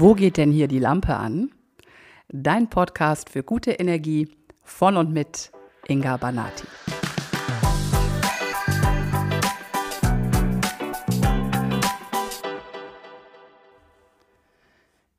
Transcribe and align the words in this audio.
Wo 0.00 0.14
geht 0.14 0.38
denn 0.38 0.50
hier 0.50 0.66
die 0.66 0.78
Lampe 0.78 1.14
an? 1.14 1.50
Dein 2.30 2.70
Podcast 2.70 3.28
für 3.28 3.42
gute 3.42 3.72
Energie 3.72 4.34
von 4.64 4.96
und 4.96 5.12
mit 5.12 5.52
Inga 5.88 6.16
Banati. 6.16 6.66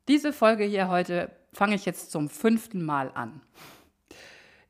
Diese 0.07 0.33
Folge 0.33 0.63
hier 0.63 0.89
heute 0.89 1.29
fange 1.53 1.75
ich 1.75 1.85
jetzt 1.85 2.09
zum 2.09 2.27
fünften 2.27 2.83
Mal 2.83 3.11
an. 3.13 3.43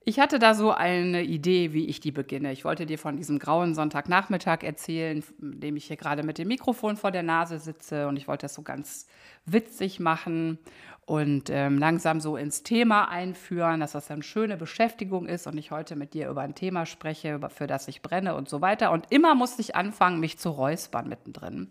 Ich 0.03 0.19
hatte 0.19 0.39
da 0.39 0.55
so 0.55 0.71
eine 0.71 1.21
Idee, 1.21 1.73
wie 1.73 1.85
ich 1.85 1.99
die 1.99 2.11
beginne. 2.11 2.51
Ich 2.51 2.65
wollte 2.65 2.87
dir 2.87 2.97
von 2.97 3.17
diesem 3.17 3.37
grauen 3.37 3.75
Sonntagnachmittag 3.75 4.63
erzählen, 4.63 5.23
in 5.39 5.59
dem 5.59 5.75
ich 5.75 5.85
hier 5.85 5.95
gerade 5.95 6.23
mit 6.23 6.39
dem 6.39 6.47
Mikrofon 6.47 6.97
vor 6.97 7.11
der 7.11 7.21
Nase 7.21 7.59
sitze 7.59 8.07
und 8.07 8.17
ich 8.17 8.27
wollte 8.27 8.45
das 8.45 8.55
so 8.55 8.63
ganz 8.63 9.05
witzig 9.45 9.99
machen 9.99 10.57
und 11.05 11.51
ähm, 11.51 11.77
langsam 11.77 12.19
so 12.19 12.35
ins 12.35 12.63
Thema 12.63 13.09
einführen, 13.09 13.79
dass 13.79 13.91
das 13.91 14.09
eine 14.09 14.23
schöne 14.23 14.57
Beschäftigung 14.57 15.27
ist 15.27 15.45
und 15.45 15.55
ich 15.59 15.69
heute 15.69 15.95
mit 15.95 16.15
dir 16.15 16.29
über 16.29 16.41
ein 16.41 16.55
Thema 16.55 16.87
spreche, 16.87 17.39
für 17.49 17.67
das 17.67 17.87
ich 17.87 18.01
brenne 18.01 18.33
und 18.33 18.49
so 18.49 18.59
weiter. 18.59 18.91
Und 18.91 19.05
immer 19.11 19.35
musste 19.35 19.61
ich 19.61 19.75
anfangen, 19.75 20.19
mich 20.19 20.39
zu 20.39 20.49
räuspern 20.49 21.09
mittendrin. 21.09 21.69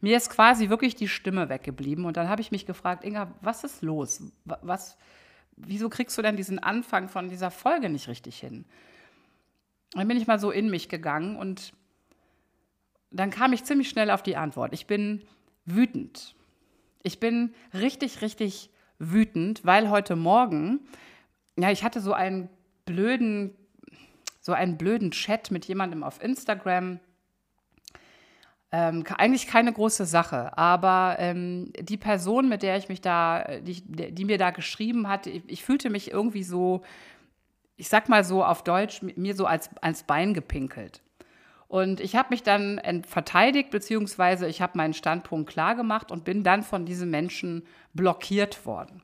Mir 0.00 0.16
ist 0.16 0.30
quasi 0.30 0.68
wirklich 0.68 0.94
die 0.94 1.08
Stimme 1.08 1.48
weggeblieben 1.48 2.04
und 2.04 2.16
dann 2.16 2.28
habe 2.28 2.40
ich 2.40 2.52
mich 2.52 2.66
gefragt, 2.66 3.04
Inga, 3.04 3.32
was 3.40 3.64
ist 3.64 3.82
los? 3.82 4.22
Was, 4.44 4.96
wieso 5.56 5.88
kriegst 5.88 6.16
du 6.18 6.22
denn 6.22 6.36
diesen 6.36 6.58
Anfang 6.58 7.08
von 7.08 7.28
dieser 7.28 7.50
Folge 7.50 7.88
nicht 7.88 8.08
richtig 8.08 8.38
hin? 8.38 8.64
dann 9.94 10.08
bin 10.08 10.16
ich 10.16 10.26
mal 10.26 10.38
so 10.38 10.50
in 10.50 10.70
mich 10.70 10.88
gegangen 10.88 11.36
und 11.36 11.72
dann 13.10 13.30
kam 13.30 13.52
ich 13.52 13.64
ziemlich 13.64 13.88
schnell 13.88 14.10
auf 14.10 14.22
die 14.22 14.36
Antwort. 14.36 14.74
Ich 14.74 14.86
bin 14.86 15.22
wütend. 15.64 16.34
Ich 17.02 17.20
bin 17.20 17.54
richtig, 17.72 18.20
richtig 18.20 18.70
wütend, 18.98 19.64
weil 19.64 19.90
heute 19.90 20.16
Morgen, 20.16 20.80
ja, 21.56 21.70
ich 21.70 21.84
hatte 21.84 22.00
so 22.00 22.12
einen 22.12 22.48
blöden, 22.86 23.54
so 24.40 24.52
einen 24.52 24.76
blöden 24.76 25.12
Chat 25.12 25.50
mit 25.50 25.64
jemandem 25.66 26.02
auf 26.02 26.20
Instagram 26.22 26.98
ähm, 28.76 29.04
eigentlich 29.18 29.46
keine 29.46 29.72
große 29.72 30.04
Sache, 30.04 30.58
aber 30.58 31.14
ähm, 31.20 31.72
die 31.78 31.96
Person, 31.96 32.48
mit 32.48 32.64
der 32.64 32.76
ich 32.76 32.88
mich 32.88 33.00
da, 33.00 33.60
die, 33.60 33.80
die 33.84 34.24
mir 34.24 34.36
da 34.36 34.50
geschrieben 34.50 35.08
hat, 35.08 35.28
ich, 35.28 35.44
ich, 35.46 35.62
fühlte 35.62 35.90
mich 35.90 36.10
irgendwie 36.10 36.42
so, 36.42 36.82
ich 37.76 37.88
sag 37.88 38.08
mal 38.08 38.24
so 38.24 38.44
auf 38.44 38.64
Deutsch, 38.64 39.00
mir 39.00 39.36
so 39.36 39.46
als, 39.46 39.70
als 39.80 40.02
Bein 40.02 40.34
gepinkelt. 40.34 41.02
Und 41.68 42.00
ich 42.00 42.16
habe 42.16 42.30
mich 42.30 42.42
dann 42.42 42.80
verteidigt, 43.06 43.70
beziehungsweise 43.70 44.48
ich 44.48 44.60
habe 44.60 44.76
meinen 44.76 44.92
Standpunkt 44.92 45.48
klar 45.48 45.76
gemacht 45.76 46.10
und 46.10 46.24
bin 46.24 46.42
dann 46.42 46.64
von 46.64 46.84
diesem 46.84 47.10
Menschen 47.10 47.64
blockiert 47.92 48.66
worden. 48.66 49.02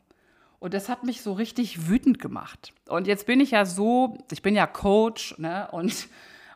Und 0.58 0.74
das 0.74 0.88
hat 0.88 1.04
mich 1.04 1.22
so 1.22 1.32
richtig 1.32 1.88
wütend 1.88 2.18
gemacht. 2.18 2.72
Und 2.88 3.06
jetzt 3.06 3.24
bin 3.24 3.38
ich 3.38 3.52
ja 3.52 3.64
so, 3.64 4.18
ich 4.32 4.42
bin 4.42 4.56
ja 4.56 4.66
Coach, 4.66 5.38
ne? 5.38 5.68
Und 5.70 6.08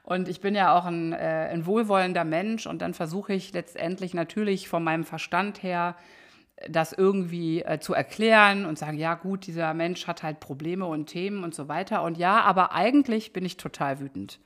und 0.04 0.28
ich 0.28 0.40
bin 0.40 0.54
ja 0.54 0.76
auch 0.76 0.84
ein, 0.84 1.12
äh, 1.14 1.48
ein 1.50 1.66
wohlwollender 1.66 2.24
Mensch 2.24 2.66
und 2.66 2.82
dann 2.82 2.92
versuche 2.92 3.32
ich 3.32 3.52
letztendlich 3.54 4.12
natürlich 4.12 4.68
von 4.68 4.84
meinem 4.84 5.04
Verstand 5.04 5.62
her, 5.62 5.96
das 6.68 6.92
irgendwie 6.92 7.62
äh, 7.62 7.80
zu 7.80 7.94
erklären 7.94 8.66
und 8.66 8.78
sagen, 8.78 8.98
ja 8.98 9.14
gut, 9.14 9.46
dieser 9.46 9.72
Mensch 9.74 10.06
hat 10.06 10.22
halt 10.22 10.40
Probleme 10.40 10.84
und 10.84 11.06
Themen 11.06 11.42
und 11.42 11.54
so 11.54 11.68
weiter. 11.68 12.02
Und 12.02 12.18
ja, 12.18 12.42
aber 12.42 12.72
eigentlich 12.72 13.32
bin 13.32 13.44
ich 13.44 13.56
total 13.56 13.98
wütend. 13.98 14.38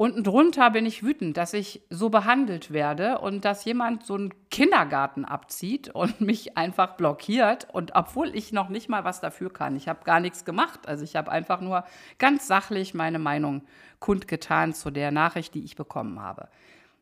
Unten 0.00 0.24
drunter 0.24 0.70
bin 0.70 0.86
ich 0.86 1.02
wütend, 1.02 1.36
dass 1.36 1.52
ich 1.52 1.82
so 1.90 2.08
behandelt 2.08 2.72
werde 2.72 3.18
und 3.18 3.44
dass 3.44 3.66
jemand 3.66 4.02
so 4.06 4.14
einen 4.14 4.32
Kindergarten 4.50 5.26
abzieht 5.26 5.90
und 5.90 6.20
mich 6.22 6.56
einfach 6.56 6.96
blockiert. 6.96 7.68
Und 7.70 7.94
obwohl 7.94 8.34
ich 8.34 8.50
noch 8.50 8.70
nicht 8.70 8.88
mal 8.88 9.04
was 9.04 9.20
dafür 9.20 9.52
kann, 9.52 9.76
ich 9.76 9.88
habe 9.88 10.04
gar 10.04 10.18
nichts 10.18 10.46
gemacht. 10.46 10.88
Also 10.88 11.04
ich 11.04 11.16
habe 11.16 11.30
einfach 11.30 11.60
nur 11.60 11.84
ganz 12.16 12.46
sachlich 12.46 12.94
meine 12.94 13.18
Meinung 13.18 13.60
kundgetan 13.98 14.72
zu 14.72 14.90
der 14.90 15.10
Nachricht, 15.10 15.52
die 15.52 15.64
ich 15.64 15.76
bekommen 15.76 16.18
habe. 16.18 16.48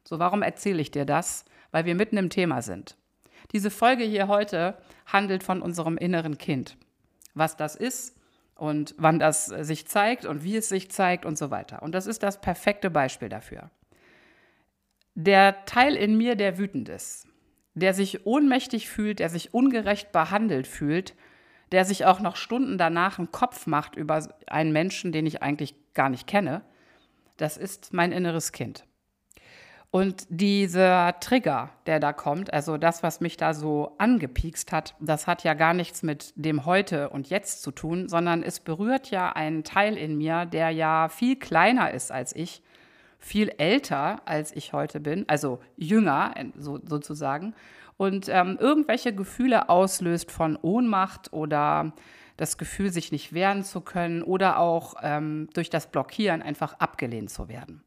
So, 0.03 0.19
warum 0.19 0.42
erzähle 0.42 0.82
ich 0.82 0.91
dir 0.91 1.04
das? 1.04 1.44
Weil 1.70 1.84
wir 1.84 1.94
mitten 1.94 2.16
im 2.16 2.31
Thema 2.31 2.62
sind. 2.62 2.97
Diese 3.53 3.70
Folge 3.70 4.03
hier 4.03 4.26
heute 4.26 4.76
handelt 5.06 5.44
von 5.44 5.62
unserem 5.62 5.98
inneren 5.98 6.37
Kind. 6.37 6.76
Was 7.32 7.56
das 7.56 7.76
ist, 7.76 8.18
und 8.58 8.94
wann 8.98 9.19
das 9.19 9.50
äh, 9.50 9.64
sich 9.64 9.86
zeigt 9.86 10.26
und 10.26 10.44
wie 10.44 10.56
es 10.56 10.69
sich 10.69 10.91
zeigt 10.91 11.24
und 11.24 11.38
so 11.38 11.50
weiter. 11.50 11.82
Und 11.82 11.94
das 11.94 12.06
ist 12.06 12.22
das 12.22 12.41
perfekte 12.41 12.91
Beispiel 12.91 13.30
dafür. 13.30 13.70
Der 15.14 15.64
Teil 15.64 15.94
in 15.96 16.19
mir, 16.19 16.36
der 16.36 16.58
wütend 16.58 16.88
ist, 16.88 17.26
der 17.74 17.94
sich 17.94 18.26
ohnmächtig 18.26 18.88
fühlt, 18.88 19.20
der 19.20 19.30
sich 19.30 19.54
ungerecht 19.54 20.12
behandelt 20.12 20.66
fühlt, 20.66 21.14
der 21.70 21.84
sich 21.84 22.04
auch 22.04 22.20
noch 22.20 22.36
Stunden 22.36 22.78
danach 22.78 23.19
einen 23.19 23.30
Kopf 23.30 23.66
macht 23.66 23.94
über 23.94 24.26
einen 24.46 24.72
Menschen, 24.72 25.12
den 25.12 25.26
ich 25.26 25.42
eigentlich 25.42 25.75
gar 25.94 26.08
nicht 26.08 26.26
kenne, 26.26 26.62
das 27.36 27.56
ist 27.56 27.92
mein 27.92 28.10
inneres 28.10 28.50
Kind. 28.50 28.84
Und 29.91 30.26
dieser 30.28 31.19
Trigger, 31.19 31.71
der 31.87 31.99
da 31.99 32.12
kommt, 32.12 32.53
also 32.53 32.76
das, 32.76 33.03
was 33.03 33.22
mich 33.22 33.38
da 33.38 33.54
so 33.54 33.94
angepiekst 33.97 34.71
hat, 34.71 34.94
das 35.00 35.26
hat 35.26 35.44
ja 35.44 35.54
gar 35.54 35.72
nichts 35.72 36.03
mit 36.03 36.34
dem 36.37 36.66
Heute 36.66 37.09
und 37.09 37.31
Jetzt 37.31 37.62
zu 37.62 37.71
tun, 37.71 38.06
sondern 38.06 38.43
es 38.43 38.60
berührt 38.60 39.10
ja 39.10 39.32
einen 39.32 39.65
Teil 39.65 39.97
in 39.97 40.19
mir, 40.19 40.44
der 40.44 40.71
ja 40.71 41.09
viel 41.09 41.37
kleiner 41.37 41.94
ist 41.94 42.12
als 42.12 42.37
ich, 42.37 42.62
viel 43.19 43.49
älter 43.56 44.21
als 44.26 44.54
ich 44.54 44.75
heute 44.75 45.00
bin, 45.00 45.25
also 45.26 45.59
jünger 45.76 46.34
so, 46.56 46.78
sozusagen, 46.87 47.55
und 47.97 48.28
ähm, 48.28 48.59
irgendwelche 48.60 49.15
Gefühle 49.15 49.69
auslöst 49.69 50.31
von 50.31 50.56
Ohnmacht 50.56 51.32
oder 51.32 51.93
das 52.37 52.56
Gefühl, 52.56 52.93
sich 52.93 53.10
nicht 53.10 53.32
wehren 53.32 53.65
zu 53.65 53.81
können 53.81 54.22
oder 54.22 54.59
auch 54.59 54.94
ähm, 55.03 55.49
durch 55.55 55.70
das 55.70 55.91
Blockieren 55.91 56.41
einfach 56.41 56.75
abgelehnt 56.75 57.31
zu 57.31 57.49
werden. 57.49 57.82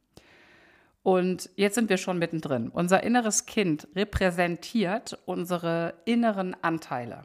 Und 1.04 1.50
jetzt 1.56 1.76
sind 1.76 1.90
wir 1.90 1.98
schon 1.98 2.20
mittendrin. 2.20 2.70
Unser 2.70 3.04
inneres 3.04 3.46
Kind 3.46 3.88
repräsentiert 3.96 5.18
unsere 5.26 5.96
inneren 6.06 6.56
Anteile. 6.62 7.24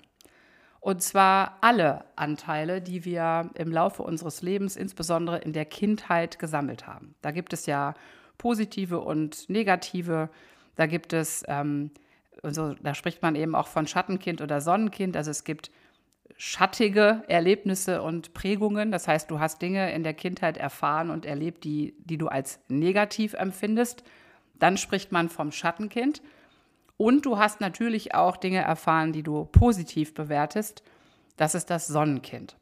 Und 0.80 1.02
zwar 1.02 1.58
alle 1.62 2.04
Anteile, 2.14 2.80
die 2.80 3.04
wir 3.04 3.50
im 3.54 3.72
Laufe 3.72 4.02
unseres 4.02 4.40
Lebens, 4.40 4.76
insbesondere 4.76 5.38
in 5.38 5.52
der 5.52 5.64
Kindheit, 5.64 6.38
gesammelt 6.38 6.86
haben. 6.86 7.16
Da 7.22 7.32
gibt 7.32 7.52
es 7.52 7.66
ja 7.66 7.94
positive 8.38 9.00
und 9.00 9.50
negative. 9.50 10.30
Da 10.76 10.86
gibt 10.86 11.12
es, 11.12 11.42
ähm, 11.48 11.90
also 12.42 12.74
da 12.74 12.94
spricht 12.94 13.20
man 13.20 13.34
eben 13.34 13.54
auch 13.54 13.66
von 13.66 13.86
Schattenkind 13.86 14.40
oder 14.40 14.60
Sonnenkind. 14.60 15.16
Also 15.16 15.32
es 15.32 15.44
gibt 15.44 15.70
schattige 16.36 17.22
Erlebnisse 17.28 18.02
und 18.02 18.34
Prägungen. 18.34 18.90
Das 18.90 19.08
heißt, 19.08 19.30
du 19.30 19.40
hast 19.40 19.62
Dinge 19.62 19.92
in 19.92 20.02
der 20.02 20.14
Kindheit 20.14 20.56
erfahren 20.56 21.10
und 21.10 21.24
erlebt, 21.24 21.64
die, 21.64 21.94
die 21.98 22.18
du 22.18 22.28
als 22.28 22.60
negativ 22.68 23.34
empfindest. 23.34 24.04
Dann 24.58 24.76
spricht 24.76 25.12
man 25.12 25.28
vom 25.28 25.52
Schattenkind. 25.52 26.22
Und 26.98 27.26
du 27.26 27.38
hast 27.38 27.60
natürlich 27.60 28.14
auch 28.14 28.36
Dinge 28.36 28.60
erfahren, 28.60 29.12
die 29.12 29.22
du 29.22 29.44
positiv 29.44 30.14
bewertest. 30.14 30.82
Das 31.36 31.54
ist 31.54 31.68
das 31.70 31.86
Sonnenkind. 31.86 32.56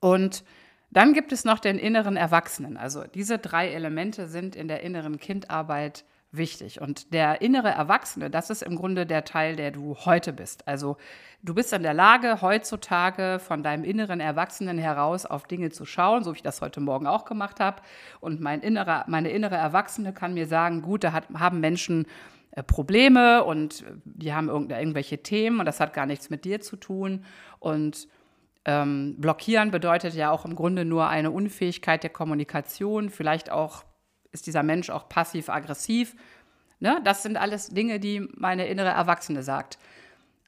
Und 0.00 0.44
dann 0.90 1.12
gibt 1.12 1.32
es 1.32 1.44
noch 1.44 1.58
den 1.58 1.78
inneren 1.78 2.16
Erwachsenen. 2.16 2.76
Also 2.76 3.04
diese 3.04 3.38
drei 3.38 3.68
Elemente 3.68 4.26
sind 4.26 4.56
in 4.56 4.68
der 4.68 4.82
inneren 4.82 5.18
Kindarbeit 5.18 6.04
wichtig. 6.32 6.80
Und 6.80 7.12
der 7.12 7.42
innere 7.42 7.70
Erwachsene, 7.70 8.30
das 8.30 8.50
ist 8.50 8.62
im 8.62 8.76
Grunde 8.76 9.06
der 9.06 9.24
Teil, 9.24 9.56
der 9.56 9.70
du 9.70 9.96
heute 10.04 10.32
bist. 10.32 10.66
Also 10.68 10.96
du 11.42 11.54
bist 11.54 11.72
in 11.72 11.82
der 11.82 11.94
Lage, 11.94 12.40
heutzutage 12.40 13.38
von 13.40 13.62
deinem 13.62 13.84
inneren 13.84 14.20
Erwachsenen 14.20 14.78
heraus 14.78 15.26
auf 15.26 15.44
Dinge 15.46 15.70
zu 15.70 15.84
schauen, 15.84 16.22
so 16.22 16.32
wie 16.32 16.36
ich 16.36 16.42
das 16.42 16.60
heute 16.60 16.80
Morgen 16.80 17.06
auch 17.06 17.24
gemacht 17.24 17.60
habe. 17.60 17.82
Und 18.20 18.40
mein 18.40 18.60
innerer, 18.60 19.04
meine 19.08 19.30
innere 19.30 19.56
Erwachsene 19.56 20.12
kann 20.12 20.34
mir 20.34 20.46
sagen, 20.46 20.82
gut, 20.82 21.04
da 21.04 21.12
hat, 21.12 21.24
haben 21.34 21.60
Menschen 21.60 22.06
äh, 22.52 22.62
Probleme 22.62 23.44
und 23.44 23.84
die 24.04 24.32
haben 24.32 24.48
irgendwelche 24.48 25.22
Themen 25.22 25.60
und 25.60 25.66
das 25.66 25.80
hat 25.80 25.92
gar 25.92 26.06
nichts 26.06 26.30
mit 26.30 26.44
dir 26.44 26.60
zu 26.60 26.76
tun. 26.76 27.24
Und 27.58 28.08
ähm, 28.64 29.16
blockieren 29.18 29.70
bedeutet 29.70 30.14
ja 30.14 30.30
auch 30.30 30.44
im 30.44 30.54
Grunde 30.54 30.84
nur 30.84 31.08
eine 31.08 31.30
Unfähigkeit 31.30 32.02
der 32.02 32.10
Kommunikation, 32.10 33.10
vielleicht 33.10 33.50
auch 33.50 33.84
ist 34.32 34.46
dieser 34.46 34.62
Mensch 34.62 34.90
auch 34.90 35.08
passiv-aggressiv? 35.08 36.14
Ne? 36.78 37.00
Das 37.04 37.22
sind 37.22 37.36
alles 37.36 37.68
Dinge, 37.68 38.00
die 38.00 38.28
meine 38.34 38.66
innere 38.66 38.88
Erwachsene 38.88 39.42
sagt. 39.42 39.78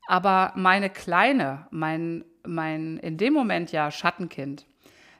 Aber 0.06 0.52
meine 0.56 0.90
Kleine, 0.90 1.66
mein, 1.70 2.24
mein 2.44 2.96
in 2.98 3.18
dem 3.18 3.32
Moment 3.32 3.72
ja 3.72 3.90
Schattenkind, 3.90 4.66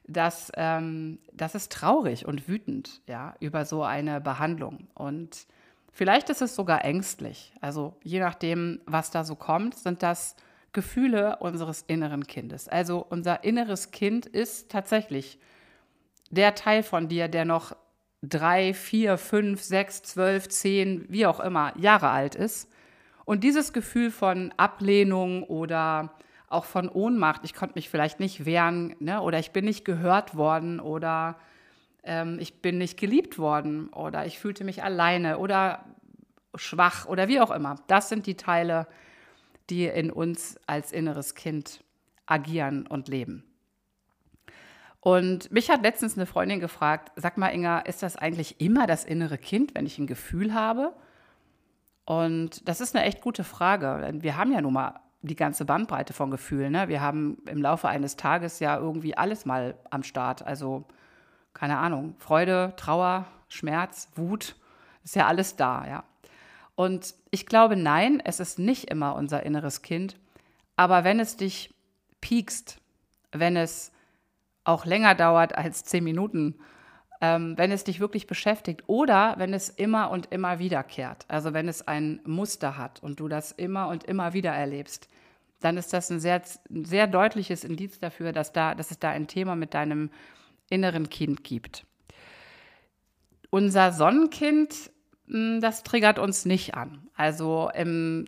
das, 0.07 0.51
ähm, 0.57 1.19
das 1.33 1.55
ist 1.55 1.73
traurig 1.73 2.27
und 2.27 2.49
wütend 2.49 3.03
ja, 3.07 3.35
über 3.41 3.65
so 3.65 3.85
eine 3.85 4.21
Behandlung. 4.21 4.89
Und 4.95 5.47
vielleicht 5.93 6.31
ist 6.31 6.43
es 6.43 6.57
sogar 6.57 6.85
ängstlich. 6.85 7.53
Also 7.61 7.97
je 8.03 8.19
nachdem, 8.19 8.81
was 8.87 9.11
da 9.11 9.25
so 9.25 9.37
kommt, 9.37 9.77
sind 9.77 10.03
das 10.03 10.37
Gefühle 10.73 11.37
unseres 11.37 11.83
inneren 11.83 12.27
Kindes. 12.27 12.69
Also 12.69 13.05
unser 13.09 13.45
inneres 13.45 13.91
Kind 13.91 14.27
ist 14.27 14.71
tatsächlich 14.71 15.39
der 16.31 16.55
Teil 16.55 16.83
von 16.83 17.09
dir, 17.09 17.29
der 17.29 17.45
noch 17.45 17.77
drei, 18.23 18.73
vier, 18.73 19.19
fünf, 19.19 19.63
sechs, 19.63 20.03
zwölf, 20.03 20.49
zehn, 20.49 21.05
wie 21.09 21.27
auch 21.27 21.41
immer, 21.41 21.77
Jahre 21.77 22.09
alt 22.11 22.35
ist 22.35 22.71
Und 23.25 23.45
dieses 23.45 23.73
Gefühl 23.73 24.11
von 24.11 24.53
Ablehnung 24.57 25.43
oder 25.43 26.15
auch 26.49 26.65
von 26.65 26.89
Ohnmacht, 26.89 27.43
ich 27.45 27.55
konnte 27.55 27.75
mich 27.77 27.89
vielleicht 27.89 28.21
nicht 28.21 28.45
wehren 28.45 28.95
ne? 29.01 29.21
oder 29.23 29.39
ich 29.39 29.51
bin 29.51 29.65
nicht 29.65 29.85
gehört 29.85 30.37
worden 30.37 30.81
oder 30.81 31.39
ähm, 32.05 32.39
ich 32.41 32.61
bin 32.61 32.79
nicht 32.79 32.99
geliebt 32.99 33.39
worden 33.39 33.89
oder 33.89 34.27
ich 34.27 34.39
fühlte 34.39 34.65
mich 34.65 34.83
alleine 34.83 35.39
oder 35.39 35.85
schwach 36.55 37.07
oder 37.07 37.29
wie 37.29 37.41
auch 37.41 37.51
immer. 37.51 37.77
Das 37.87 38.09
sind 38.09 38.27
die 38.27 38.37
Teile, 38.37 38.87
die 39.71 39.87
in 39.87 40.11
uns 40.11 40.59
als 40.67 40.93
inneres 40.93 41.35
Kind 41.35 41.83
agieren 42.27 42.87
und 42.87 43.09
leben. 43.09 43.45
Und 45.05 45.51
mich 45.51 45.69
hat 45.69 45.83
letztens 45.83 46.17
eine 46.17 46.27
Freundin 46.27 46.61
gefragt, 46.61 47.11
sag 47.17 47.37
mal 47.37 47.49
Inga, 47.49 47.81
ist 47.81 48.05
das 48.05 48.15
eigentlich 48.15 48.61
immer 48.61 48.87
das 48.87 49.05
innere 49.05 49.37
Kind, 49.37 49.75
wenn 49.75 49.85
ich 49.85 49.99
ein 49.99 50.07
Gefühl 50.07 50.55
habe? 50.55 50.95
Und 52.05 52.69
das 52.69 52.81
ist 52.81 52.95
eine 52.95 53.05
echt 53.05 53.21
gute 53.21 53.43
Frage. 53.43 54.13
Wir 54.21 54.37
haben 54.37 54.53
ja 54.53 54.61
nun 54.61 54.75
mal 54.75 55.01
die 55.23 55.35
ganze 55.35 55.65
Bandbreite 55.65 56.13
von 56.13 56.31
Gefühlen. 56.31 56.71
Ne? 56.71 56.87
Wir 56.87 57.01
haben 57.01 57.39
im 57.47 57.61
Laufe 57.61 57.89
eines 57.89 58.15
Tages 58.15 58.61
ja 58.61 58.79
irgendwie 58.79 59.17
alles 59.17 59.45
mal 59.45 59.75
am 59.91 60.05
Start. 60.05 60.47
Also, 60.47 60.85
keine 61.53 61.79
Ahnung, 61.79 62.15
Freude, 62.19 62.73
Trauer, 62.77 63.27
Schmerz, 63.49 64.09
Wut, 64.15 64.55
ist 65.03 65.17
ja 65.17 65.27
alles 65.27 65.57
da, 65.57 65.85
ja. 65.85 66.05
Und 66.77 67.15
ich 67.33 67.47
glaube, 67.47 67.75
nein, 67.75 68.23
es 68.25 68.39
ist 68.39 68.61
nicht 68.61 68.89
immer 68.89 69.17
unser 69.17 69.43
inneres 69.45 69.83
Kind. 69.83 70.17
Aber 70.77 71.03
wenn 71.03 71.19
es 71.19 71.37
dich 71.37 71.75
piekst, 72.21 72.81
wenn 73.33 73.57
es 73.57 73.92
auch 74.65 74.85
länger 74.85 75.15
dauert 75.15 75.57
als 75.57 75.85
zehn 75.85 76.05
Minuten, 76.05 76.57
ähm, 77.21 77.57
wenn 77.57 77.71
es 77.71 77.85
dich 77.85 78.01
wirklich 78.01 78.27
beschäftigt 78.27 78.83
oder 78.89 79.35
wenn 79.39 79.55
es 79.55 79.69
immer 79.69 80.11
und 80.11 80.33
immer 80.33 80.59
wiederkehrt, 80.59 81.25
also 81.29 81.55
wenn 81.55 81.69
es 81.69 81.87
ein 81.87 82.21
Muster 82.25 82.77
hat 82.77 83.03
und 83.03 83.21
du 83.21 83.29
das 83.29 83.53
immer 83.53 83.89
und 83.89 84.05
immer 84.05 84.33
wieder 84.33 84.51
erlebst, 84.51 85.09
dann 85.61 85.77
ist 85.77 85.93
das 85.93 86.11
ein 86.11 86.19
sehr, 86.19 86.43
sehr 86.69 87.07
deutliches 87.07 87.63
Indiz 87.63 88.01
dafür, 88.01 88.33
dass, 88.33 88.53
da, 88.53 88.75
dass 88.75 88.91
es 88.91 88.99
da 88.99 89.11
ein 89.11 89.29
Thema 89.29 89.55
mit 89.55 89.75
deinem 89.75 90.11
inneren 90.69 91.09
Kind 91.09 91.45
gibt. 91.45 91.87
Unser 93.51 93.93
Sonnenkind, 93.93 94.91
hm, 95.29 95.61
das 95.61 95.85
triggert 95.85 96.19
uns 96.19 96.45
nicht 96.45 96.75
an. 96.75 97.09
Also 97.15 97.71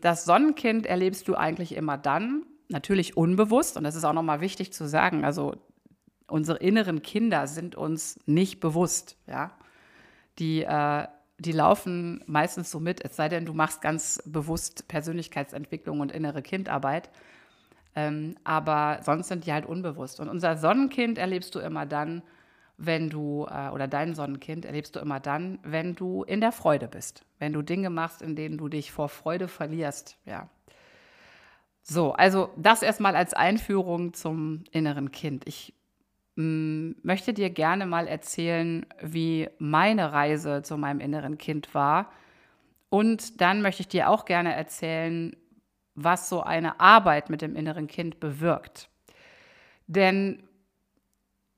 das 0.01 0.25
Sonnenkind 0.25 0.87
erlebst 0.87 1.27
du 1.27 1.35
eigentlich 1.35 1.75
immer 1.75 1.99
dann, 1.99 2.45
natürlich 2.69 3.17
unbewusst, 3.17 3.77
und 3.77 3.85
das 3.85 3.97
ist 3.97 4.05
auch 4.05 4.13
nochmal 4.13 4.41
wichtig 4.41 4.73
zu 4.73 4.87
sagen, 4.87 5.25
also 5.25 5.57
unsere 6.27 6.59
inneren 6.59 7.03
Kinder 7.03 7.47
sind 7.47 7.75
uns 7.75 8.19
nicht 8.27 8.61
bewusst, 8.61 9.17
ja. 9.27 9.53
Die, 10.39 10.63
äh, 10.65 11.07
die 11.39 11.53
laufen 11.53 12.23
meistens 12.27 12.71
so 12.71 12.81
mit, 12.81 13.05
es 13.05 13.17
sei 13.17 13.29
denn, 13.29 13.47
du 13.47 13.55
machst 13.55 13.83
ganz 13.83 14.23
bewusst 14.27 14.89
Persönlichkeitsentwicklung 14.89 16.01
und 16.01 16.13
innere 16.13 16.43
Kindarbeit. 16.43 17.11
Ähm, 17.97 18.37
aber 18.43 19.01
sonst 19.03 19.29
sind 19.29 19.47
die 19.47 19.53
halt 19.53 19.67
unbewusst. 19.67 20.19
Und 20.21 20.29
unser 20.29 20.57
Sonnenkind 20.57 21.19
erlebst 21.19 21.55
du 21.55 21.61
immer 21.61 21.87
dann, 21.87 22.23
wenn 22.77 23.09
du, 23.09 23.47
äh, 23.49 23.69
oder 23.71 23.87
dein 23.87 24.15
Sonnenkind 24.15 24.65
erlebst 24.65 24.97
du 24.97 25.01
immer 25.01 25.21
dann, 25.21 25.61
wenn 25.63 25.95
du 25.95 26.25
in 26.25 26.41
der 26.41 26.51
Freude 26.53 26.89
bist. 26.89 27.25
Wenn 27.39 27.53
du 27.53 27.63
Dinge 27.63 27.91
machst, 27.91 28.21
in 28.21 28.35
denen 28.35 28.59
du 28.59 28.69
dich 28.69 28.91
vor 28.91 29.09
Freude 29.09 29.47
verlierst, 29.47 30.19
ja. 30.25 30.49
So, 31.83 32.15
also 32.15 32.49
das 32.57 32.83
erstmal 32.83 33.15
als 33.15 33.35
Einführung 33.35 34.15
zum 34.15 34.65
inneren 34.73 35.13
Kind. 35.13 35.47
Ich 35.47 35.75
möchte 36.37 37.33
dir 37.33 37.51
gerne 37.51 37.87
mal 37.87 38.09
erzählen, 38.09 38.87
wie 39.01 39.49
meine 39.59 40.13
Reise 40.13 40.63
zu 40.63 40.77
meinem 40.77 41.01
inneren 41.01 41.39
Kind 41.39 41.75
war. 41.75 42.11
Und 42.89 43.41
dann 43.41 43.63
möchte 43.63 43.83
ich 43.83 43.89
dir 43.89 44.09
auch 44.09 44.25
gerne 44.25 44.55
erzählen, 44.55 45.37
was 45.95 46.29
so 46.29 46.43
eine 46.43 46.81
Arbeit 46.81 47.31
mit 47.31 47.41
dem 47.41 47.55
inneren 47.55 47.87
Kind 47.87 48.19
bewirkt. 48.19 48.89
Denn 49.87 50.43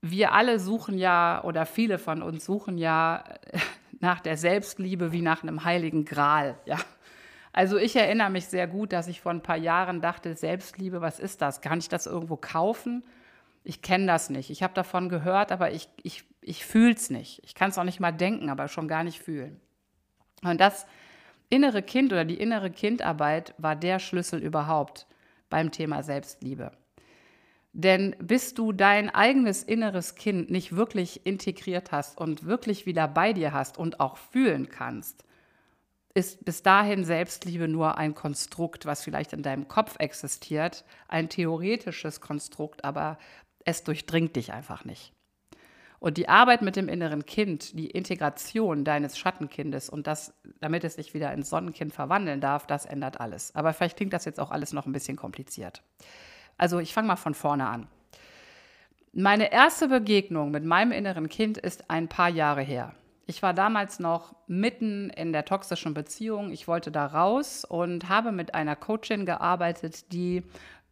wir 0.01 0.33
alle 0.33 0.59
suchen 0.59 0.97
ja, 0.97 1.43
oder 1.43 1.65
viele 1.65 1.97
von 1.97 2.21
uns 2.21 2.45
suchen 2.45 2.77
ja 2.77 3.23
nach 3.99 4.19
der 4.19 4.37
Selbstliebe 4.37 5.11
wie 5.11 5.21
nach 5.21 5.41
einem 5.41 5.63
heiligen 5.63 6.05
Gral. 6.05 6.57
Ja. 6.65 6.77
Also 7.51 7.77
ich 7.77 7.95
erinnere 7.95 8.29
mich 8.29 8.45
sehr 8.45 8.67
gut, 8.67 8.93
dass 8.93 9.07
ich 9.07 9.21
vor 9.21 9.31
ein 9.31 9.41
paar 9.41 9.57
Jahren 9.57 10.01
dachte, 10.01 10.35
Selbstliebe, 10.35 11.01
was 11.01 11.19
ist 11.19 11.41
das? 11.41 11.61
Kann 11.61 11.79
ich 11.79 11.89
das 11.89 12.05
irgendwo 12.05 12.35
kaufen? 12.37 13.03
Ich 13.67 13.81
kenne 13.81 14.05
das 14.05 14.29
nicht. 14.29 14.49
Ich 14.49 14.63
habe 14.63 14.73
davon 14.73 15.09
gehört, 15.09 15.51
aber 15.51 15.73
ich, 15.73 15.89
ich, 16.01 16.23
ich 16.39 16.65
fühle 16.65 16.93
es 16.93 17.09
nicht. 17.09 17.41
Ich 17.43 17.53
kann 17.53 17.69
es 17.69 17.77
auch 17.77 17.83
nicht 17.83 17.99
mal 17.99 18.13
denken, 18.13 18.49
aber 18.49 18.69
schon 18.69 18.87
gar 18.87 19.03
nicht 19.03 19.19
fühlen. 19.19 19.59
Und 20.41 20.61
das 20.61 20.87
innere 21.49 21.83
Kind 21.83 22.13
oder 22.13 22.23
die 22.23 22.39
innere 22.39 22.71
Kindarbeit 22.71 23.53
war 23.57 23.75
der 23.75 23.99
Schlüssel 23.99 24.41
überhaupt 24.41 25.05
beim 25.49 25.71
Thema 25.71 26.01
Selbstliebe. 26.01 26.71
Denn 27.73 28.15
bis 28.19 28.53
du 28.53 28.71
dein 28.71 29.09
eigenes 29.09 29.63
inneres 29.63 30.15
Kind 30.15 30.49
nicht 30.49 30.77
wirklich 30.77 31.25
integriert 31.25 31.91
hast 31.91 32.17
und 32.17 32.45
wirklich 32.45 32.85
wieder 32.85 33.09
bei 33.09 33.33
dir 33.33 33.51
hast 33.51 33.77
und 33.77 33.99
auch 33.99 34.15
fühlen 34.15 34.69
kannst, 34.69 35.25
ist 36.13 36.45
bis 36.45 36.63
dahin 36.63 37.03
Selbstliebe 37.03 37.67
nur 37.67 37.97
ein 37.97 38.15
Konstrukt, 38.15 38.85
was 38.85 39.03
vielleicht 39.03 39.33
in 39.33 39.43
deinem 39.43 39.67
Kopf 39.67 39.97
existiert, 39.99 40.85
ein 41.09 41.27
theoretisches 41.27 42.21
Konstrukt, 42.21 42.85
aber 42.85 43.17
es 43.67 43.83
durchdringt 43.83 44.35
dich 44.35 44.53
einfach 44.53 44.85
nicht. 44.85 45.11
Und 45.99 46.17
die 46.17 46.29
Arbeit 46.29 46.61
mit 46.61 46.75
dem 46.75 46.87
inneren 46.87 47.25
Kind, 47.25 47.77
die 47.77 47.89
Integration 47.89 48.85
deines 48.85 49.17
Schattenkindes 49.17 49.89
und 49.89 50.07
das, 50.07 50.33
damit 50.61 50.83
es 50.83 50.95
sich 50.95 51.13
wieder 51.13 51.33
ins 51.33 51.49
Sonnenkind 51.49 51.91
verwandeln 51.91 52.39
darf, 52.39 52.65
das 52.65 52.85
ändert 52.85 53.19
alles. 53.19 53.53
Aber 53.55 53.73
vielleicht 53.73 53.97
klingt 53.97 54.13
das 54.13 54.25
jetzt 54.25 54.39
auch 54.39 54.51
alles 54.51 54.73
noch 54.73 54.85
ein 54.85 54.93
bisschen 54.93 55.17
kompliziert. 55.17 55.83
Also 56.57 56.79
ich 56.79 56.93
fange 56.93 57.09
mal 57.09 57.15
von 57.17 57.33
vorne 57.33 57.67
an. 57.67 57.87
Meine 59.11 59.51
erste 59.51 59.89
Begegnung 59.89 60.51
mit 60.51 60.63
meinem 60.63 60.91
inneren 60.91 61.27
Kind 61.27 61.57
ist 61.57 61.89
ein 61.89 62.07
paar 62.07 62.29
Jahre 62.29 62.61
her. 62.61 62.93
Ich 63.25 63.43
war 63.43 63.53
damals 63.53 63.99
noch 63.99 64.33
mitten 64.47 65.09
in 65.09 65.33
der 65.33 65.43
toxischen 65.43 65.93
Beziehung. 65.93 66.51
Ich 66.51 66.69
wollte 66.69 66.91
da 66.91 67.05
raus 67.07 67.65
und 67.65 68.07
habe 68.07 68.31
mit 68.31 68.55
einer 68.55 68.77
Coachin 68.77 69.25
gearbeitet, 69.25 70.13
die 70.13 70.43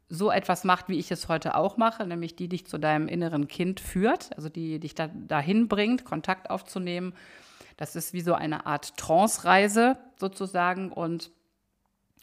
so 0.08 0.32
etwas 0.32 0.64
macht, 0.64 0.88
wie 0.90 1.00
ich 1.00 1.12
es 1.12 1.28
heute 1.28 1.56
auch 1.56 1.78
mache, 1.78 2.06
nämlich 2.06 2.36
die 2.36 2.48
dich 2.48 2.68
zu 2.68 2.78
deinem 2.78 3.08
inneren 3.08 3.48
Kind 3.48 3.80
führt, 3.80 4.36
also 4.36 4.50
die 4.50 4.80
dich 4.80 4.94
da, 4.94 5.08
dahin 5.08 5.68
bringt, 5.68 6.06
Kontakt 6.06 6.50
aufzunehmen. 6.50 7.14
Das 7.78 7.96
ist 7.96 8.14
wie 8.14 8.22
so 8.22 8.34
eine 8.34 8.66
Art 8.66 8.96
Trance-Reise 8.98 9.98
sozusagen. 10.18 10.92
Und 10.92 11.32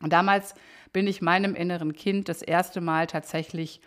damals 0.00 0.54
bin 0.92 1.06
ich 1.06 1.22
meinem 1.22 1.54
inneren 1.54 1.92
Kind 1.92 2.28
das 2.28 2.42
erste 2.42 2.80
Mal 2.80 3.06
tatsächlich 3.06 3.80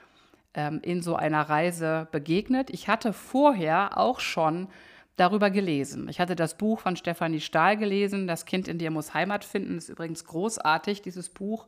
ähm, 0.53 0.79
in 0.83 1.01
so 1.01 1.15
einer 1.15 1.41
Reise 1.41 2.07
begegnet. 2.11 2.69
Ich 2.69 2.87
hatte 2.87 3.13
vorher 3.13 3.97
auch 3.97 4.19
schon 4.19 4.67
darüber 5.15 5.49
gelesen. 5.49 6.09
Ich 6.09 6.19
hatte 6.19 6.35
das 6.35 6.57
Buch 6.57 6.81
von 6.81 6.97
Stefanie 6.97 7.39
Stahl 7.39 7.77
gelesen, 7.77 8.27
Das 8.27 8.45
Kind 8.45 8.67
in 8.67 8.77
dir 8.77 8.91
muss 8.91 9.13
Heimat 9.13 9.45
finden. 9.45 9.75
Das 9.75 9.85
ist 9.85 9.89
übrigens 9.89 10.25
großartig, 10.25 11.01
dieses 11.01 11.29
Buch 11.29 11.67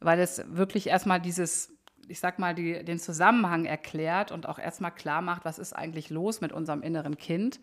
weil 0.00 0.20
es 0.20 0.42
wirklich 0.48 0.88
erstmal 0.88 1.20
dieses, 1.20 1.72
ich 2.08 2.20
sag 2.20 2.38
mal, 2.38 2.54
die, 2.54 2.84
den 2.84 2.98
Zusammenhang 2.98 3.64
erklärt 3.64 4.32
und 4.32 4.46
auch 4.46 4.58
erstmal 4.58 4.92
klar 4.92 5.22
macht, 5.22 5.44
was 5.44 5.58
ist 5.58 5.72
eigentlich 5.72 6.10
los 6.10 6.40
mit 6.40 6.52
unserem 6.52 6.82
inneren 6.82 7.16
Kind 7.16 7.60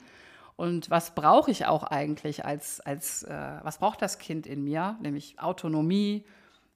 und 0.55 0.89
was 0.89 1.15
brauche 1.15 1.51
ich 1.51 1.65
auch 1.65 1.83
eigentlich 1.83 2.45
als, 2.45 2.79
als 2.79 3.23
äh, 3.23 3.59
was 3.61 3.77
braucht 3.79 4.01
das 4.01 4.19
Kind 4.19 4.47
in 4.47 4.63
mir, 4.63 4.97
nämlich 5.01 5.39
Autonomie 5.39 6.25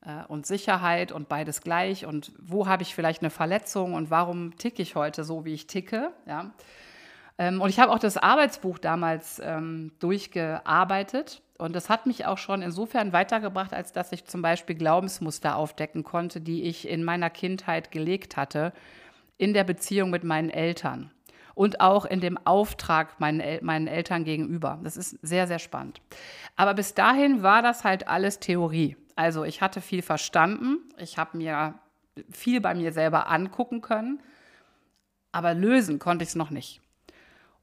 äh, 0.02 0.26
und 0.28 0.46
Sicherheit 0.46 1.12
und 1.12 1.30
beides 1.30 1.62
gleich 1.62 2.06
und 2.06 2.34
wo 2.40 2.68
habe 2.68 2.84
ich 2.84 2.94
vielleicht 2.94 3.22
eine 3.22 3.30
Verletzung 3.30 3.94
und 3.94 4.10
warum 4.10 4.58
ticke 4.58 4.82
ich 4.82 4.96
heute 4.96 5.24
so, 5.24 5.46
wie 5.46 5.54
ich 5.54 5.68
ticke, 5.68 6.12
ja. 6.26 6.52
Ähm, 7.40 7.62
und 7.62 7.70
ich 7.70 7.80
habe 7.80 7.92
auch 7.92 8.00
das 8.00 8.18
Arbeitsbuch 8.18 8.78
damals 8.78 9.42
ähm, 9.44 9.92
durchgearbeitet 10.00 11.42
und 11.58 11.76
das 11.76 11.90
hat 11.90 12.06
mich 12.06 12.26
auch 12.26 12.38
schon 12.38 12.62
insofern 12.62 13.14
weitergebracht, 13.14 13.74
als 13.74 13.92
dass 13.94 14.12
ich 14.12 14.26
zum 14.26 14.42
Beispiel 14.42 14.76
Glaubensmuster 14.76 15.56
aufdecken 15.56 16.04
konnte, 16.04 16.42
die 16.42 16.64
ich 16.64 16.88
in 16.88 17.04
meiner 17.04 17.30
Kindheit 17.30 17.92
gelegt 17.92 18.38
hatte, 18.38 18.74
in 19.38 19.54
der 19.54 19.64
Beziehung 19.64 20.10
mit 20.10 20.24
meinen 20.24 20.50
Eltern 20.50 21.12
und 21.56 21.82
auch 21.82 22.06
in 22.06 22.20
dem 22.20 22.38
Auftrag 22.46 23.20
meinen, 23.20 23.40
El 23.40 23.62
meinen 23.62 23.88
Eltern 23.88 24.26
gegenüber. 24.26 24.80
Das 24.84 24.98
ist 24.98 25.18
sehr, 25.22 25.48
sehr 25.48 25.60
spannend. 25.60 26.02
Aber 26.58 26.74
bis 26.74 26.94
dahin 26.94 27.42
war 27.42 27.62
das 27.62 27.84
halt 27.84 28.08
alles 28.08 28.40
Theorie. 28.40 28.98
Also 29.16 29.44
ich 29.44 29.62
hatte 29.62 29.82
viel 29.82 30.02
verstanden, 30.02 30.78
ich 30.98 31.18
habe 31.18 31.38
mir 31.38 31.74
viel 32.32 32.60
bei 32.60 32.74
mir 32.74 32.92
selber 32.92 33.30
angucken 33.30 33.82
können, 33.82 34.22
aber 35.32 35.54
lösen 35.54 36.00
konnte 36.00 36.24
ich 36.24 36.30
es 36.30 36.36
noch 36.36 36.50
nicht. 36.50 36.82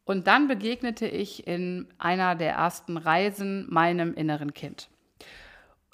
Und 0.07 0.29
dann 0.29 0.47
begegnete 0.47 1.07
ich 1.07 1.47
in 1.49 1.89
einer 1.99 2.37
der 2.37 2.53
ersten 2.53 2.97
Reisen 2.97 3.67
meinem 3.69 4.15
inneren 4.15 4.55
Kind. 4.55 4.89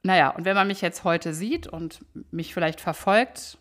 Naja, 0.02 0.30
und 0.30 0.44
wenn 0.44 0.54
man 0.54 0.66
mich 0.66 0.82
jetzt 0.82 1.02
heute 1.02 1.32
sieht 1.32 1.66
und 1.66 2.04
mich 2.30 2.52
vielleicht 2.52 2.80
verfolgt, 2.80 3.58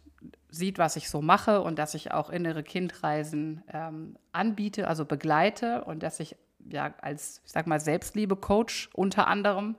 sieht, 0.49 0.77
was 0.77 0.97
ich 0.97 1.09
so 1.09 1.21
mache 1.21 1.61
und 1.61 1.79
dass 1.79 1.93
ich 1.93 2.11
auch 2.11 2.29
innere 2.29 2.63
Kindreisen 2.63 3.63
ähm, 3.71 4.17
anbiete, 4.33 4.89
also 4.89 5.05
begleite 5.05 5.85
und 5.85 6.03
dass 6.03 6.19
ich 6.19 6.35
ja 6.69 6.93
als, 7.01 7.41
ich 7.45 7.51
sag 7.53 7.65
mal, 7.65 7.79
Selbstliebe-Coach 7.79 8.89
unter 8.93 9.27
anderem 9.27 9.77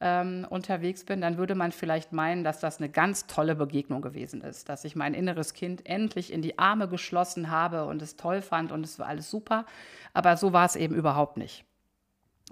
ähm, 0.00 0.46
unterwegs 0.48 1.04
bin, 1.04 1.20
dann 1.20 1.38
würde 1.38 1.54
man 1.54 1.72
vielleicht 1.72 2.12
meinen, 2.12 2.44
dass 2.44 2.60
das 2.60 2.78
eine 2.78 2.88
ganz 2.88 3.26
tolle 3.26 3.54
Begegnung 3.54 4.02
gewesen 4.02 4.42
ist, 4.42 4.68
dass 4.68 4.84
ich 4.84 4.96
mein 4.96 5.14
inneres 5.14 5.54
Kind 5.54 5.86
endlich 5.86 6.32
in 6.32 6.42
die 6.42 6.58
Arme 6.58 6.88
geschlossen 6.88 7.50
habe 7.50 7.86
und 7.86 8.02
es 8.02 8.16
toll 8.16 8.42
fand 8.42 8.72
und 8.72 8.84
es 8.84 8.98
war 8.98 9.06
alles 9.06 9.30
super. 9.30 9.66
Aber 10.12 10.36
so 10.36 10.52
war 10.52 10.66
es 10.66 10.76
eben 10.76 10.94
überhaupt 10.94 11.36
nicht. 11.36 11.64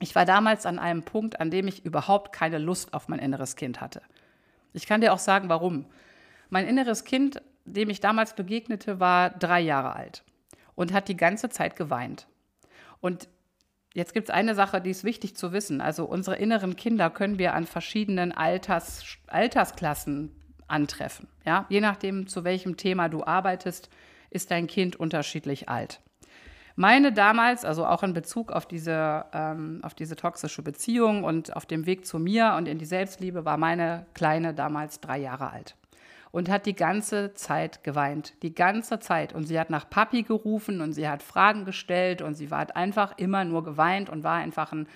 Ich 0.01 0.15
war 0.15 0.25
damals 0.25 0.67
an 0.67 0.79
einem 0.79 1.03
Punkt, 1.03 1.41
an 1.41 1.51
dem 1.51 1.69
ich 1.69 1.85
überhaupt 1.85 2.33
keine 2.33 2.59
Lust 2.59 2.95
auf 2.95 3.09
mein 3.09 3.19
inneres 3.19 3.57
Kind 3.57 3.81
hatte. 3.81 4.03
Ich 4.73 4.87
kann 4.87 5.01
dir 5.01 5.13
auch 5.13 5.19
sagen, 5.19 5.49
warum. 5.49 5.87
Mein 6.49 6.67
inneres 6.67 7.05
Kind, 7.05 7.43
dem 7.65 7.91
ich 7.91 8.01
damals 8.01 8.35
begegnete, 8.35 9.01
war 9.01 9.31
drei 9.31 9.61
Jahre 9.61 9.95
alt 9.95 10.25
und 10.75 10.93
hat 10.93 11.09
die 11.09 11.17
ganze 11.17 11.51
Zeit 11.51 11.77
geweint. 11.77 12.27
Und 13.01 13.29
jetzt 13.95 14.15
gibt 14.15 14.29
es 14.29 14.35
eine 14.35 14.55
Sache, 14.55 14.81
die 14.81 14.91
ist 14.91 15.05
wichtig 15.05 15.37
zu 15.37 15.53
wissen. 15.53 15.81
Also 15.81 16.05
unsere 16.05 16.37
inneren 16.37 16.77
Kinder 16.77 17.11
können 17.11 17.39
wir 17.39 17.55
an 17.55 17.67
verschiedenen 17.67 18.33
Alters, 18.33 19.05
Altersklassen 19.27 20.31
antreffen. 20.69 21.29
Ja? 21.45 21.67
Je 21.69 21.81
nachdem, 21.81 22.27
zu 22.27 22.45
welchem 22.45 22.77
Thema 22.77 23.09
du 23.09 23.25
arbeitest, 23.25 23.89
ist 24.31 24.51
dein 24.51 24.67
Kind 24.67 24.97
unterschiedlich 24.97 25.69
alt. 25.69 26.01
Meine 26.75 27.13
damals, 27.13 27.67
also 27.67 27.85
auch 27.85 28.03
in 28.03 28.15
Bezug 28.15 28.51
auf 28.51 28.65
diese, 28.65 29.27
ähm, 29.35 29.81
auf 29.83 29.93
diese 29.93 30.17
toxische 30.17 30.63
Beziehung 30.63 31.23
und 31.23 31.55
auf 31.55 31.67
dem 31.67 31.85
Weg 31.85 32.07
zu 32.07 32.19
mir 32.19 32.55
und 32.57 32.67
in 32.67 32.79
die 32.79 32.87
Selbstliebe, 32.87 33.45
war 33.45 33.59
meine 33.59 34.07
Kleine 34.15 34.55
damals 34.55 35.01
drei 35.01 35.19
Jahre 35.19 35.51
alt 35.51 35.77
und 36.33 36.49
hat 36.49 36.67
die 36.67 36.75
ganze 36.75 37.35
Zeit 37.35 37.85
geweint. 37.85 38.33
Die 38.43 38.55
ganze 38.55 38.99
Zeit. 38.99 39.35
Und 39.35 39.45
sie 39.45 39.61
hat 39.61 39.71
nach 39.71 39.89
Papi 39.89 40.23
gerufen 40.23 40.81
und 40.81 40.95
sie 40.95 41.09
hat 41.09 41.23
Fragen 41.23 41.65
gestellt 41.65 42.23
und 42.23 42.35
sie 42.35 42.51
hat 42.51 42.75
einfach 42.75 43.17
immer 43.19 43.45
nur 43.45 43.63
geweint 43.63 44.11
und 44.11 44.25
war 44.25 44.37
einfach 44.37 44.73
ein 44.73 44.89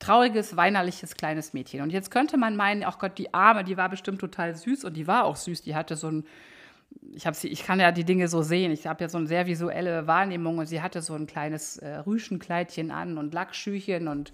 trauriges, 0.00 0.56
weinerliches 0.56 1.14
kleines 1.14 1.54
Mädchen. 1.54 1.80
Und 1.80 1.90
jetzt 1.90 2.10
könnte 2.10 2.36
man 2.36 2.56
meinen, 2.56 2.84
ach 2.84 2.98
Gott, 2.98 3.18
die 3.18 3.32
Arme, 3.32 3.64
die 3.64 3.76
war 3.76 3.88
bestimmt 3.88 4.20
total 4.20 4.54
süß 4.54 4.84
und 4.84 4.96
die 4.96 5.06
war 5.06 5.24
auch 5.24 5.36
süß. 5.36 5.62
Die 5.62 5.74
hatte 5.74 5.96
so 5.96 6.08
ein 6.08 6.24
ich, 7.14 7.24
sie, 7.32 7.48
ich 7.48 7.64
kann 7.64 7.80
ja 7.80 7.92
die 7.92 8.04
Dinge 8.04 8.28
so 8.28 8.42
sehen. 8.42 8.72
Ich 8.72 8.86
habe 8.86 9.02
ja 9.04 9.08
so 9.08 9.18
eine 9.18 9.26
sehr 9.26 9.46
visuelle 9.46 10.06
Wahrnehmung 10.06 10.58
und 10.58 10.66
sie 10.66 10.82
hatte 10.82 11.02
so 11.02 11.14
ein 11.14 11.26
kleines 11.26 11.78
äh, 11.78 11.96
Rüschenkleidchen 11.98 12.90
an 12.90 13.18
und 13.18 13.34
Lackschüchen 13.34 14.08
und 14.08 14.32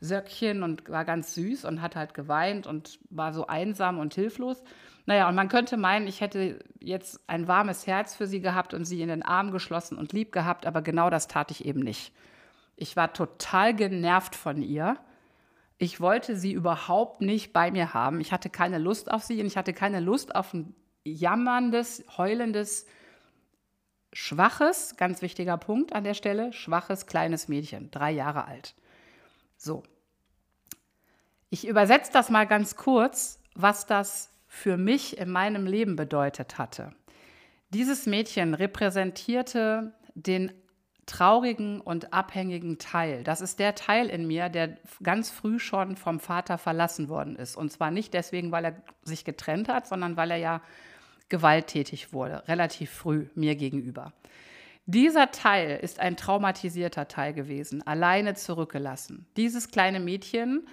Söckchen 0.00 0.62
und 0.62 0.88
war 0.88 1.04
ganz 1.04 1.34
süß 1.34 1.64
und 1.64 1.82
hat 1.82 1.96
halt 1.96 2.14
geweint 2.14 2.66
und 2.66 2.98
war 3.10 3.32
so 3.32 3.46
einsam 3.46 3.98
und 3.98 4.14
hilflos. 4.14 4.62
Naja, 5.06 5.28
und 5.28 5.36
man 5.36 5.48
könnte 5.48 5.76
meinen, 5.76 6.08
ich 6.08 6.20
hätte 6.20 6.58
jetzt 6.80 7.20
ein 7.28 7.46
warmes 7.46 7.86
Herz 7.86 8.16
für 8.16 8.26
sie 8.26 8.40
gehabt 8.40 8.74
und 8.74 8.84
sie 8.84 9.00
in 9.00 9.08
den 9.08 9.22
Arm 9.22 9.52
geschlossen 9.52 9.96
und 9.96 10.12
lieb 10.12 10.32
gehabt, 10.32 10.66
aber 10.66 10.82
genau 10.82 11.10
das 11.10 11.28
tat 11.28 11.52
ich 11.52 11.64
eben 11.64 11.80
nicht. 11.80 12.12
Ich 12.74 12.96
war 12.96 13.12
total 13.12 13.74
genervt 13.74 14.34
von 14.34 14.60
ihr. 14.60 14.98
Ich 15.78 16.00
wollte 16.00 16.36
sie 16.36 16.52
überhaupt 16.52 17.20
nicht 17.20 17.52
bei 17.52 17.70
mir 17.70 17.94
haben. 17.94 18.20
Ich 18.20 18.32
hatte 18.32 18.50
keine 18.50 18.78
Lust 18.78 19.10
auf 19.10 19.22
sie 19.22 19.40
und 19.40 19.46
ich 19.46 19.56
hatte 19.56 19.72
keine 19.72 20.00
Lust 20.00 20.34
auf 20.34 20.52
ein 20.52 20.74
jammerndes, 21.04 22.04
heulendes, 22.18 22.86
schwaches, 24.12 24.96
ganz 24.96 25.22
wichtiger 25.22 25.56
Punkt 25.56 25.92
an 25.92 26.02
der 26.02 26.14
Stelle, 26.14 26.52
schwaches 26.52 27.06
kleines 27.06 27.46
Mädchen, 27.46 27.90
drei 27.92 28.10
Jahre 28.10 28.46
alt. 28.46 28.74
So. 29.56 29.84
Ich 31.48 31.66
übersetze 31.66 32.10
das 32.12 32.28
mal 32.28 32.46
ganz 32.46 32.74
kurz, 32.74 33.40
was 33.54 33.86
das 33.86 34.35
für 34.56 34.78
mich 34.78 35.18
in 35.18 35.30
meinem 35.30 35.66
Leben 35.66 35.96
bedeutet 35.96 36.56
hatte. 36.56 36.92
Dieses 37.68 38.06
Mädchen 38.06 38.54
repräsentierte 38.54 39.92
den 40.14 40.50
traurigen 41.04 41.80
und 41.80 42.14
abhängigen 42.14 42.78
Teil. 42.78 43.22
Das 43.22 43.42
ist 43.42 43.58
der 43.58 43.74
Teil 43.74 44.08
in 44.08 44.26
mir, 44.26 44.48
der 44.48 44.78
ganz 45.02 45.30
früh 45.30 45.58
schon 45.58 45.96
vom 45.96 46.18
Vater 46.20 46.56
verlassen 46.56 47.08
worden 47.10 47.36
ist. 47.36 47.54
Und 47.54 47.70
zwar 47.70 47.90
nicht 47.90 48.14
deswegen, 48.14 48.50
weil 48.50 48.64
er 48.64 48.82
sich 49.02 49.24
getrennt 49.24 49.68
hat, 49.68 49.86
sondern 49.86 50.16
weil 50.16 50.30
er 50.30 50.38
ja 50.38 50.62
gewalttätig 51.28 52.12
wurde, 52.14 52.48
relativ 52.48 52.90
früh 52.90 53.26
mir 53.34 53.56
gegenüber. 53.56 54.14
Dieser 54.86 55.30
Teil 55.32 55.78
ist 55.82 56.00
ein 56.00 56.16
traumatisierter 56.16 57.08
Teil 57.08 57.34
gewesen, 57.34 57.86
alleine 57.86 58.34
zurückgelassen. 58.34 59.26
Dieses 59.36 59.70
kleine 59.70 60.00
Mädchen 60.00 60.66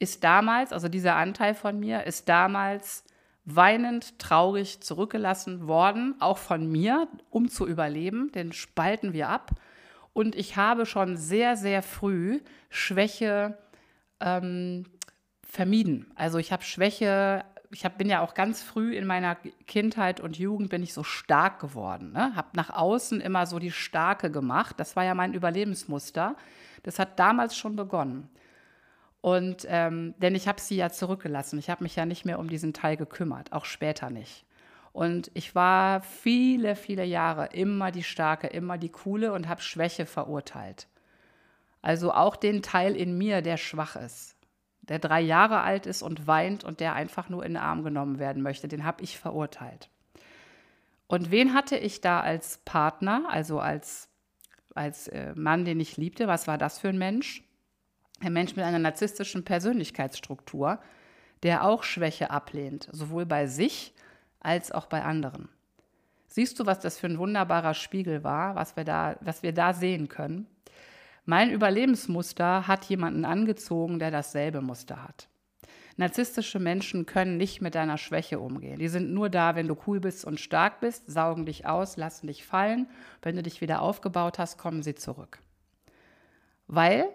ist 0.00 0.24
damals, 0.24 0.72
also 0.72 0.88
dieser 0.88 1.14
Anteil 1.14 1.54
von 1.54 1.78
mir, 1.78 2.04
ist 2.06 2.28
damals 2.28 3.04
weinend, 3.44 4.18
traurig 4.18 4.80
zurückgelassen 4.82 5.66
worden, 5.66 6.14
auch 6.20 6.38
von 6.38 6.70
mir, 6.70 7.08
um 7.30 7.48
zu 7.48 7.66
überleben. 7.66 8.30
Den 8.32 8.52
spalten 8.52 9.12
wir 9.12 9.28
ab. 9.28 9.52
Und 10.12 10.34
ich 10.34 10.56
habe 10.56 10.86
schon 10.86 11.16
sehr, 11.16 11.56
sehr 11.56 11.82
früh 11.82 12.40
Schwäche 12.68 13.58
ähm, 14.20 14.84
vermieden. 15.42 16.10
Also 16.14 16.38
ich 16.38 16.52
habe 16.52 16.62
Schwäche 16.62 17.44
ich 17.72 17.84
hab, 17.84 17.98
bin 17.98 18.08
ja 18.08 18.20
auch 18.20 18.34
ganz 18.34 18.62
früh 18.62 18.96
in 18.96 19.06
meiner 19.06 19.36
Kindheit 19.66 20.20
und 20.20 20.38
Jugend 20.38 20.70
bin 20.70 20.82
ich 20.82 20.92
so 20.92 21.04
stark 21.04 21.60
geworden. 21.60 22.12
Ne? 22.12 22.34
Habe 22.34 22.48
nach 22.54 22.70
außen 22.70 23.20
immer 23.20 23.46
so 23.46 23.58
die 23.58 23.70
Starke 23.70 24.30
gemacht. 24.30 24.74
Das 24.78 24.96
war 24.96 25.04
ja 25.04 25.14
mein 25.14 25.34
Überlebensmuster. 25.34 26.36
Das 26.82 26.98
hat 26.98 27.18
damals 27.18 27.56
schon 27.56 27.76
begonnen. 27.76 28.28
Und 29.20 29.66
ähm, 29.68 30.14
denn 30.18 30.34
ich 30.34 30.48
habe 30.48 30.60
sie 30.60 30.76
ja 30.76 30.90
zurückgelassen. 30.90 31.58
Ich 31.58 31.68
habe 31.68 31.82
mich 31.82 31.96
ja 31.96 32.06
nicht 32.06 32.24
mehr 32.24 32.38
um 32.38 32.48
diesen 32.48 32.72
Teil 32.72 32.96
gekümmert, 32.96 33.52
auch 33.52 33.66
später 33.66 34.10
nicht. 34.10 34.46
Und 34.92 35.30
ich 35.34 35.54
war 35.54 36.00
viele, 36.00 36.74
viele 36.74 37.04
Jahre 37.04 37.46
immer 37.52 37.92
die 37.92 38.02
Starke, 38.02 38.48
immer 38.48 38.78
die 38.78 38.88
Coole 38.88 39.32
und 39.32 39.48
habe 39.48 39.60
Schwäche 39.60 40.06
verurteilt. 40.06 40.88
Also 41.82 42.12
auch 42.12 42.36
den 42.36 42.62
Teil 42.62 42.96
in 42.96 43.16
mir, 43.16 43.42
der 43.42 43.56
schwach 43.56 43.96
ist 43.96 44.36
der 44.90 44.98
drei 44.98 45.20
Jahre 45.20 45.60
alt 45.60 45.86
ist 45.86 46.02
und 46.02 46.26
weint 46.26 46.64
und 46.64 46.80
der 46.80 46.94
einfach 46.94 47.28
nur 47.28 47.44
in 47.44 47.52
den 47.52 47.62
Arm 47.62 47.84
genommen 47.84 48.18
werden 48.18 48.42
möchte. 48.42 48.66
Den 48.66 48.84
habe 48.84 49.02
ich 49.04 49.18
verurteilt. 49.18 49.88
Und 51.06 51.30
wen 51.30 51.54
hatte 51.54 51.76
ich 51.76 52.00
da 52.00 52.20
als 52.20 52.58
Partner, 52.64 53.24
also 53.28 53.60
als, 53.60 54.08
als 54.74 55.06
äh, 55.06 55.32
Mann, 55.36 55.64
den 55.64 55.78
ich 55.78 55.96
liebte? 55.96 56.26
Was 56.26 56.48
war 56.48 56.58
das 56.58 56.80
für 56.80 56.88
ein 56.88 56.98
Mensch? 56.98 57.44
Ein 58.20 58.34
Mensch 58.34 58.54
mit 58.54 58.64
einer 58.64 58.78
narzisstischen 58.78 59.44
Persönlichkeitsstruktur, 59.44 60.78
der 61.42 61.64
auch 61.64 61.82
Schwäche 61.82 62.30
ablehnt, 62.30 62.88
sowohl 62.92 63.24
bei 63.24 63.46
sich 63.46 63.94
als 64.40 64.72
auch 64.72 64.86
bei 64.86 65.02
anderen. 65.02 65.48
Siehst 66.26 66.60
du, 66.60 66.66
was 66.66 66.80
das 66.80 66.98
für 66.98 67.06
ein 67.06 67.18
wunderbarer 67.18 67.74
Spiegel 67.74 68.22
war, 68.22 68.54
was 68.54 68.76
wir 68.76 68.84
da, 68.84 69.16
was 69.20 69.42
wir 69.42 69.52
da 69.52 69.72
sehen 69.72 70.08
können? 70.08 70.46
Mein 71.24 71.50
Überlebensmuster 71.50 72.66
hat 72.68 72.84
jemanden 72.84 73.24
angezogen, 73.24 73.98
der 73.98 74.10
dasselbe 74.10 74.60
Muster 74.60 75.02
hat. 75.02 75.28
Narzisstische 75.96 76.58
Menschen 76.58 77.04
können 77.04 77.36
nicht 77.36 77.60
mit 77.60 77.74
deiner 77.74 77.98
Schwäche 77.98 78.38
umgehen. 78.38 78.78
Die 78.78 78.88
sind 78.88 79.12
nur 79.12 79.28
da, 79.28 79.54
wenn 79.54 79.68
du 79.68 79.76
cool 79.86 80.00
bist 80.00 80.24
und 80.24 80.40
stark 80.40 80.80
bist, 80.80 81.10
saugen 81.10 81.46
dich 81.46 81.66
aus, 81.66 81.96
lassen 81.96 82.26
dich 82.26 82.44
fallen. 82.44 82.88
Wenn 83.22 83.36
du 83.36 83.42
dich 83.42 83.60
wieder 83.60 83.82
aufgebaut 83.82 84.38
hast, 84.38 84.56
kommen 84.56 84.82
sie 84.82 84.94
zurück. 84.94 85.40
Weil 86.68 87.08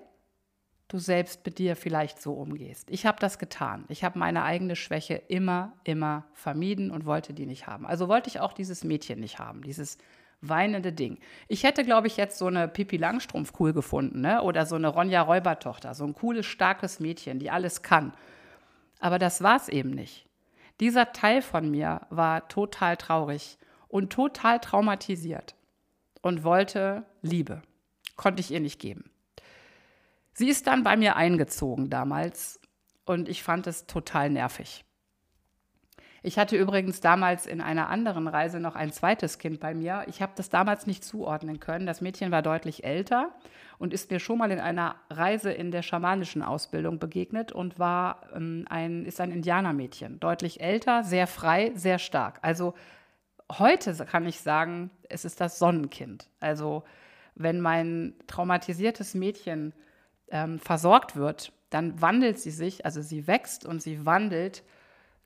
du 0.87 0.99
selbst 0.99 1.45
mit 1.45 1.57
dir 1.57 1.75
vielleicht 1.75 2.21
so 2.21 2.33
umgehst. 2.33 2.89
Ich 2.91 3.05
habe 3.05 3.19
das 3.19 3.39
getan. 3.39 3.85
Ich 3.89 4.03
habe 4.03 4.19
meine 4.19 4.43
eigene 4.43 4.75
Schwäche 4.75 5.15
immer, 5.15 5.73
immer 5.83 6.25
vermieden 6.33 6.91
und 6.91 7.05
wollte 7.05 7.33
die 7.33 7.45
nicht 7.45 7.67
haben. 7.67 7.85
Also 7.85 8.07
wollte 8.07 8.29
ich 8.29 8.39
auch 8.39 8.53
dieses 8.53 8.83
Mädchen 8.83 9.19
nicht 9.19 9.39
haben, 9.39 9.63
dieses 9.63 9.97
weinende 10.41 10.93
Ding. 10.93 11.17
Ich 11.47 11.63
hätte, 11.63 11.83
glaube 11.83 12.07
ich, 12.07 12.17
jetzt 12.17 12.37
so 12.37 12.47
eine 12.47 12.67
Pippi 12.67 12.97
Langstrumpf 12.97 13.53
cool 13.59 13.73
gefunden, 13.73 14.21
ne? 14.21 14.41
oder 14.41 14.65
so 14.65 14.75
eine 14.75 14.89
Ronja 14.89 15.21
Räubertochter, 15.21 15.95
so 15.95 16.05
ein 16.05 16.13
cooles, 16.13 16.45
starkes 16.45 16.99
Mädchen, 16.99 17.39
die 17.39 17.49
alles 17.49 17.81
kann. 17.81 18.13
Aber 18.99 19.17
das 19.17 19.41
war 19.41 19.55
es 19.55 19.69
eben 19.69 19.91
nicht. 19.91 20.27
Dieser 20.79 21.13
Teil 21.13 21.41
von 21.41 21.71
mir 21.71 22.01
war 22.09 22.47
total 22.47 22.97
traurig 22.97 23.57
und 23.87 24.11
total 24.11 24.59
traumatisiert 24.59 25.55
und 26.21 26.43
wollte 26.43 27.05
Liebe. 27.21 27.61
Konnte 28.17 28.41
ich 28.41 28.51
ihr 28.51 28.59
nicht 28.59 28.79
geben. 28.79 29.09
Sie 30.37 30.49
ist 30.49 30.67
dann 30.67 30.83
bei 30.83 30.97
mir 30.97 31.15
eingezogen 31.15 31.89
damals 31.89 32.59
und 33.05 33.29
ich 33.29 33.41
fand 33.41 33.67
es 33.67 33.87
total 33.87 34.29
nervig. 34.29 34.83
Ich 36.23 36.37
hatte 36.37 36.57
übrigens 36.57 36.99
damals 36.99 37.45
in 37.45 37.61
einer 37.61 37.87
anderen 37.87 38.27
Reise 38.27 38.59
noch 38.59 38.75
ein 38.75 38.91
zweites 38.91 39.37
Kind 39.37 39.61
bei 39.61 39.73
mir. 39.73 40.03
Ich 40.07 40.21
habe 40.21 40.33
das 40.35 40.49
damals 40.49 40.87
nicht 40.87 41.05
zuordnen 41.05 41.61
können. 41.61 41.85
Das 41.85 42.01
Mädchen 42.01 42.31
war 42.31 42.41
deutlich 42.41 42.83
älter 42.83 43.33
und 43.77 43.93
ist 43.93 44.11
mir 44.11 44.19
schon 44.19 44.39
mal 44.39 44.51
in 44.51 44.59
einer 44.59 44.95
Reise 45.09 45.53
in 45.53 45.71
der 45.71 45.83
schamanischen 45.83 46.41
Ausbildung 46.41 46.99
begegnet 46.99 47.53
und 47.53 47.79
war 47.79 48.23
ähm, 48.35 48.65
ein, 48.69 49.05
ist 49.05 49.21
ein 49.21 49.31
Indianermädchen. 49.31 50.19
Deutlich 50.19 50.59
älter, 50.59 51.03
sehr 51.03 51.27
frei, 51.27 51.71
sehr 51.75 51.99
stark. 51.99 52.39
Also 52.41 52.73
heute 53.51 53.93
kann 54.05 54.25
ich 54.25 54.41
sagen, 54.41 54.89
es 55.07 55.23
ist 55.23 55.39
das 55.39 55.59
Sonnenkind. 55.59 56.27
Also 56.41 56.83
wenn 57.35 57.61
mein 57.61 58.15
traumatisiertes 58.27 59.13
Mädchen 59.13 59.73
ähm, 60.29 60.59
versorgt 60.59 61.15
wird, 61.15 61.51
dann 61.69 62.01
wandelt 62.01 62.39
sie 62.39 62.51
sich, 62.51 62.85
also 62.85 63.01
sie 63.01 63.27
wächst 63.27 63.65
und 63.65 63.81
sie 63.81 64.05
wandelt 64.05 64.63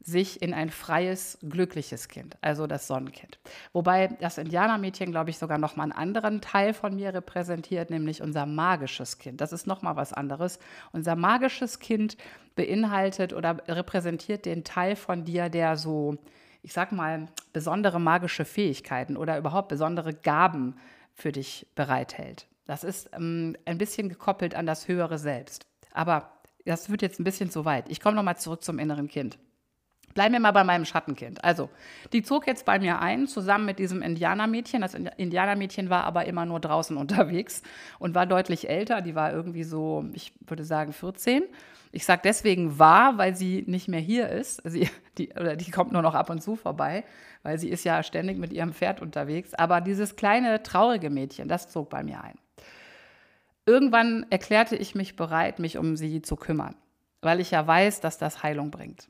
sich 0.02 0.42
in 0.42 0.54
ein 0.54 0.70
freies, 0.70 1.38
glückliches 1.42 2.08
Kind, 2.08 2.38
also 2.42 2.68
das 2.68 2.88
Sonnenkind. 2.88 3.38
Wobei 3.74 4.08
das 4.08 4.38
Indianermädchen, 4.38 5.12
glaube 5.12 5.30
ich, 5.30 5.38
sogar 5.38 5.58
noch 5.58 5.76
mal 5.76 5.84
einen 5.84 5.92
anderen 5.92 6.42
Teil 6.42 6.74
von 6.74 6.96
mir 6.96 7.14
repräsentiert, 7.14 7.90
nämlich 7.90 8.22
unser 8.22 8.46
magisches 8.46 9.18
Kind. 9.18 9.42
Das 9.42 9.52
ist 9.52 9.68
noch 9.68 9.82
mal 9.82 9.98
was 9.98 10.14
anderes. 10.14 10.60
Unser 10.94 11.16
magisches 11.16 11.80
Kind 11.80 12.16
beinhaltet 12.56 13.34
oder 13.34 13.58
repräsentiert 13.68 14.46
den 14.46 14.64
Teil 14.64 14.96
von 14.96 15.26
dir, 15.26 15.50
der 15.50 15.76
so, 15.76 16.18
ich 16.62 16.72
sag 16.72 16.94
mal, 16.94 17.28
besondere 17.52 18.00
magische 18.00 18.46
Fähigkeiten 18.46 19.18
oder 19.18 19.38
überhaupt 19.38 19.68
besondere 19.68 20.14
Gaben 20.14 20.76
für 21.14 21.34
dich 21.34 21.68
bereithält. 21.76 22.48
Das 22.70 22.84
ist 22.84 23.10
ähm, 23.14 23.58
ein 23.66 23.80
bisschen 23.80 24.10
gekoppelt 24.10 24.54
an 24.54 24.68
das 24.68 24.88
höhere 24.88 25.18
Selbst. 25.18 25.66
Aber 25.92 26.30
das 26.66 26.92
wird 26.92 27.02
jetzt 27.02 27.20
ein 27.20 27.24
bisschen 27.24 27.50
zu 27.50 27.66
weit. 27.66 27.86
Ich 27.90 28.00
komme 28.00 28.16
noch 28.16 28.22
mal 28.22 28.38
zurück 28.38 28.64
zum 28.64 28.78
inneren 28.78 29.08
Kind. 29.08 29.40
Bleiben 30.14 30.34
wir 30.34 30.40
mal 30.40 30.52
bei 30.52 30.64
meinem 30.64 30.86
Schattenkind. 30.86 31.44
Also, 31.44 31.72
die 32.14 32.22
zog 32.22 32.46
jetzt 32.46 32.66
bei 32.66 32.78
mir 32.78 33.00
ein, 33.00 33.26
zusammen 33.26 33.66
mit 33.66 33.80
diesem 33.80 34.04
Indianermädchen. 34.04 34.82
Das 34.82 34.94
Indianermädchen 34.94 35.90
war 35.90 36.04
aber 36.04 36.26
immer 36.26 36.46
nur 36.46 36.60
draußen 36.60 36.96
unterwegs 36.98 37.64
und 37.98 38.14
war 38.14 38.28
deutlich 38.28 38.70
älter. 38.70 39.02
Die 39.02 39.16
war 39.16 39.34
irgendwie 39.34 39.64
so, 39.64 40.06
ich 40.14 40.32
würde 40.46 40.64
sagen, 40.64 40.94
14. 40.94 41.42
Ich 41.92 42.06
sage 42.06 42.22
deswegen 42.24 42.78
war, 42.78 43.18
weil 43.18 43.36
sie 43.36 43.64
nicht 43.66 43.88
mehr 43.88 44.00
hier 44.00 44.30
ist. 44.30 44.62
Sie, 44.64 44.88
die, 45.18 45.32
oder 45.32 45.56
die 45.56 45.72
kommt 45.72 45.92
nur 45.92 46.04
noch 46.04 46.14
ab 46.14 46.30
und 46.30 46.44
zu 46.44 46.56
vorbei, 46.56 47.04
weil 47.42 47.58
sie 47.58 47.70
ist 47.70 47.84
ja 47.84 48.04
ständig 48.04 48.38
mit 48.38 48.54
ihrem 48.54 48.74
Pferd 48.74 49.02
unterwegs. 49.02 49.56
Aber 49.56 49.82
dieses 49.82 50.16
kleine, 50.16 50.62
traurige 50.62 51.10
Mädchen, 51.10 51.48
das 51.48 51.72
zog 51.72 51.90
bei 51.90 52.04
mir 52.04 52.24
ein. 52.24 52.38
Irgendwann 53.70 54.26
erklärte 54.32 54.76
ich 54.76 54.96
mich 54.96 55.16
bereit, 55.16 55.60
mich 55.60 55.78
um 55.78 55.96
sie 55.96 56.24
zu 56.24 56.36
kümmern, 56.36 56.76
weil 57.22 57.40
ich 57.40 57.52
ja 57.52 57.68
weiß, 57.68 58.02
dass 58.02 58.18
das 58.18 58.42
Heilung 58.42 58.72
bringt. 58.72 59.08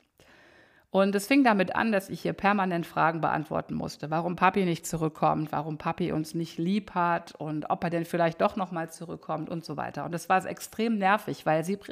Und 0.90 1.14
es 1.14 1.26
fing 1.26 1.44
damit 1.44 1.74
an, 1.74 1.92
dass 1.92 2.10
ich 2.10 2.20
hier 2.20 2.34
permanent 2.34 2.84
Fragen 2.84 3.22
beantworten 3.22 3.72
musste, 3.72 4.10
warum 4.10 4.36
Papi 4.36 4.66
nicht 4.66 4.86
zurückkommt, 4.86 5.50
warum 5.50 5.78
Papi 5.78 6.12
uns 6.12 6.34
nicht 6.34 6.58
lieb 6.58 6.94
hat 6.94 7.34
und 7.36 7.70
ob 7.70 7.82
er 7.84 7.88
denn 7.88 8.04
vielleicht 8.04 8.42
doch 8.42 8.56
noch 8.56 8.70
mal 8.70 8.90
zurückkommt 8.90 9.48
und 9.48 9.64
so 9.64 9.78
weiter. 9.78 10.04
Und 10.04 10.12
das 10.12 10.28
war 10.28 10.44
extrem 10.44 10.98
nervig, 10.98 11.46
weil 11.46 11.64
sie 11.64 11.78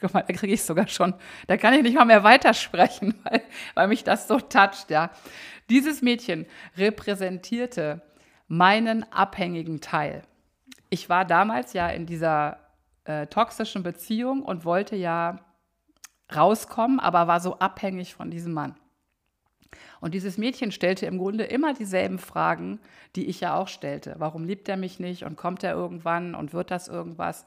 Guck 0.00 0.14
mal, 0.14 0.22
da 0.22 0.32
kriege 0.32 0.54
ich 0.54 0.62
sogar 0.62 0.86
schon, 0.86 1.12
da 1.48 1.56
kann 1.56 1.74
ich 1.74 1.82
nicht 1.82 1.96
mal 1.96 2.04
mehr 2.04 2.22
weitersprechen, 2.22 3.16
weil, 3.24 3.42
weil 3.74 3.88
mich 3.88 4.04
das 4.04 4.28
so 4.28 4.38
toucht, 4.38 4.90
ja. 4.90 5.10
Dieses 5.68 6.02
Mädchen 6.02 6.46
repräsentierte 6.76 8.02
meinen 8.52 9.04
abhängigen 9.12 9.80
Teil. 9.80 10.22
Ich 10.90 11.08
war 11.08 11.24
damals 11.24 11.72
ja 11.72 11.88
in 11.88 12.04
dieser 12.04 12.58
äh, 13.04 13.28
toxischen 13.28 13.84
Beziehung 13.84 14.42
und 14.42 14.64
wollte 14.64 14.96
ja 14.96 15.38
rauskommen, 16.34 16.98
aber 16.98 17.28
war 17.28 17.38
so 17.38 17.60
abhängig 17.60 18.14
von 18.14 18.28
diesem 18.28 18.52
Mann. 18.52 18.74
Und 20.00 20.14
dieses 20.14 20.36
Mädchen 20.36 20.72
stellte 20.72 21.06
im 21.06 21.18
Grunde 21.18 21.44
immer 21.44 21.74
dieselben 21.74 22.18
Fragen, 22.18 22.80
die 23.14 23.26
ich 23.26 23.38
ja 23.38 23.54
auch 23.54 23.68
stellte. 23.68 24.16
Warum 24.18 24.44
liebt 24.44 24.68
er 24.68 24.76
mich 24.76 24.98
nicht 24.98 25.22
und 25.22 25.36
kommt 25.36 25.62
er 25.62 25.74
irgendwann 25.74 26.34
und 26.34 26.52
wird 26.52 26.72
das 26.72 26.88
irgendwas? 26.88 27.46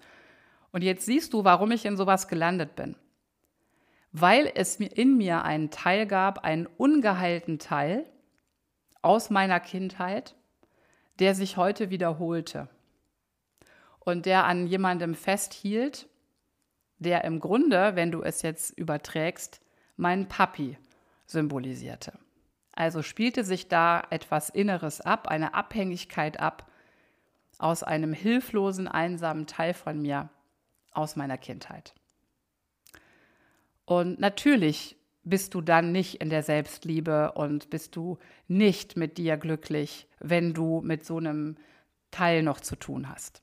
Und 0.71 0.83
jetzt 0.83 1.05
siehst 1.05 1.33
du, 1.33 1.43
warum 1.43 1.71
ich 1.71 1.83
in 1.83 1.97
sowas 1.97 2.29
gelandet 2.29 2.77
bin. 2.77 2.95
Weil 4.13 4.49
es 4.55 4.77
in 4.77 5.17
mir 5.17 5.43
einen 5.43 5.69
Teil 5.69 6.07
gab, 6.07 6.45
einen 6.45 6.65
ungeheilten 6.65 7.59
Teil 7.59 8.05
aus 9.01 9.29
meiner 9.29 9.59
Kindheit, 9.59 10.35
der 11.19 11.35
sich 11.35 11.57
heute 11.57 11.89
wiederholte 11.89 12.67
und 13.99 14.25
der 14.25 14.45
an 14.45 14.67
jemandem 14.67 15.15
festhielt, 15.15 16.07
der 16.97 17.23
im 17.23 17.39
Grunde, 17.39 17.95
wenn 17.95 18.11
du 18.11 18.21
es 18.21 18.41
jetzt 18.41 18.77
überträgst, 18.77 19.61
meinen 19.95 20.27
Papi 20.27 20.77
symbolisierte. 21.25 22.13
Also 22.73 23.03
spielte 23.03 23.43
sich 23.43 23.67
da 23.67 24.03
etwas 24.09 24.49
Inneres 24.49 25.01
ab, 25.01 25.27
eine 25.27 25.53
Abhängigkeit 25.53 26.39
ab 26.39 26.69
aus 27.59 27.83
einem 27.83 28.13
hilflosen, 28.13 28.87
einsamen 28.87 29.45
Teil 29.45 29.73
von 29.73 30.01
mir, 30.01 30.29
aus 30.91 31.15
meiner 31.15 31.37
Kindheit. 31.37 31.93
Und 33.85 34.19
natürlich 34.19 34.95
bist 35.23 35.53
du 35.53 35.61
dann 35.61 35.91
nicht 35.91 36.21
in 36.21 36.29
der 36.29 36.43
Selbstliebe 36.43 37.31
und 37.33 37.69
bist 37.69 37.95
du 37.95 38.17
nicht 38.47 38.97
mit 38.97 39.17
dir 39.17 39.37
glücklich, 39.37 40.07
wenn 40.19 40.53
du 40.53 40.81
mit 40.81 41.05
so 41.05 41.17
einem 41.17 41.55
Teil 42.11 42.43
noch 42.43 42.59
zu 42.59 42.75
tun 42.75 43.09
hast. 43.09 43.41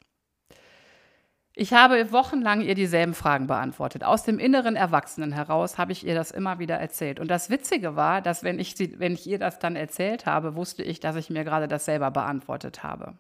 Ich 1.55 1.73
habe 1.73 2.13
wochenlang 2.13 2.61
ihr 2.61 2.75
dieselben 2.75 3.13
Fragen 3.13 3.47
beantwortet. 3.47 4.05
Aus 4.05 4.23
dem 4.23 4.39
inneren 4.39 4.77
Erwachsenen 4.77 5.33
heraus 5.33 5.79
habe 5.79 5.93
ich 5.93 6.07
ihr 6.07 6.15
das 6.15 6.31
immer 6.31 6.59
wieder 6.59 6.77
erzählt. 6.77 7.19
Und 7.19 7.29
das 7.29 7.51
Witzige 7.51 7.97
war, 7.97 8.23
dass 8.23 8.45
wenn 8.45 8.59
ich, 8.59 8.77
sie, 8.77 8.99
wenn 8.99 9.13
ich 9.13 9.27
ihr 9.27 9.39
das 9.39 9.59
dann 9.59 9.77
erzählt 9.77 10.27
habe, 10.27 10.55
wusste 10.55 10.83
ich, 10.83 11.01
dass 11.01 11.17
ich 11.17 11.29
mir 11.29 11.45
gerade 11.45 11.67
das 11.67 11.85
selber 11.85 12.11
beantwortet 12.11 12.83
habe. 12.83 13.15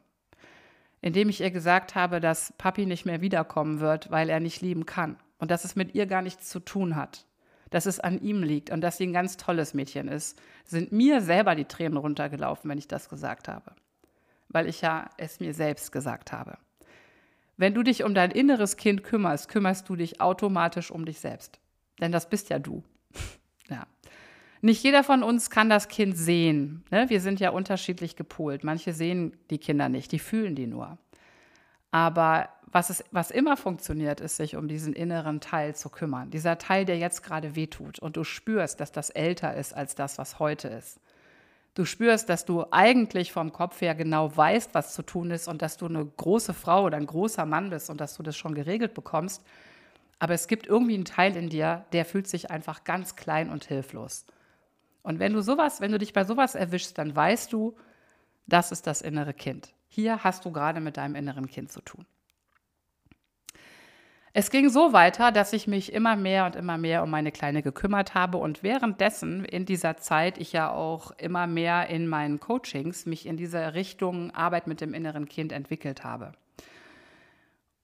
Indem 1.03 1.29
ich 1.29 1.40
ihr 1.40 1.51
gesagt 1.51 1.94
habe, 1.94 2.20
dass 2.20 2.55
Papi 2.57 2.87
nicht 2.87 3.05
mehr 3.05 3.20
wiederkommen 3.20 3.81
wird, 3.81 4.11
weil 4.11 4.31
er 4.31 4.40
nicht 4.40 4.61
lieben 4.61 4.87
kann. 4.87 5.16
Und 5.38 5.51
dass 5.51 5.64
es 5.64 5.75
mit 5.75 5.94
ihr 5.94 6.07
gar 6.07 6.23
nichts 6.23 6.49
zu 6.49 6.61
tun 6.61 6.94
hat. 6.94 7.27
Dass 7.70 7.87
es 7.87 8.00
an 8.00 8.20
ihm 8.20 8.42
liegt 8.42 8.70
und 8.70 8.80
dass 8.80 8.96
sie 8.96 9.06
ein 9.06 9.12
ganz 9.12 9.37
tolles 9.37 9.74
Mädchen 9.74 10.09
ist, 10.09 10.40
sind 10.64 10.92
mir 10.92 11.20
selber 11.20 11.54
die 11.54 11.64
Tränen 11.64 11.96
runtergelaufen, 11.96 12.68
wenn 12.68 12.78
ich 12.78 12.88
das 12.88 13.09
gesagt 13.09 13.48
habe. 13.48 13.72
Weil 14.48 14.68
ich 14.68 14.80
ja 14.80 15.09
es 15.16 15.40
mir 15.40 15.54
selbst 15.54 15.92
gesagt 15.92 16.33
habe. 16.33 16.59
Wenn 17.56 17.74
du 17.74 17.83
dich 17.83 18.04
um 18.04 18.14
dein 18.14 18.30
inneres 18.30 18.76
Kind 18.76 19.04
kümmerst, 19.04 19.48
kümmerst 19.48 19.88
du 19.88 19.94
dich 19.94 20.20
automatisch 20.20 20.90
um 20.90 21.04
dich 21.04 21.20
selbst. 21.20 21.61
Denn 22.00 22.11
das 22.11 22.28
bist 22.28 22.48
ja 22.50 22.59
du. 22.59 22.83
ja. 23.68 23.87
Nicht 24.62 24.83
jeder 24.83 25.04
von 25.04 25.22
uns 25.22 25.50
kann 25.50 25.70
das 25.70 25.88
Kind 25.88 26.16
sehen. 26.16 26.85
Ne? 26.90 27.09
Wir 27.09 27.20
sind 27.20 27.40
ja 27.40 27.50
unterschiedlich 27.50 28.16
gepolt. 28.16 28.64
Manche 28.64 28.92
sehen 28.92 29.37
die 29.50 29.59
Kinder 29.59 29.88
nicht, 29.88 30.12
die 30.12 30.18
fühlen 30.18 30.54
die 30.54 30.66
nur. 30.66 30.98
Aber 31.90 32.48
was, 32.72 32.90
es, 32.90 33.04
was 33.11 33.30
immer 33.30 33.56
funktioniert, 33.56 34.20
ist, 34.20 34.37
sich 34.37 34.56
um 34.56 34.68
diesen 34.68 34.92
inneren 34.92 35.40
Teil 35.40 35.74
zu 35.74 35.88
kümmern. 35.88 36.30
Dieser 36.30 36.59
Teil, 36.59 36.85
der 36.85 36.98
jetzt 36.98 37.22
gerade 37.22 37.56
wehtut. 37.56 37.98
Und 37.98 38.16
du 38.16 38.24
spürst, 38.24 38.80
dass 38.80 38.92
das 38.92 39.11
älter 39.11 39.54
ist 39.54 39.72
als 39.72 39.94
das, 39.94 40.18
was 40.18 40.38
heute 40.38 40.68
ist. 40.68 41.00
Du 41.74 41.85
spürst, 41.85 42.28
dass 42.28 42.44
du 42.44 42.64
eigentlich 42.70 43.33
vom 43.33 43.52
Kopf 43.52 43.80
her 43.80 43.94
genau 43.94 44.37
weißt, 44.37 44.74
was 44.74 44.94
zu 44.94 45.02
tun 45.02 45.30
ist 45.30 45.48
und 45.48 45.62
dass 45.62 45.76
du 45.76 45.87
eine 45.87 46.04
große 46.04 46.52
Frau 46.52 46.85
oder 46.85 46.96
ein 46.96 47.06
großer 47.06 47.46
Mann 47.46 47.70
bist 47.70 47.90
und 47.90 48.00
dass 48.00 48.16
du 48.16 48.22
das 48.22 48.37
schon 48.37 48.54
geregelt 48.54 48.94
bekommst. 48.94 49.44
Aber 50.18 50.35
es 50.35 50.48
gibt 50.48 50.66
irgendwie 50.66 50.94
einen 50.94 51.04
Teil 51.04 51.37
in 51.37 51.48
dir, 51.48 51.85
der 51.92 52.04
fühlt 52.04 52.28
sich 52.28 52.50
einfach 52.50 52.85
ganz 52.85 53.16
klein 53.16 53.50
und 53.50 53.64
hilflos. 53.64 54.26
Und 55.02 55.18
wenn 55.18 55.33
du 55.33 55.40
sowas, 55.40 55.80
wenn 55.80 55.92
du 55.92 55.98
dich 55.98 56.12
bei 56.12 56.24
sowas 56.24 56.54
erwischst, 56.54 56.98
dann 56.98 57.14
weißt 57.14 57.52
du, 57.52 57.76
das 58.46 58.72
ist 58.72 58.87
das 58.87 59.00
innere 59.00 59.33
Kind. 59.33 59.72
Hier 59.88 60.22
hast 60.22 60.44
du 60.44 60.52
gerade 60.52 60.80
mit 60.80 60.96
deinem 60.96 61.14
inneren 61.14 61.46
Kind 61.46 61.72
zu 61.72 61.80
tun. 61.80 62.04
Es 64.32 64.50
ging 64.50 64.68
so 64.68 64.92
weiter, 64.92 65.32
dass 65.32 65.52
ich 65.52 65.66
mich 65.66 65.92
immer 65.92 66.14
mehr 66.14 66.46
und 66.46 66.54
immer 66.54 66.78
mehr 66.78 67.02
um 67.02 67.10
meine 67.10 67.32
Kleine 67.32 67.62
gekümmert 67.62 68.14
habe 68.14 68.38
und 68.38 68.62
währenddessen 68.62 69.44
in 69.44 69.66
dieser 69.66 69.96
Zeit 69.96 70.38
ich 70.38 70.52
ja 70.52 70.70
auch 70.70 71.10
immer 71.18 71.48
mehr 71.48 71.88
in 71.88 72.06
meinen 72.06 72.38
Coachings 72.38 73.06
mich 73.06 73.26
in 73.26 73.36
dieser 73.36 73.74
Richtung 73.74 74.30
Arbeit 74.30 74.68
mit 74.68 74.80
dem 74.80 74.94
inneren 74.94 75.28
Kind 75.28 75.50
entwickelt 75.50 76.04
habe. 76.04 76.32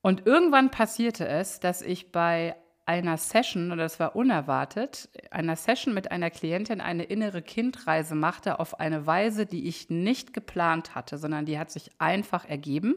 Und 0.02 0.24
irgendwann 0.24 0.70
passierte 0.70 1.26
es, 1.26 1.58
dass 1.58 1.82
ich 1.82 2.12
bei 2.12 2.54
einer 2.86 3.16
Session, 3.16 3.72
und 3.72 3.78
das 3.78 3.98
war 3.98 4.14
unerwartet, 4.14 5.08
einer 5.32 5.56
Session 5.56 5.94
mit 5.94 6.12
einer 6.12 6.30
Klientin 6.30 6.80
eine 6.80 7.02
innere 7.02 7.42
Kindreise 7.42 8.14
machte 8.14 8.60
auf 8.60 8.78
eine 8.78 9.04
Weise, 9.04 9.46
die 9.46 9.66
ich 9.66 9.90
nicht 9.90 10.32
geplant 10.32 10.94
hatte, 10.94 11.18
sondern 11.18 11.44
die 11.44 11.58
hat 11.58 11.72
sich 11.72 11.90
einfach 11.98 12.48
ergeben. 12.48 12.94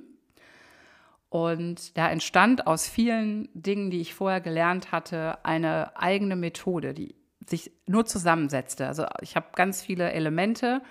Und 1.30 1.96
da 1.98 2.10
entstand 2.10 2.65
aus 2.65 2.88
vielen 2.88 3.50
Dingen, 3.54 3.92
die 3.92 4.02
ich 4.02 4.15
vorher 4.15 4.42
gelernt 4.42 4.92
hatte, 4.92 5.44
eine 5.46 5.96
eigene 5.96 6.36
Methode, 6.36 6.94
die 6.94 7.15
sich 7.48 7.72
nur 7.86 8.06
zusammensetzte. 8.06 8.88
Also 8.88 9.06
ich 9.22 9.36
habe 9.36 9.48
ganz 9.56 9.82
viele 9.82 10.12
Elemente 10.12 10.82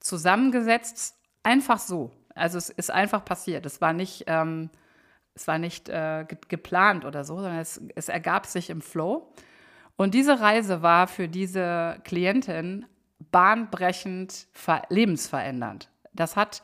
zusammengesetzt, 0.00 1.16
einfach 1.42 1.78
so. 1.78 2.10
Also 2.34 2.58
es 2.58 2.68
ist 2.68 2.90
einfach 2.90 3.24
passiert. 3.24 3.64
Es 3.64 3.80
war 3.80 3.92
nicht, 3.92 4.24
ähm, 4.26 4.70
es 5.34 5.46
war 5.46 5.58
nicht 5.58 5.88
äh, 5.88 6.24
ge 6.28 6.38
geplant 6.48 7.04
oder 7.04 7.24
so, 7.24 7.36
sondern 7.36 7.58
es, 7.58 7.80
es 7.94 8.08
ergab 8.08 8.46
sich 8.46 8.70
im 8.70 8.80
Flow. 8.80 9.32
Und 9.96 10.14
diese 10.14 10.40
Reise 10.40 10.82
war 10.82 11.06
für 11.06 11.28
diese 11.28 11.98
Klientin 12.04 12.86
bahnbrechend 13.30 14.46
lebensverändernd. 14.90 15.90
Das 16.12 16.36
hat 16.36 16.62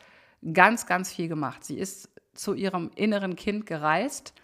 ganz, 0.52 0.86
ganz 0.86 1.12
viel 1.12 1.28
gemacht. 1.28 1.64
Sie 1.64 1.78
ist 1.78 2.11
zu 2.34 2.54
ihrem 2.54 2.90
inneren 2.94 3.36
Kind 3.36 3.66
gereist 3.66 4.34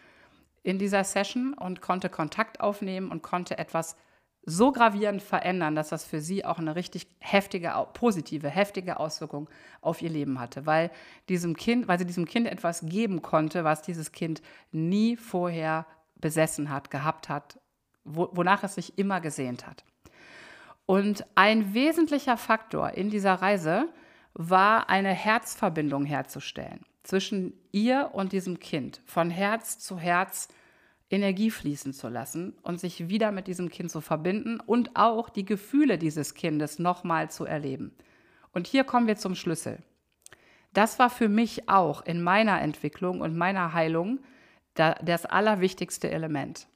in 0.62 0.78
dieser 0.78 1.04
Session 1.04 1.54
und 1.54 1.80
konnte 1.80 2.08
Kontakt 2.08 2.60
aufnehmen 2.60 3.10
und 3.10 3.22
konnte 3.22 3.58
etwas 3.58 3.96
so 4.44 4.72
gravierend 4.72 5.22
verändern, 5.22 5.74
dass 5.74 5.90
das 5.90 6.04
für 6.04 6.20
sie 6.20 6.44
auch 6.44 6.58
eine 6.58 6.74
richtig 6.74 7.06
heftige, 7.18 7.72
positive, 7.92 8.48
heftige 8.48 8.98
Auswirkung 8.98 9.48
auf 9.80 10.00
ihr 10.00 10.08
Leben 10.08 10.40
hatte, 10.40 10.64
weil 10.64 10.90
diesem 11.28 11.54
Kind, 11.54 11.86
weil 11.86 11.98
sie 11.98 12.06
diesem 12.06 12.24
Kind 12.24 12.46
etwas 12.46 12.80
geben 12.86 13.20
konnte, 13.20 13.64
was 13.64 13.82
dieses 13.82 14.10
Kind 14.12 14.40
nie 14.72 15.16
vorher 15.16 15.86
besessen 16.16 16.70
hat, 16.70 16.90
gehabt 16.90 17.28
hat, 17.28 17.60
wo, 18.04 18.30
wonach 18.32 18.62
es 18.64 18.74
sich 18.76 18.98
immer 18.98 19.20
gesehnt 19.20 19.66
hat. 19.66 19.84
Und 20.86 21.26
ein 21.34 21.74
wesentlicher 21.74 22.38
Faktor 22.38 22.92
in 22.92 23.10
dieser 23.10 23.34
Reise 23.34 23.88
war 24.32 24.88
eine 24.88 25.10
Herzverbindung 25.10 26.06
herzustellen 26.06 26.87
zwischen 27.08 27.54
ihr 27.72 28.10
und 28.12 28.32
diesem 28.32 28.60
Kind, 28.60 29.00
von 29.06 29.30
Herz 29.30 29.78
zu 29.78 29.98
Herz 29.98 30.48
Energie 31.08 31.50
fließen 31.50 31.94
zu 31.94 32.08
lassen 32.08 32.52
und 32.60 32.78
sich 32.78 33.08
wieder 33.08 33.32
mit 33.32 33.46
diesem 33.46 33.70
Kind 33.70 33.90
zu 33.90 34.02
verbinden 34.02 34.60
und 34.60 34.94
auch 34.94 35.30
die 35.30 35.46
Gefühle 35.46 35.96
dieses 35.96 36.34
Kindes 36.34 36.78
nochmal 36.78 37.30
zu 37.30 37.46
erleben. 37.46 37.96
Und 38.52 38.66
hier 38.66 38.84
kommen 38.84 39.06
wir 39.06 39.16
zum 39.16 39.34
Schlüssel. 39.34 39.78
Das 40.74 40.98
war 40.98 41.08
für 41.08 41.30
mich 41.30 41.70
auch 41.70 42.04
in 42.04 42.22
meiner 42.22 42.60
Entwicklung 42.60 43.22
und 43.22 43.38
meiner 43.38 43.72
Heilung 43.72 44.18
das 44.74 45.24
allerwichtigste 45.24 46.10
Element. 46.10 46.68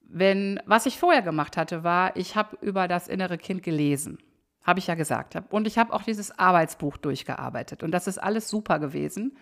Wenn, 0.00 0.60
was 0.66 0.86
ich 0.86 0.98
vorher 0.98 1.22
gemacht 1.22 1.56
hatte, 1.56 1.84
war, 1.84 2.16
ich 2.16 2.34
habe 2.34 2.58
über 2.62 2.88
das 2.88 3.06
innere 3.06 3.38
Kind 3.38 3.62
gelesen, 3.62 4.18
habe 4.62 4.78
ich 4.78 4.86
ja 4.86 4.94
gesagt. 4.94 5.36
Und 5.50 5.66
ich 5.66 5.78
habe 5.78 5.92
auch 5.92 6.02
dieses 6.02 6.38
Arbeitsbuch 6.38 6.96
durchgearbeitet. 6.96 7.82
Und 7.82 7.92
das 7.92 8.06
ist 8.06 8.18
alles 8.18 8.48
super 8.48 8.78
gewesen. 8.78 9.36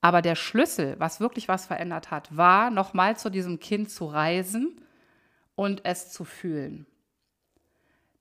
Aber 0.00 0.22
der 0.22 0.36
Schlüssel, 0.36 0.94
was 0.98 1.20
wirklich 1.20 1.48
was 1.48 1.66
verändert 1.66 2.10
hat, 2.10 2.36
war, 2.36 2.70
nochmal 2.70 3.16
zu 3.16 3.30
diesem 3.30 3.58
Kind 3.58 3.90
zu 3.90 4.06
reisen 4.06 4.80
und 5.54 5.84
es 5.84 6.12
zu 6.12 6.24
fühlen. 6.24 6.86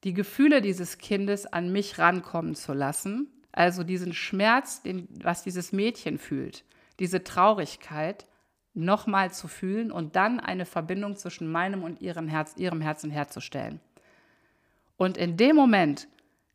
Die 0.03 0.13
Gefühle 0.13 0.61
dieses 0.61 0.97
Kindes 0.97 1.45
an 1.45 1.71
mich 1.71 1.99
rankommen 1.99 2.55
zu 2.55 2.73
lassen, 2.73 3.27
also 3.51 3.83
diesen 3.83 4.13
Schmerz, 4.13 4.81
den, 4.81 5.07
was 5.21 5.43
dieses 5.43 5.71
Mädchen 5.71 6.17
fühlt, 6.17 6.63
diese 6.99 7.23
Traurigkeit, 7.23 8.25
nochmal 8.73 9.31
zu 9.31 9.47
fühlen 9.47 9.91
und 9.91 10.15
dann 10.15 10.39
eine 10.39 10.65
Verbindung 10.65 11.15
zwischen 11.15 11.51
meinem 11.51 11.83
und 11.83 11.99
ihrem, 11.99 12.27
Herz, 12.27 12.53
ihrem 12.57 12.79
Herzen 12.79 13.09
herzustellen. 13.09 13.79
Und 14.97 15.17
in 15.17 15.37
dem 15.37 15.55
Moment 15.55 16.07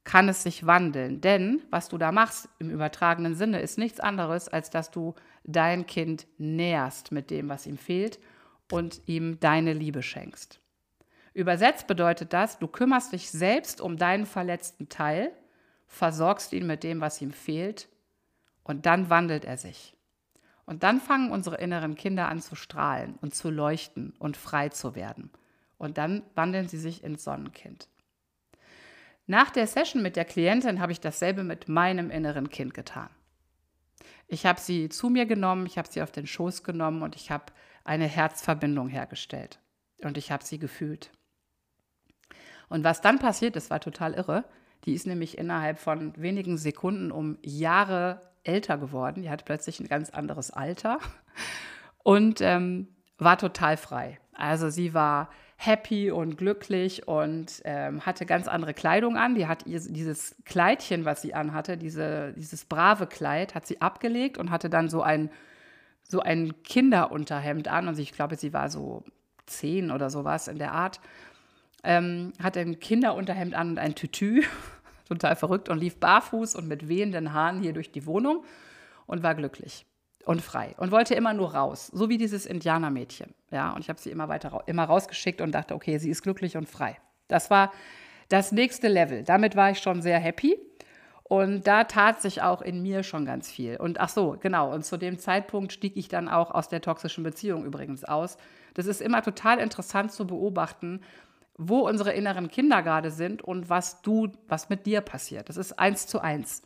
kann 0.04 0.28
es 0.28 0.42
sich 0.42 0.66
wandeln. 0.66 1.20
Denn 1.20 1.62
was 1.70 1.88
du 1.88 1.98
da 1.98 2.12
machst 2.12 2.48
im 2.58 2.70
übertragenen 2.70 3.34
Sinne 3.34 3.60
ist 3.60 3.78
nichts 3.78 4.00
anderes, 4.00 4.48
als 4.48 4.70
dass 4.70 4.90
du 4.90 5.14
dein 5.44 5.86
Kind 5.86 6.26
nährst 6.38 7.12
mit 7.12 7.30
dem, 7.30 7.48
was 7.48 7.66
ihm 7.66 7.78
fehlt 7.78 8.18
und 8.70 9.00
ihm 9.06 9.38
deine 9.40 9.72
Liebe 9.72 10.02
schenkst. 10.02 10.60
Übersetzt 11.34 11.86
bedeutet 11.86 12.32
das, 12.32 12.58
du 12.58 12.68
kümmerst 12.68 13.12
dich 13.12 13.30
selbst 13.30 13.80
um 13.80 13.96
deinen 13.96 14.26
verletzten 14.26 14.88
Teil, 14.88 15.32
versorgst 15.86 16.52
ihn 16.52 16.66
mit 16.66 16.82
dem, 16.82 17.00
was 17.00 17.22
ihm 17.22 17.32
fehlt 17.32 17.88
und 18.64 18.86
dann 18.86 19.08
wandelt 19.08 19.44
er 19.44 19.56
sich. 19.56 19.96
Und 20.64 20.82
dann 20.82 21.00
fangen 21.00 21.32
unsere 21.32 21.56
inneren 21.56 21.96
Kinder 21.96 22.28
an 22.28 22.40
zu 22.40 22.54
strahlen 22.54 23.18
und 23.20 23.34
zu 23.34 23.50
leuchten 23.50 24.14
und 24.18 24.36
frei 24.36 24.68
zu 24.68 24.94
werden. 24.94 25.30
Und 25.76 25.98
dann 25.98 26.22
wandeln 26.34 26.68
sie 26.68 26.78
sich 26.78 27.02
ins 27.02 27.24
Sonnenkind. 27.24 27.88
Nach 29.32 29.48
der 29.48 29.66
Session 29.66 30.02
mit 30.02 30.16
der 30.16 30.26
Klientin 30.26 30.78
habe 30.78 30.92
ich 30.92 31.00
dasselbe 31.00 31.42
mit 31.42 31.66
meinem 31.66 32.10
inneren 32.10 32.50
Kind 32.50 32.74
getan. 32.74 33.08
Ich 34.26 34.44
habe 34.44 34.60
sie 34.60 34.90
zu 34.90 35.08
mir 35.08 35.24
genommen, 35.24 35.64
ich 35.64 35.78
habe 35.78 35.88
sie 35.90 36.02
auf 36.02 36.12
den 36.12 36.26
Schoß 36.26 36.64
genommen 36.64 37.00
und 37.00 37.16
ich 37.16 37.30
habe 37.30 37.46
eine 37.82 38.04
Herzverbindung 38.04 38.88
hergestellt. 38.88 39.58
Und 40.02 40.18
ich 40.18 40.30
habe 40.30 40.44
sie 40.44 40.58
gefühlt. 40.58 41.12
Und 42.68 42.84
was 42.84 43.00
dann 43.00 43.18
passiert 43.18 43.56
ist, 43.56 43.70
war 43.70 43.80
total 43.80 44.12
irre. 44.12 44.44
Die 44.84 44.92
ist 44.92 45.06
nämlich 45.06 45.38
innerhalb 45.38 45.78
von 45.78 46.12
wenigen 46.20 46.58
Sekunden 46.58 47.10
um 47.10 47.38
Jahre 47.40 48.20
älter 48.44 48.76
geworden. 48.76 49.22
Die 49.22 49.30
hatte 49.30 49.46
plötzlich 49.46 49.80
ein 49.80 49.88
ganz 49.88 50.10
anderes 50.10 50.50
Alter 50.50 50.98
und 52.04 52.42
ähm, 52.42 52.86
war 53.16 53.38
total 53.38 53.78
frei. 53.78 54.20
Also 54.34 54.68
sie 54.68 54.92
war 54.92 55.30
happy 55.64 56.10
und 56.10 56.36
glücklich 56.36 57.06
und 57.06 57.62
ähm, 57.64 58.04
hatte 58.04 58.26
ganz 58.26 58.48
andere 58.48 58.74
Kleidung 58.74 59.16
an. 59.16 59.36
Die 59.36 59.46
hat 59.46 59.66
ihr, 59.66 59.80
dieses 59.80 60.34
Kleidchen, 60.44 61.04
was 61.04 61.22
sie 61.22 61.34
anhatte, 61.34 61.76
diese, 61.76 62.32
dieses 62.32 62.64
brave 62.64 63.06
Kleid, 63.06 63.54
hat 63.54 63.66
sie 63.66 63.80
abgelegt 63.80 64.38
und 64.38 64.50
hatte 64.50 64.68
dann 64.68 64.88
so 64.88 65.02
ein, 65.02 65.30
so 66.02 66.20
ein 66.20 66.62
Kinderunterhemd 66.64 67.68
an. 67.68 67.86
Und 67.86 67.98
ich 67.98 68.12
glaube, 68.12 68.36
sie 68.36 68.52
war 68.52 68.70
so 68.70 69.04
zehn 69.46 69.92
oder 69.92 70.10
sowas 70.10 70.48
in 70.48 70.58
der 70.58 70.72
Art. 70.72 71.00
Ähm, 71.84 72.32
hatte 72.42 72.60
ein 72.60 72.80
Kinderunterhemd 72.80 73.54
an 73.54 73.70
und 73.70 73.78
ein 73.78 73.94
Tütü, 73.94 74.42
total 75.08 75.36
verrückt, 75.36 75.68
und 75.68 75.78
lief 75.78 75.98
barfuß 76.00 76.56
und 76.56 76.66
mit 76.66 76.88
wehenden 76.88 77.32
Haaren 77.32 77.60
hier 77.60 77.72
durch 77.72 77.92
die 77.92 78.06
Wohnung 78.06 78.44
und 79.06 79.22
war 79.22 79.36
glücklich 79.36 79.86
und 80.24 80.40
frei 80.40 80.74
und 80.78 80.90
wollte 80.90 81.14
immer 81.14 81.34
nur 81.34 81.54
raus, 81.54 81.88
so 81.88 82.08
wie 82.08 82.18
dieses 82.18 82.46
Indianermädchen. 82.46 83.34
Ja, 83.50 83.72
und 83.72 83.80
ich 83.80 83.88
habe 83.88 84.00
sie 84.00 84.10
immer 84.10 84.28
weiter 84.28 84.62
immer 84.66 84.84
rausgeschickt 84.84 85.40
und 85.40 85.52
dachte, 85.52 85.74
okay, 85.74 85.98
sie 85.98 86.10
ist 86.10 86.22
glücklich 86.22 86.56
und 86.56 86.68
frei. 86.68 86.96
Das 87.28 87.50
war 87.50 87.72
das 88.28 88.52
nächste 88.52 88.88
Level. 88.88 89.24
Damit 89.24 89.56
war 89.56 89.70
ich 89.70 89.78
schon 89.78 90.02
sehr 90.02 90.18
happy. 90.18 90.58
Und 91.24 91.66
da 91.66 91.84
tat 91.84 92.20
sich 92.20 92.42
auch 92.42 92.60
in 92.60 92.82
mir 92.82 93.02
schon 93.02 93.24
ganz 93.24 93.50
viel. 93.50 93.76
Und 93.76 94.00
ach 94.00 94.10
so, 94.10 94.36
genau. 94.38 94.72
Und 94.72 94.84
zu 94.84 94.98
dem 94.98 95.18
Zeitpunkt 95.18 95.72
stieg 95.72 95.96
ich 95.96 96.08
dann 96.08 96.28
auch 96.28 96.50
aus 96.50 96.68
der 96.68 96.82
toxischen 96.82 97.24
Beziehung 97.24 97.64
übrigens 97.64 98.04
aus. 98.04 98.36
Das 98.74 98.86
ist 98.86 99.00
immer 99.00 99.22
total 99.22 99.58
interessant 99.58 100.12
zu 100.12 100.26
beobachten, 100.26 101.00
wo 101.56 101.80
unsere 101.88 102.12
inneren 102.12 102.48
Kinder 102.48 102.82
gerade 102.82 103.10
sind 103.10 103.42
und 103.42 103.70
was 103.70 104.02
du, 104.02 104.28
was 104.48 104.68
mit 104.68 104.84
dir 104.84 105.00
passiert. 105.00 105.48
Das 105.48 105.56
ist 105.56 105.78
eins 105.78 106.06
zu 106.06 106.20
eins. 106.20 106.62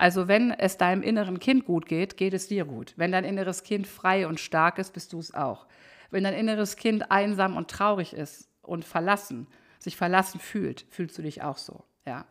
Also 0.00 0.28
wenn 0.28 0.50
es 0.50 0.78
deinem 0.78 1.02
inneren 1.02 1.40
Kind 1.40 1.66
gut 1.66 1.84
geht, 1.84 2.16
geht 2.16 2.32
es 2.32 2.48
dir 2.48 2.64
gut. 2.64 2.94
Wenn 2.96 3.12
dein 3.12 3.22
inneres 3.22 3.64
Kind 3.64 3.86
frei 3.86 4.26
und 4.26 4.40
stark 4.40 4.78
ist, 4.78 4.94
bist 4.94 5.12
du 5.12 5.18
es 5.18 5.34
auch. 5.34 5.66
Wenn 6.10 6.24
dein 6.24 6.32
inneres 6.32 6.76
Kind 6.76 7.10
einsam 7.10 7.54
und 7.54 7.70
traurig 7.70 8.14
ist 8.14 8.48
und 8.62 8.86
verlassen, 8.86 9.46
sich 9.78 9.98
verlassen 9.98 10.40
fühlt, 10.40 10.86
fühlst 10.88 11.18
du 11.18 11.22
dich 11.22 11.42
auch 11.42 11.58
so. 11.58 11.84
Ja. 12.06 12.24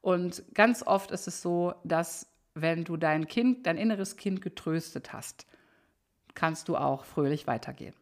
Und 0.00 0.44
ganz 0.54 0.84
oft 0.86 1.10
ist 1.10 1.26
es 1.26 1.42
so, 1.42 1.74
dass 1.82 2.28
wenn 2.54 2.84
du 2.84 2.96
dein 2.96 3.26
Kind, 3.26 3.66
dein 3.66 3.76
inneres 3.76 4.16
Kind 4.16 4.40
getröstet 4.40 5.12
hast, 5.12 5.48
kannst 6.34 6.68
du 6.68 6.76
auch 6.76 7.04
fröhlich 7.04 7.48
weitergehen. 7.48 7.94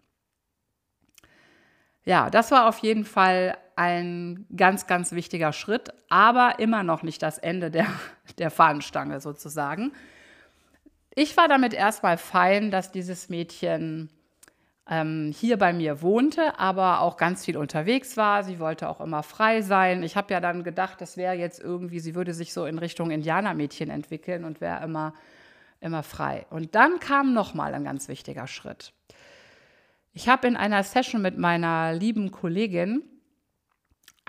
Ja, 2.04 2.28
das 2.28 2.50
war 2.50 2.68
auf 2.68 2.80
jeden 2.80 3.06
Fall 3.06 3.56
ein 3.78 4.44
ganz, 4.56 4.88
ganz 4.88 5.12
wichtiger 5.12 5.52
Schritt, 5.52 5.90
aber 6.08 6.58
immer 6.58 6.82
noch 6.82 7.04
nicht 7.04 7.22
das 7.22 7.38
Ende 7.38 7.70
der, 7.70 7.86
der 8.38 8.50
Fahnenstange 8.50 9.20
sozusagen. 9.20 9.92
Ich 11.14 11.36
war 11.36 11.46
damit 11.46 11.74
erstmal 11.74 12.18
fein, 12.18 12.72
dass 12.72 12.90
dieses 12.90 13.28
Mädchen 13.28 14.10
ähm, 14.90 15.32
hier 15.32 15.58
bei 15.58 15.72
mir 15.72 16.02
wohnte, 16.02 16.58
aber 16.58 17.02
auch 17.02 17.16
ganz 17.16 17.44
viel 17.44 17.56
unterwegs 17.56 18.16
war. 18.16 18.42
Sie 18.42 18.58
wollte 18.58 18.88
auch 18.88 19.00
immer 19.00 19.22
frei 19.22 19.62
sein. 19.62 20.02
Ich 20.02 20.16
habe 20.16 20.32
ja 20.32 20.40
dann 20.40 20.64
gedacht, 20.64 21.00
das 21.00 21.16
wäre 21.16 21.34
jetzt 21.34 21.60
irgendwie, 21.60 22.00
sie 22.00 22.16
würde 22.16 22.34
sich 22.34 22.52
so 22.52 22.66
in 22.66 22.78
Richtung 22.78 23.12
Indianermädchen 23.12 23.90
entwickeln 23.90 24.44
und 24.44 24.60
wäre 24.60 24.82
immer, 24.82 25.14
immer 25.80 26.02
frei. 26.02 26.46
Und 26.50 26.74
dann 26.74 26.98
kam 26.98 27.32
nochmal 27.32 27.74
ein 27.74 27.84
ganz 27.84 28.08
wichtiger 28.08 28.48
Schritt. 28.48 28.92
Ich 30.14 30.28
habe 30.28 30.48
in 30.48 30.56
einer 30.56 30.82
Session 30.82 31.22
mit 31.22 31.38
meiner 31.38 31.92
lieben 31.92 32.32
Kollegin, 32.32 33.04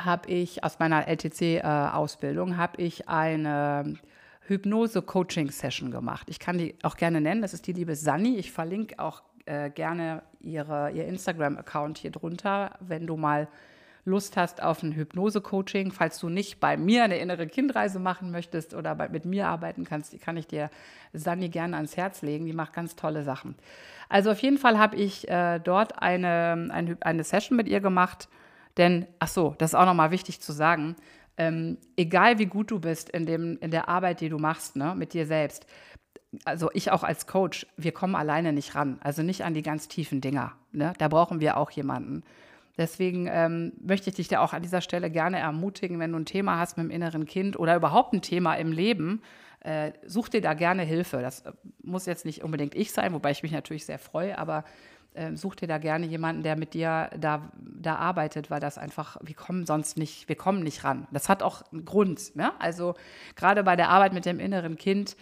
habe 0.06 0.30
ich 0.30 0.64
aus 0.64 0.80
meiner 0.80 1.08
LTC-Ausbildung, 1.08 2.54
äh, 2.54 2.56
habe 2.56 2.82
ich 2.82 3.10
eine 3.10 3.96
Hypnose-Coaching-Session 4.42 5.92
gemacht. 5.92 6.28
Ich 6.30 6.40
kann 6.40 6.58
die 6.58 6.76
auch 6.84 6.98
gerne 6.98 7.22
nennen, 7.22 7.42
das 7.42 7.54
ist 7.54 7.68
die 7.68 7.74
liebe 7.74 7.96
Sani. 7.96 8.38
Ich 8.38 8.52
verlinke 8.52 9.00
auch 9.00 9.22
äh, 9.46 9.70
gerne 9.70 10.24
ihre, 10.42 10.92
ihr 10.92 11.06
Instagram-Account 11.06 11.98
hier 11.98 12.12
drunter, 12.12 12.72
wenn 12.80 13.08
du 13.08 13.18
mal 13.18 13.48
Lust 14.06 14.38
hast 14.38 14.64
auf 14.64 14.82
ein 14.82 14.94
Hypnose-Coaching, 14.94 15.92
falls 15.92 16.20
du 16.20 16.30
nicht 16.30 16.60
bei 16.60 16.78
mir 16.78 17.04
eine 17.04 17.18
innere 17.18 17.48
Kindreise 17.48 18.00
machen 18.00 18.32
möchtest 18.32 18.74
oder 18.74 18.96
bei, 18.96 19.10
mit 19.10 19.26
mir 19.26 19.48
arbeiten 19.48 19.86
kannst, 19.86 20.20
kann 20.22 20.38
ich 20.38 20.48
dir 20.48 20.70
Sani 21.14 21.50
gerne 21.50 21.76
ans 21.76 21.98
Herz 21.98 22.22
legen. 22.22 22.46
Die 22.46 22.54
macht 22.54 22.74
ganz 22.74 22.96
tolle 22.96 23.24
Sachen. 23.24 23.56
Also 24.08 24.32
auf 24.32 24.40
jeden 24.40 24.58
Fall 24.58 24.80
habe 24.80 24.96
ich 24.96 25.30
äh, 25.30 25.60
dort 25.60 26.02
eine, 26.02 26.70
eine, 26.72 26.98
eine 27.02 27.24
Session 27.24 27.56
mit 27.56 27.68
ihr 27.68 27.80
gemacht, 27.80 28.28
denn, 28.78 29.08
ach 29.20 29.28
so, 29.28 29.56
das 29.58 29.72
ist 29.72 29.76
auch 29.76 29.86
nochmal 29.86 30.12
wichtig 30.12 30.42
zu 30.42 30.52
sagen, 30.52 30.96
ähm, 31.38 31.78
egal 31.96 32.38
wie 32.38 32.46
gut 32.46 32.72
du 32.72 32.80
bist 32.80 33.10
in, 33.10 33.26
dem, 33.26 33.58
in 33.62 33.72
der 33.72 33.88
Arbeit, 33.88 34.22
die 34.22 34.30
du 34.30 34.38
machst, 34.38 34.76
ne, 34.76 34.94
mit 34.96 35.14
dir 35.14 35.26
selbst, 35.26 35.66
also 36.46 36.70
ich 36.74 36.92
auch 36.92 37.04
als 37.04 37.28
Coach, 37.28 37.66
wir 37.78 37.92
kommen 37.92 38.16
alleine 38.16 38.54
nicht 38.54 38.76
ran, 38.76 39.00
also 39.02 39.24
nicht 39.24 39.44
an 39.44 39.54
die 39.54 39.64
ganz 39.64 39.88
tiefen 39.88 40.22
Dinger. 40.22 40.54
Ne? 40.72 40.94
Da 40.98 41.08
brauchen 41.08 41.40
wir 41.40 41.58
auch 41.58 41.72
jemanden. 41.72 42.24
Deswegen 42.78 43.28
ähm, 43.30 43.74
möchte 43.82 44.10
ich 44.10 44.16
dich 44.16 44.28
da 44.28 44.40
auch 44.40 44.54
an 44.54 44.62
dieser 44.62 44.82
Stelle 44.82 45.10
gerne 45.10 45.40
ermutigen, 45.40 46.00
wenn 46.00 46.12
du 46.12 46.20
ein 46.20 46.26
Thema 46.26 46.60
hast 46.60 46.78
mit 46.78 46.86
dem 46.86 46.92
inneren 46.92 47.26
Kind 47.26 47.60
oder 47.60 47.76
überhaupt 47.76 48.14
ein 48.14 48.22
Thema 48.22 48.54
im 48.56 48.72
Leben, 48.72 49.22
äh, 49.62 49.92
such 50.06 50.30
dir 50.30 50.42
da 50.42 50.54
gerne 50.54 50.84
Hilfe. 50.84 51.22
Das 51.22 51.42
äh, 51.42 51.52
muss 51.84 52.06
jetzt 52.06 52.26
nicht 52.26 52.44
unbedingt 52.44 52.76
ich 52.76 52.92
sein, 52.92 53.14
wobei 53.14 53.32
ich 53.32 53.44
mich 53.44 53.52
natürlich 53.52 53.86
sehr 53.86 54.00
freue, 54.00 54.38
aber 54.38 54.64
äh, 55.14 55.36
such 55.36 55.56
dir 55.56 55.68
da 55.68 55.78
gerne 55.78 56.06
jemanden, 56.06 56.44
der 56.44 56.56
mit 56.56 56.74
dir 56.74 57.10
da, 57.18 57.52
da 57.58 57.96
arbeitet, 57.96 58.50
weil 58.50 58.60
das 58.60 58.78
einfach, 58.78 59.18
wir 59.22 59.36
kommen 59.36 59.66
sonst 59.66 59.98
nicht, 59.98 60.30
wir 60.30 60.36
kommen 60.36 60.64
nicht 60.64 60.84
ran. 60.84 61.08
Das 61.12 61.30
hat 61.30 61.44
auch 61.44 61.64
einen 61.72 61.86
Grund. 61.86 62.36
Ne? 62.36 62.52
Also 62.60 62.96
gerade 63.36 63.64
bei 63.64 63.76
der 63.76 63.90
Arbeit 63.90 64.14
mit 64.14 64.26
dem 64.26 64.40
inneren 64.40 64.78
Kind, 64.78 65.16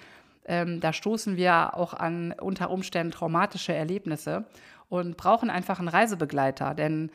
ähm, 0.45 0.80
da 0.80 0.93
stoßen 0.93 1.36
wir 1.36 1.76
auch 1.76 1.93
an 1.93 2.34
unter 2.34 2.69
Umständen 2.69 3.12
traumatische 3.12 3.73
Erlebnisse 3.73 4.45
und 4.89 5.17
brauchen 5.17 5.50
einfach 5.50 5.80
einen 5.80 5.89
Reisebegleiter, 5.89 6.73
denn 6.73 7.12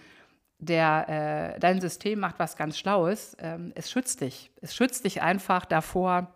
der, 0.59 1.55
äh, 1.57 1.59
dein 1.59 1.81
System 1.81 2.21
macht 2.21 2.39
was 2.39 2.57
ganz 2.57 2.79
Schlaues. 2.79 3.37
Ähm, 3.41 3.73
es 3.75 3.91
schützt 3.91 4.21
dich. 4.21 4.51
Es 4.61 4.75
schützt 4.75 5.05
dich 5.05 5.21
einfach 5.21 5.65
davor, 5.65 6.33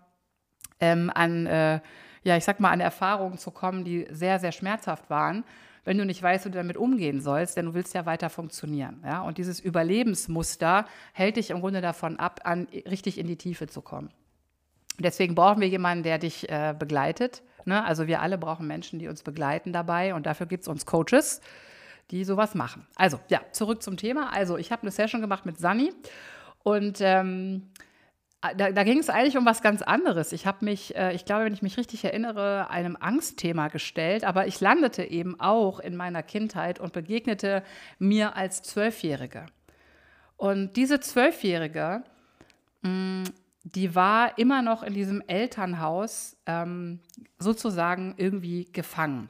ähm, 0.80 1.10
an, 1.14 1.46
äh, 1.46 1.80
ja, 2.24 2.36
ich 2.36 2.44
sag 2.44 2.58
mal, 2.58 2.70
an 2.70 2.80
Erfahrungen 2.80 3.38
zu 3.38 3.52
kommen, 3.52 3.84
die 3.84 4.06
sehr, 4.10 4.40
sehr 4.40 4.52
schmerzhaft 4.52 5.08
waren, 5.10 5.44
wenn 5.86 5.96
du 5.96 6.04
nicht 6.04 6.22
weißt, 6.22 6.44
wie 6.44 6.50
du 6.50 6.58
damit 6.58 6.76
umgehen 6.76 7.20
sollst, 7.20 7.56
denn 7.56 7.66
du 7.66 7.74
willst 7.74 7.94
ja 7.94 8.04
weiter 8.04 8.28
funktionieren. 8.28 9.02
Ja? 9.04 9.22
Und 9.22 9.38
dieses 9.38 9.60
Überlebensmuster 9.60 10.84
hält 11.14 11.36
dich 11.36 11.50
im 11.50 11.60
Grunde 11.60 11.80
davon 11.80 12.18
ab, 12.18 12.40
an, 12.44 12.66
richtig 12.90 13.16
in 13.16 13.26
die 13.26 13.36
Tiefe 13.36 13.68
zu 13.68 13.80
kommen. 13.80 14.10
Deswegen 14.98 15.34
brauchen 15.34 15.60
wir 15.60 15.68
jemanden, 15.68 16.02
der 16.02 16.18
dich 16.18 16.48
äh, 16.50 16.74
begleitet. 16.76 17.42
Ne? 17.64 17.84
Also 17.84 18.06
wir 18.06 18.20
alle 18.20 18.36
brauchen 18.36 18.66
Menschen, 18.66 18.98
die 18.98 19.08
uns 19.08 19.22
begleiten 19.22 19.72
dabei 19.72 20.14
und 20.14 20.26
dafür 20.26 20.46
gibt 20.46 20.62
es 20.62 20.68
uns 20.68 20.84
Coaches 20.84 21.40
die 22.10 22.22
sowas 22.24 22.54
machen. 22.54 22.86
Also, 22.94 23.18
ja, 23.28 23.40
zurück 23.50 23.82
zum 23.82 23.96
Thema. 23.96 24.32
Also, 24.32 24.56
ich 24.58 24.70
habe 24.70 24.82
eine 24.82 24.92
Session 24.92 25.20
gemacht 25.20 25.44
mit 25.44 25.58
Sani 25.58 25.92
und 26.62 26.98
ähm, 27.00 27.70
da, 28.40 28.70
da 28.72 28.84
ging 28.84 28.98
es 28.98 29.08
eigentlich 29.08 29.36
um 29.36 29.46
was 29.46 29.62
ganz 29.62 29.82
anderes. 29.82 30.32
Ich 30.32 30.46
habe 30.46 30.64
mich, 30.64 30.94
äh, 30.94 31.14
ich 31.14 31.24
glaube, 31.24 31.44
wenn 31.44 31.52
ich 31.52 31.62
mich 31.62 31.76
richtig 31.78 32.04
erinnere, 32.04 32.70
einem 32.70 32.96
Angstthema 32.98 33.68
gestellt, 33.68 34.24
aber 34.24 34.46
ich 34.46 34.60
landete 34.60 35.04
eben 35.04 35.40
auch 35.40 35.80
in 35.80 35.96
meiner 35.96 36.22
Kindheit 36.22 36.78
und 36.78 36.92
begegnete 36.92 37.62
mir 37.98 38.36
als 38.36 38.62
Zwölfjährige. 38.62 39.46
Und 40.36 40.76
diese 40.76 41.00
Zwölfjährige, 41.00 42.02
mm, 42.82 43.24
die 43.64 43.94
war 43.94 44.38
immer 44.38 44.62
noch 44.62 44.82
in 44.82 44.94
diesem 44.94 45.22
Elternhaus 45.26 46.36
ähm, 46.46 47.00
sozusagen 47.38 48.14
irgendwie 48.16 48.70
gefangen. 48.72 49.28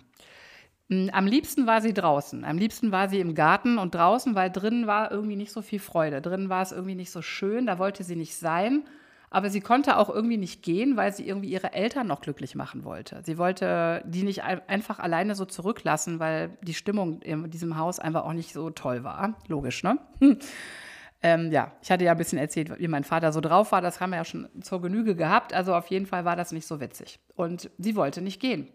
Hm, 0.88 1.10
am 1.12 1.26
liebsten 1.26 1.66
war 1.66 1.80
sie 1.80 1.94
draußen. 1.94 2.44
Am 2.44 2.58
liebsten 2.58 2.92
war 2.92 3.08
sie 3.08 3.20
im 3.20 3.34
Garten 3.34 3.78
und 3.78 3.94
draußen, 3.94 4.34
weil 4.34 4.50
drinnen 4.50 4.86
war 4.86 5.10
irgendwie 5.10 5.36
nicht 5.36 5.52
so 5.52 5.62
viel 5.62 5.80
Freude. 5.80 6.20
Drinnen 6.20 6.48
war 6.48 6.62
es 6.62 6.72
irgendwie 6.72 6.94
nicht 6.94 7.10
so 7.10 7.22
schön, 7.22 7.66
da 7.66 7.78
wollte 7.78 8.04
sie 8.04 8.16
nicht 8.16 8.36
sein. 8.36 8.84
Aber 9.28 9.50
sie 9.50 9.60
konnte 9.60 9.96
auch 9.96 10.08
irgendwie 10.08 10.36
nicht 10.36 10.62
gehen, 10.62 10.96
weil 10.96 11.12
sie 11.12 11.26
irgendwie 11.26 11.48
ihre 11.50 11.72
Eltern 11.72 12.06
noch 12.06 12.20
glücklich 12.20 12.54
machen 12.54 12.84
wollte. 12.84 13.22
Sie 13.24 13.38
wollte 13.38 14.02
die 14.06 14.22
nicht 14.22 14.44
einfach 14.44 15.00
alleine 15.00 15.34
so 15.34 15.44
zurücklassen, 15.44 16.20
weil 16.20 16.56
die 16.62 16.74
Stimmung 16.74 17.20
in 17.22 17.50
diesem 17.50 17.76
Haus 17.76 17.98
einfach 17.98 18.24
auch 18.24 18.32
nicht 18.32 18.52
so 18.52 18.70
toll 18.70 19.02
war. 19.02 19.36
Logisch, 19.48 19.82
ne? 19.82 19.98
Hm. 20.20 20.38
Ähm, 21.22 21.50
ja, 21.50 21.72
ich 21.82 21.90
hatte 21.90 22.04
ja 22.04 22.12
ein 22.12 22.18
bisschen 22.18 22.38
erzählt, 22.38 22.78
wie 22.78 22.88
mein 22.88 23.02
Vater 23.02 23.32
so 23.32 23.40
drauf 23.40 23.72
war. 23.72 23.80
Das 23.80 24.00
haben 24.00 24.10
wir 24.10 24.18
ja 24.18 24.24
schon 24.24 24.48
zur 24.60 24.82
Genüge 24.82 25.16
gehabt. 25.16 25.54
Also 25.54 25.74
auf 25.74 25.86
jeden 25.88 26.04
Fall 26.04 26.26
war 26.26 26.36
das 26.36 26.52
nicht 26.52 26.66
so 26.66 26.78
witzig. 26.78 27.18
Und 27.34 27.70
sie 27.78 27.96
wollte 27.96 28.20
nicht 28.20 28.38
gehen. 28.38 28.68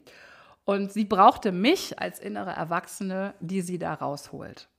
Und 0.65 0.91
sie 0.91 1.05
brauchte 1.05 1.51
mich 1.51 1.99
als 1.99 2.19
innere 2.19 2.51
Erwachsene, 2.51 3.33
die 3.39 3.61
sie 3.61 3.79
da 3.79 3.93
rausholt. 3.93 4.69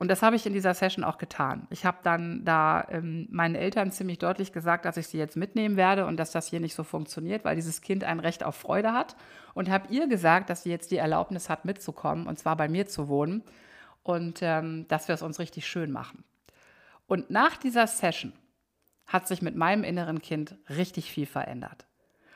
Und 0.00 0.08
das 0.08 0.22
habe 0.22 0.34
ich 0.34 0.46
in 0.46 0.54
dieser 0.54 0.72
Session 0.72 1.04
auch 1.04 1.18
getan. 1.18 1.66
Ich 1.68 1.84
habe 1.84 1.98
dann 2.02 2.42
da 2.46 2.86
ähm, 2.88 3.28
meinen 3.30 3.54
Eltern 3.54 3.92
ziemlich 3.92 4.18
deutlich 4.18 4.50
gesagt, 4.50 4.86
dass 4.86 4.96
ich 4.96 5.08
sie 5.08 5.18
jetzt 5.18 5.36
mitnehmen 5.36 5.76
werde 5.76 6.06
und 6.06 6.16
dass 6.16 6.30
das 6.30 6.46
hier 6.46 6.58
nicht 6.58 6.74
so 6.74 6.84
funktioniert, 6.84 7.44
weil 7.44 7.54
dieses 7.54 7.82
Kind 7.82 8.02
ein 8.04 8.18
Recht 8.18 8.42
auf 8.42 8.56
Freude 8.56 8.94
hat. 8.94 9.14
Und 9.52 9.68
habe 9.68 9.92
ihr 9.92 10.08
gesagt, 10.08 10.48
dass 10.48 10.62
sie 10.62 10.70
jetzt 10.70 10.90
die 10.90 10.96
Erlaubnis 10.96 11.50
hat, 11.50 11.66
mitzukommen 11.66 12.26
und 12.26 12.38
zwar 12.38 12.56
bei 12.56 12.66
mir 12.66 12.86
zu 12.86 13.08
wohnen 13.08 13.42
und 14.02 14.38
ähm, 14.40 14.86
dass 14.88 15.06
wir 15.06 15.14
es 15.14 15.20
uns 15.20 15.38
richtig 15.38 15.66
schön 15.66 15.90
machen. 15.92 16.24
Und 17.06 17.28
nach 17.28 17.58
dieser 17.58 17.86
Session 17.86 18.32
hat 19.04 19.28
sich 19.28 19.42
mit 19.42 19.54
meinem 19.54 19.84
inneren 19.84 20.22
Kind 20.22 20.56
richtig 20.70 21.12
viel 21.12 21.26
verändert. 21.26 21.86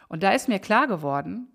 Und 0.09 0.23
da 0.23 0.33
ist 0.33 0.49
mir 0.49 0.59
klar 0.59 0.87
geworden, 0.87 1.49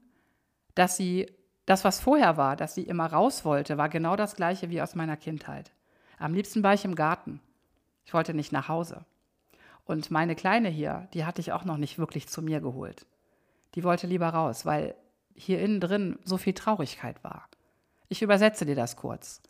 dass 0.80 0.96
sie 0.96 1.30
das, 1.66 1.84
was 1.84 2.00
vorher 2.00 2.38
war, 2.38 2.56
dass 2.56 2.74
sie 2.74 2.84
immer 2.84 3.08
raus 3.08 3.44
wollte, 3.44 3.78
war 3.78 3.90
genau 3.90 4.16
das 4.16 4.36
gleiche 4.36 4.70
wie 4.70 4.82
aus 4.82 4.96
meiner 4.96 5.18
Kindheit. 5.18 5.72
Am 6.18 6.34
liebsten 6.34 6.64
war 6.64 6.74
ich 6.74 6.86
im 6.86 6.96
Garten. 6.96 7.42
Ich 8.06 8.14
wollte 8.14 8.34
nicht 8.34 8.54
nach 8.54 8.70
Hause. 8.70 9.04
Und 9.84 10.10
meine 10.10 10.36
Kleine 10.36 10.70
hier, 10.70 11.10
die 11.14 11.26
hatte 11.26 11.42
ich 11.42 11.52
auch 11.52 11.66
noch 11.66 11.76
nicht 11.76 12.00
wirklich 12.00 12.30
zu 12.30 12.42
mir 12.42 12.62
geholt. 12.62 13.06
Die 13.76 13.84
wollte 13.84 14.08
lieber 14.08 14.30
raus, 14.30 14.66
weil 14.66 14.96
hier 15.36 15.60
innen 15.60 15.82
drin 15.82 16.18
so 16.24 16.38
viel 16.38 16.54
Traurigkeit 16.54 17.24
war. 17.26 17.50
Ich 18.08 18.22
übersetze 18.22 18.66
dir 18.66 18.76
das 18.76 18.96
kurz. 18.96 19.42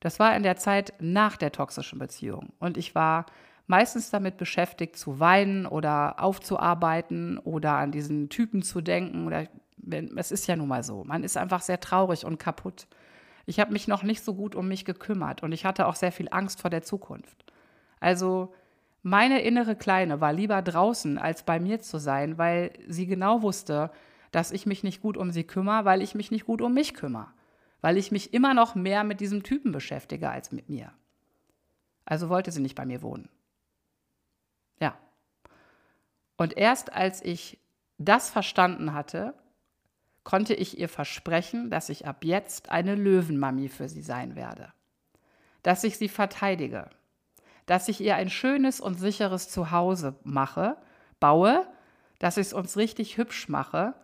Das 0.00 0.18
war 0.18 0.34
in 0.34 0.42
der 0.42 0.56
Zeit 0.56 0.94
nach 0.98 1.36
der 1.36 1.52
toxischen 1.52 1.98
Beziehung. 1.98 2.54
Und 2.58 2.78
ich 2.78 2.94
war 2.94 3.26
meistens 3.66 4.10
damit 4.10 4.38
beschäftigt, 4.38 4.96
zu 4.96 5.20
weinen 5.20 5.66
oder 5.66 6.22
aufzuarbeiten 6.22 7.38
oder 7.38 7.74
an 7.74 7.92
diesen 7.92 8.30
Typen 8.30 8.62
zu 8.62 8.80
denken 8.80 9.26
oder 9.26 9.46
es 10.16 10.30
ist 10.32 10.46
ja 10.46 10.56
nun 10.56 10.68
mal 10.68 10.82
so. 10.82 11.04
Man 11.04 11.24
ist 11.24 11.36
einfach 11.36 11.62
sehr 11.62 11.80
traurig 11.80 12.24
und 12.24 12.38
kaputt. 12.38 12.86
Ich 13.46 13.58
habe 13.58 13.72
mich 13.72 13.88
noch 13.88 14.02
nicht 14.02 14.22
so 14.22 14.34
gut 14.34 14.54
um 14.54 14.68
mich 14.68 14.84
gekümmert 14.84 15.42
und 15.42 15.52
ich 15.52 15.64
hatte 15.64 15.86
auch 15.86 15.96
sehr 15.96 16.12
viel 16.12 16.28
Angst 16.30 16.60
vor 16.60 16.70
der 16.70 16.82
Zukunft. 16.82 17.44
Also 17.98 18.54
meine 19.02 19.40
innere 19.40 19.76
Kleine 19.76 20.20
war 20.20 20.32
lieber 20.32 20.60
draußen, 20.62 21.18
als 21.18 21.42
bei 21.42 21.58
mir 21.58 21.80
zu 21.80 21.98
sein, 21.98 22.38
weil 22.38 22.72
sie 22.86 23.06
genau 23.06 23.42
wusste, 23.42 23.90
dass 24.30 24.52
ich 24.52 24.66
mich 24.66 24.82
nicht 24.84 25.00
gut 25.00 25.16
um 25.16 25.30
sie 25.30 25.44
kümmere, 25.44 25.84
weil 25.84 26.02
ich 26.02 26.14
mich 26.14 26.30
nicht 26.30 26.46
gut 26.46 26.62
um 26.62 26.74
mich 26.74 26.94
kümmere. 26.94 27.28
Weil 27.80 27.96
ich 27.96 28.12
mich 28.12 28.34
immer 28.34 28.52
noch 28.52 28.74
mehr 28.74 29.04
mit 29.04 29.20
diesem 29.20 29.42
Typen 29.42 29.72
beschäftige 29.72 30.28
als 30.28 30.52
mit 30.52 30.68
mir. 30.68 30.92
Also 32.04 32.28
wollte 32.28 32.52
sie 32.52 32.60
nicht 32.60 32.74
bei 32.74 32.84
mir 32.84 33.02
wohnen. 33.02 33.28
Ja. 34.80 34.96
Und 36.36 36.56
erst 36.56 36.92
als 36.92 37.22
ich 37.24 37.58
das 37.98 38.30
verstanden 38.30 38.92
hatte, 38.92 39.34
konnte 40.24 40.54
ich 40.54 40.78
ihr 40.78 40.88
versprechen, 40.88 41.70
dass 41.70 41.88
ich 41.88 42.06
ab 42.06 42.24
jetzt 42.24 42.70
eine 42.70 42.94
Löwenmami 42.94 43.68
für 43.68 43.88
sie 43.88 44.02
sein 44.02 44.36
werde. 44.36 44.72
Dass 45.62 45.84
ich 45.84 45.98
sie 45.98 46.08
verteidige. 46.08 46.90
Dass 47.66 47.88
ich 47.88 48.00
ihr 48.00 48.16
ein 48.16 48.30
schönes 48.30 48.80
und 48.80 48.98
sicheres 48.98 49.48
Zuhause 49.48 50.16
mache, 50.24 50.76
baue, 51.20 51.66
dass 52.18 52.36
ich 52.36 52.48
es 52.48 52.52
uns 52.52 52.76
richtig 52.76 53.16
hübsch 53.16 53.48
mache 53.48 53.94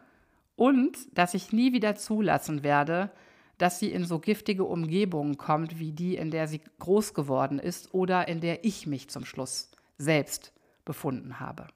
und 0.54 0.96
dass 1.16 1.34
ich 1.34 1.52
nie 1.52 1.72
wieder 1.72 1.96
zulassen 1.96 2.62
werde, 2.62 3.10
dass 3.58 3.78
sie 3.78 3.90
in 3.90 4.04
so 4.04 4.18
giftige 4.18 4.64
Umgebungen 4.64 5.38
kommt, 5.38 5.78
wie 5.78 5.92
die, 5.92 6.16
in 6.16 6.30
der 6.30 6.46
sie 6.46 6.60
groß 6.78 7.14
geworden 7.14 7.58
ist 7.58 7.94
oder 7.94 8.28
in 8.28 8.40
der 8.40 8.64
ich 8.64 8.86
mich 8.86 9.08
zum 9.08 9.24
Schluss 9.24 9.70
selbst 9.98 10.52
befunden 10.84 11.40
habe. 11.40 11.66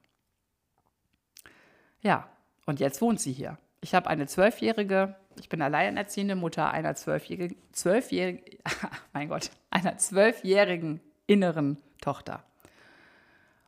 Ja, 2.03 2.29
und 2.67 2.81
jetzt 2.81 3.01
wohnt 3.01 3.21
sie 3.21 3.33
hier. 3.33 3.59
Ich 3.81 3.95
habe 3.95 4.09
eine 4.09 4.27
zwölfjährige, 4.27 5.17
ich 5.39 5.49
bin 5.49 5.63
alleinerziehende 5.63 6.35
Mutter 6.35 6.71
einer 6.71 6.95
zwölfjährigen, 6.95 7.57
zwölfjährigen, 7.73 8.45
mein 9.13 9.29
Gott, 9.29 9.51
einer 9.71 9.97
zwölfjährigen 9.97 11.01
inneren 11.27 11.79
Tochter. 12.01 12.45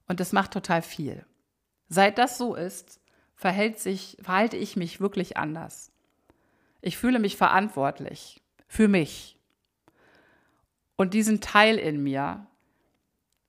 Und 0.08 0.20
das 0.20 0.32
macht 0.32 0.52
total 0.52 0.82
viel. 0.82 1.24
Seit 1.88 2.18
das 2.18 2.38
so 2.38 2.54
ist, 2.54 3.00
verhält 3.34 3.78
sich, 3.78 4.16
verhalte 4.20 4.56
ich 4.56 4.76
mich 4.76 5.00
wirklich 5.00 5.36
anders. 5.36 5.92
Ich 6.80 6.98
fühle 6.98 7.18
mich 7.18 7.36
verantwortlich 7.36 8.42
für 8.66 8.88
mich. 8.88 9.38
Und 10.96 11.14
diesen 11.14 11.40
Teil 11.40 11.78
in 11.78 12.02
mir, 12.02 12.46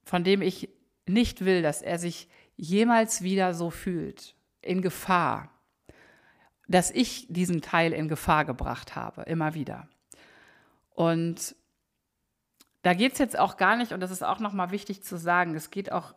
von 0.04 0.24
dem 0.24 0.42
ich 0.42 0.70
nicht 1.06 1.46
will, 1.46 1.62
dass 1.62 1.82
er 1.82 2.00
sich 2.00 2.30
jemals 2.56 3.22
wieder 3.24 3.54
so 3.54 3.70
fühlt, 3.70 4.36
in 4.62 4.82
Gefahr, 4.82 5.53
dass 6.68 6.92
ich 6.92 7.28
diesen 7.30 7.62
Teil 7.62 7.94
in 7.94 8.08
Gefahr 8.08 8.46
gebracht 8.46 8.96
habe, 8.96 9.24
immer 9.24 9.54
wieder. 9.54 9.88
Und 10.92 11.56
da 12.84 12.94
geht 12.94 13.14
es 13.14 13.20
jetzt 13.20 13.38
auch 13.38 13.58
gar 13.58 13.76
nicht, 13.76 13.94
und 13.94 14.02
das 14.02 14.12
ist 14.12 14.24
auch 14.24 14.40
nochmal 14.40 14.72
wichtig 14.72 15.04
zu 15.04 15.18
sagen, 15.18 15.56
es 15.56 15.72
geht 15.72 15.92
auch 15.92 16.14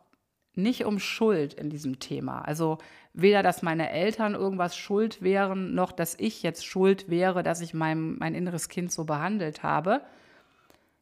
nicht 0.54 0.84
um 0.84 0.98
Schuld 0.98 1.54
in 1.54 1.70
diesem 1.70 1.98
Thema. 1.98 2.40
Also 2.40 2.78
weder, 3.12 3.42
dass 3.42 3.62
meine 3.62 3.90
Eltern 3.90 4.34
irgendwas 4.34 4.76
schuld 4.76 5.22
wären, 5.22 5.74
noch 5.74 5.92
dass 5.92 6.14
ich 6.18 6.42
jetzt 6.42 6.66
schuld 6.66 7.08
wäre, 7.08 7.42
dass 7.42 7.60
ich 7.60 7.74
mein, 7.74 8.16
mein 8.18 8.34
inneres 8.34 8.68
Kind 8.68 8.90
so 8.90 9.04
behandelt 9.04 9.62
habe. 9.62 10.02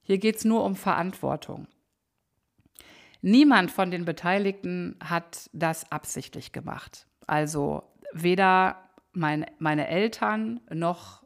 Hier 0.02 0.18
geht 0.18 0.36
es 0.36 0.44
nur 0.44 0.64
um 0.64 0.76
Verantwortung. 0.76 1.66
Niemand 3.22 3.70
von 3.70 3.90
den 3.90 4.04
Beteiligten 4.04 4.96
hat 5.02 5.48
das 5.52 5.90
absichtlich 5.90 6.52
gemacht. 6.52 7.06
Also 7.26 7.84
weder 8.12 8.83
mein, 9.14 9.46
meine 9.58 9.88
Eltern 9.88 10.60
noch 10.70 11.24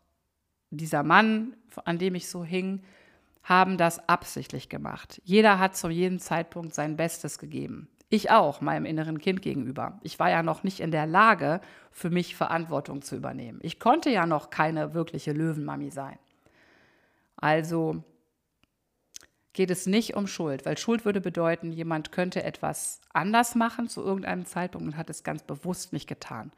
dieser 0.71 1.03
Mann, 1.03 1.57
an 1.85 1.99
dem 1.99 2.15
ich 2.15 2.29
so 2.29 2.45
hing, 2.45 2.83
haben 3.43 3.79
das 3.79 4.09
absichtlich 4.09 4.69
gemacht. 4.69 5.21
Jeder 5.25 5.59
hat 5.59 5.77
zu 5.77 5.89
jedem 5.89 6.19
Zeitpunkt 6.19 6.75
sein 6.75 6.97
Bestes 6.97 7.39
gegeben. 7.39 7.89
Ich 8.11 8.31
auch, 8.31 8.61
meinem 8.61 8.87
inneren 8.87 9.19
Kind 9.19 9.43
gegenüber. 9.43 9.99
Ich 10.03 10.19
war 10.19 10.31
ja 10.31 10.43
noch 10.43 10.63
nicht 10.63 10.81
in 10.81 10.91
der 10.91 11.07
Lage, 11.07 11.61
für 11.91 12.11
mich 12.11 12.37
Verantwortung 12.37 13.03
zu 13.03 13.17
übernehmen. 13.17 13.59
Ich 13.63 13.81
konnte 13.81 14.11
ja 14.11 14.27
noch 14.27 14.51
keine 14.51 14.95
wirkliche 14.95 15.33
Löwenmami 15.33 15.91
sein. 15.91 16.19
Also 17.37 18.03
geht 19.53 19.71
es 19.71 19.87
nicht 19.87 20.15
um 20.15 20.27
Schuld, 20.27 20.65
weil 20.65 20.79
Schuld 20.79 21.05
würde 21.05 21.21
bedeuten, 21.21 21.73
jemand 21.73 22.13
könnte 22.13 22.43
etwas 22.45 23.01
anders 23.13 23.55
machen 23.55 23.89
zu 23.89 24.03
irgendeinem 24.03 24.47
Zeitpunkt 24.47 24.87
und 24.87 24.97
hat 24.97 25.11
es 25.11 25.23
ganz 25.23 25.43
bewusst 25.43 25.93
nicht 25.93 26.09
getan. 26.09 26.53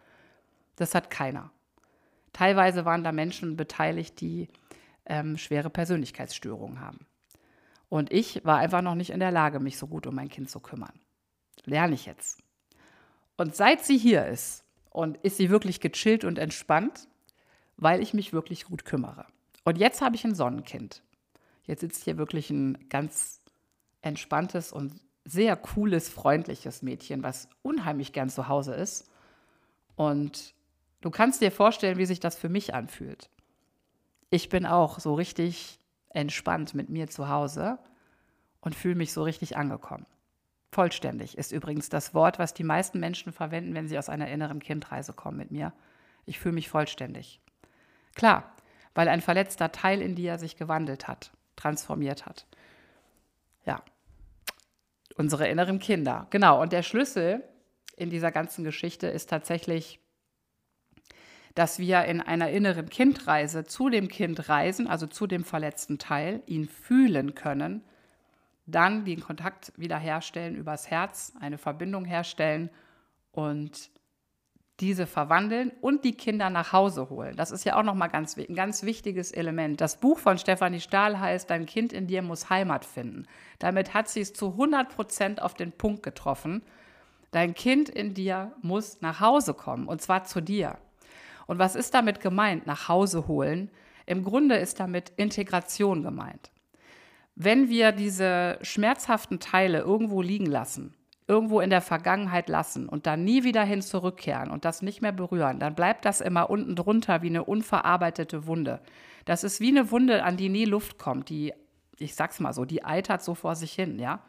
Das 0.80 0.94
hat 0.94 1.10
keiner. 1.10 1.50
Teilweise 2.32 2.86
waren 2.86 3.04
da 3.04 3.12
Menschen 3.12 3.54
beteiligt, 3.54 4.18
die 4.22 4.48
ähm, 5.04 5.36
schwere 5.36 5.68
Persönlichkeitsstörungen 5.68 6.80
haben. 6.80 7.06
Und 7.90 8.10
ich 8.10 8.42
war 8.46 8.56
einfach 8.56 8.80
noch 8.80 8.94
nicht 8.94 9.10
in 9.10 9.20
der 9.20 9.30
Lage, 9.30 9.60
mich 9.60 9.76
so 9.76 9.86
gut 9.86 10.06
um 10.06 10.14
mein 10.14 10.30
Kind 10.30 10.48
zu 10.48 10.58
kümmern. 10.58 10.98
Lerne 11.66 11.94
ich 11.94 12.06
jetzt. 12.06 12.42
Und 13.36 13.54
seit 13.54 13.84
sie 13.84 13.98
hier 13.98 14.24
ist, 14.24 14.64
und 14.88 15.18
ist 15.18 15.36
sie 15.36 15.50
wirklich 15.50 15.80
gechillt 15.80 16.24
und 16.24 16.38
entspannt, 16.38 17.08
weil 17.76 18.00
ich 18.00 18.14
mich 18.14 18.32
wirklich 18.32 18.64
gut 18.64 18.86
kümmere. 18.86 19.26
Und 19.64 19.76
jetzt 19.76 20.00
habe 20.00 20.16
ich 20.16 20.24
ein 20.24 20.34
Sonnenkind. 20.34 21.02
Jetzt 21.64 21.80
sitzt 21.80 22.04
hier 22.04 22.16
wirklich 22.16 22.48
ein 22.48 22.88
ganz 22.88 23.42
entspanntes 24.00 24.72
und 24.72 24.98
sehr 25.26 25.56
cooles, 25.56 26.08
freundliches 26.08 26.80
Mädchen, 26.80 27.22
was 27.22 27.50
unheimlich 27.60 28.14
gern 28.14 28.30
zu 28.30 28.48
Hause 28.48 28.74
ist. 28.74 29.10
Und 29.94 30.54
du 31.00 31.10
kannst 31.10 31.40
dir 31.40 31.52
vorstellen, 31.52 31.98
wie 31.98 32.06
sich 32.06 32.20
das 32.20 32.36
für 32.36 32.48
mich 32.48 32.74
anfühlt. 32.74 33.30
Ich 34.30 34.48
bin 34.48 34.66
auch 34.66 34.98
so 34.98 35.14
richtig 35.14 35.78
entspannt 36.10 36.74
mit 36.74 36.88
mir 36.88 37.08
zu 37.08 37.28
Hause 37.28 37.78
und 38.60 38.74
fühle 38.74 38.94
mich 38.94 39.12
so 39.12 39.22
richtig 39.22 39.56
angekommen. 39.56 40.06
Vollständig 40.72 41.36
ist 41.36 41.50
übrigens 41.50 41.88
das 41.88 42.14
Wort, 42.14 42.38
was 42.38 42.54
die 42.54 42.62
meisten 42.62 43.00
Menschen 43.00 43.32
verwenden, 43.32 43.74
wenn 43.74 43.88
sie 43.88 43.98
aus 43.98 44.08
einer 44.08 44.28
inneren 44.28 44.60
Kindreise 44.60 45.12
kommen 45.12 45.36
mit 45.36 45.50
mir. 45.50 45.72
Ich 46.26 46.38
fühle 46.38 46.54
mich 46.54 46.68
vollständig. 46.68 47.40
Klar, 48.14 48.52
weil 48.94 49.08
ein 49.08 49.20
verletzter 49.20 49.72
Teil 49.72 50.00
in 50.00 50.14
dir 50.14 50.38
sich 50.38 50.56
gewandelt 50.56 51.08
hat, 51.08 51.32
transformiert 51.56 52.26
hat. 52.26 52.46
Ja, 53.64 53.82
unsere 55.16 55.48
inneren 55.48 55.80
Kinder. 55.80 56.26
Genau, 56.30 56.60
und 56.62 56.72
der 56.72 56.82
Schlüssel 56.82 57.42
in 57.96 58.10
dieser 58.10 58.30
ganzen 58.30 58.64
Geschichte 58.64 59.08
ist 59.08 59.28
tatsächlich, 59.28 60.00
dass 61.54 61.78
wir 61.78 62.04
in 62.04 62.20
einer 62.20 62.50
inneren 62.50 62.88
Kindreise 62.88 63.64
zu 63.64 63.88
dem 63.88 64.08
Kind 64.08 64.48
reisen, 64.48 64.86
also 64.86 65.06
zu 65.06 65.26
dem 65.26 65.44
verletzten 65.44 65.98
Teil, 65.98 66.42
ihn 66.46 66.68
fühlen 66.68 67.34
können 67.34 67.82
dann 68.70 69.04
den 69.04 69.20
Kontakt 69.20 69.72
wiederherstellen 69.76 70.54
übers 70.54 70.90
Herz, 70.90 71.32
eine 71.40 71.58
Verbindung 71.58 72.04
herstellen 72.04 72.70
und 73.32 73.90
diese 74.80 75.06
verwandeln 75.06 75.72
und 75.82 76.04
die 76.04 76.16
Kinder 76.16 76.48
nach 76.48 76.72
Hause 76.72 77.10
holen. 77.10 77.36
Das 77.36 77.50
ist 77.50 77.64
ja 77.64 77.78
auch 77.78 77.82
nochmal 77.82 78.08
ganz, 78.08 78.38
ein 78.38 78.54
ganz 78.54 78.82
wichtiges 78.82 79.30
Element. 79.30 79.80
Das 79.80 80.00
Buch 80.00 80.18
von 80.18 80.38
Stefanie 80.38 80.80
Stahl 80.80 81.20
heißt, 81.20 81.50
Dein 81.50 81.66
Kind 81.66 81.92
in 81.92 82.06
dir 82.06 82.22
muss 82.22 82.48
Heimat 82.48 82.86
finden. 82.86 83.26
Damit 83.58 83.92
hat 83.92 84.08
sie 84.08 84.20
es 84.20 84.32
zu 84.32 84.52
100 84.52 84.88
Prozent 84.88 85.42
auf 85.42 85.52
den 85.52 85.72
Punkt 85.72 86.02
getroffen. 86.02 86.62
Dein 87.30 87.54
Kind 87.54 87.90
in 87.90 88.14
dir 88.14 88.52
muss 88.62 89.02
nach 89.02 89.20
Hause 89.20 89.52
kommen 89.52 89.86
und 89.86 90.00
zwar 90.00 90.24
zu 90.24 90.40
dir. 90.40 90.78
Und 91.50 91.58
was 91.58 91.74
ist 91.74 91.92
damit 91.94 92.20
gemeint, 92.20 92.66
nach 92.66 92.88
Hause 92.88 93.26
holen? 93.26 93.70
Im 94.06 94.24
Grunde 94.24 94.56
ist 94.56 94.80
damit 94.80 95.12
Integration 95.16 96.02
gemeint 96.02 96.50
wenn 97.42 97.70
wir 97.70 97.92
diese 97.92 98.58
schmerzhaften 98.60 99.40
Teile 99.40 99.78
irgendwo 99.78 100.20
liegen 100.20 100.44
lassen, 100.44 100.94
irgendwo 101.26 101.60
in 101.60 101.70
der 101.70 101.80
Vergangenheit 101.80 102.50
lassen 102.50 102.86
und 102.86 103.06
dann 103.06 103.24
nie 103.24 103.44
wieder 103.44 103.64
hin 103.64 103.80
zurückkehren 103.80 104.50
und 104.50 104.66
das 104.66 104.82
nicht 104.82 105.00
mehr 105.00 105.12
berühren, 105.12 105.58
dann 105.58 105.74
bleibt 105.74 106.04
das 106.04 106.20
immer 106.20 106.50
unten 106.50 106.76
drunter 106.76 107.22
wie 107.22 107.28
eine 107.28 107.44
unverarbeitete 107.44 108.46
Wunde. 108.46 108.80
Das 109.24 109.42
ist 109.42 109.58
wie 109.58 109.68
eine 109.68 109.90
Wunde, 109.90 110.22
an 110.22 110.36
die 110.36 110.50
nie 110.50 110.66
Luft 110.66 110.98
kommt, 110.98 111.30
die, 111.30 111.54
ich 111.98 112.14
sag's 112.14 112.40
mal 112.40 112.52
so, 112.52 112.66
die 112.66 112.84
eitert 112.84 113.22
so 113.22 113.34
vor 113.34 113.54
sich 113.54 113.72
hin, 113.72 113.98
ja. 113.98 114.20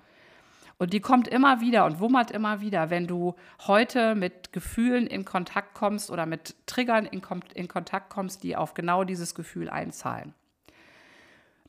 Und 0.82 0.94
die 0.94 1.00
kommt 1.00 1.28
immer 1.28 1.62
wieder 1.62 1.86
und 1.86 2.00
wummert 2.00 2.32
immer 2.32 2.60
wieder, 2.60 2.90
wenn 2.90 3.06
du 3.06 3.36
heute 3.68 4.16
mit 4.16 4.52
Gefühlen 4.52 5.06
in 5.06 5.26
Kontakt 5.26 5.76
kommst 5.76 6.10
oder 6.10 6.26
mit 6.26 6.56
Triggern 6.66 7.06
in, 7.06 7.22
in 7.54 7.68
Kontakt 7.68 8.10
kommst, 8.10 8.42
die 8.42 8.56
auf 8.56 8.74
genau 8.74 9.04
dieses 9.04 9.36
Gefühl 9.36 9.70
einzahlen. 9.70 10.34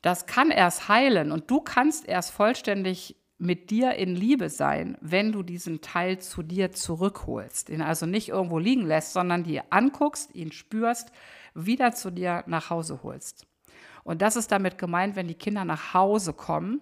Das 0.01 0.25
kann 0.25 0.49
erst 0.49 0.89
heilen 0.89 1.31
und 1.31 1.51
du 1.51 1.61
kannst 1.61 2.07
erst 2.07 2.31
vollständig 2.31 3.15
mit 3.37 3.69
dir 3.69 3.93
in 3.93 4.15
Liebe 4.15 4.49
sein, 4.49 4.97
wenn 4.99 5.31
du 5.31 5.43
diesen 5.43 5.81
Teil 5.81 6.17
zu 6.17 6.41
dir 6.41 6.71
zurückholst, 6.71 7.69
ihn 7.69 7.83
also 7.83 8.07
nicht 8.07 8.29
irgendwo 8.29 8.57
liegen 8.57 8.87
lässt, 8.87 9.13
sondern 9.13 9.43
dir 9.43 9.63
anguckst, 9.69 10.33
ihn 10.33 10.51
spürst, 10.51 11.11
wieder 11.53 11.91
zu 11.91 12.09
dir 12.09 12.43
nach 12.47 12.71
Hause 12.71 13.01
holst. 13.03 13.45
Und 14.03 14.23
das 14.23 14.37
ist 14.37 14.51
damit 14.51 14.79
gemeint, 14.79 15.15
wenn 15.15 15.27
die 15.27 15.35
Kinder 15.35 15.65
nach 15.65 15.93
Hause 15.93 16.33
kommen. 16.33 16.81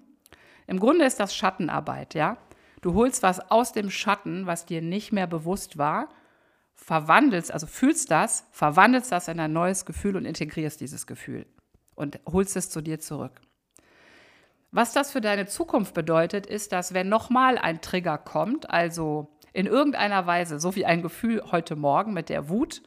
Im 0.71 0.79
Grunde 0.79 1.03
ist 1.03 1.19
das 1.19 1.35
Schattenarbeit, 1.35 2.13
ja? 2.13 2.37
Du 2.79 2.93
holst 2.93 3.23
was 3.23 3.51
aus 3.51 3.73
dem 3.73 3.89
Schatten, 3.89 4.47
was 4.47 4.65
dir 4.65 4.81
nicht 4.81 5.11
mehr 5.11 5.27
bewusst 5.27 5.77
war, 5.77 6.07
verwandelst, 6.75 7.51
also 7.51 7.67
fühlst 7.67 8.09
das, 8.09 8.47
verwandelst 8.53 9.11
das 9.11 9.27
in 9.27 9.41
ein 9.41 9.51
neues 9.51 9.85
Gefühl 9.85 10.15
und 10.15 10.23
integrierst 10.23 10.79
dieses 10.79 11.07
Gefühl 11.07 11.45
und 11.95 12.21
holst 12.25 12.55
es 12.55 12.69
zu 12.69 12.79
dir 12.79 13.01
zurück. 13.01 13.41
Was 14.71 14.93
das 14.93 15.11
für 15.11 15.19
deine 15.19 15.45
Zukunft 15.45 15.93
bedeutet, 15.93 16.45
ist, 16.45 16.71
dass 16.71 16.93
wenn 16.93 17.09
nochmal 17.09 17.57
ein 17.57 17.81
Trigger 17.81 18.17
kommt, 18.17 18.69
also 18.69 19.27
in 19.51 19.65
irgendeiner 19.65 20.25
Weise, 20.25 20.57
so 20.57 20.73
wie 20.77 20.85
ein 20.85 21.01
Gefühl 21.01 21.43
heute 21.51 21.75
Morgen 21.75 22.13
mit 22.13 22.29
der 22.29 22.47
Wut, 22.47 22.81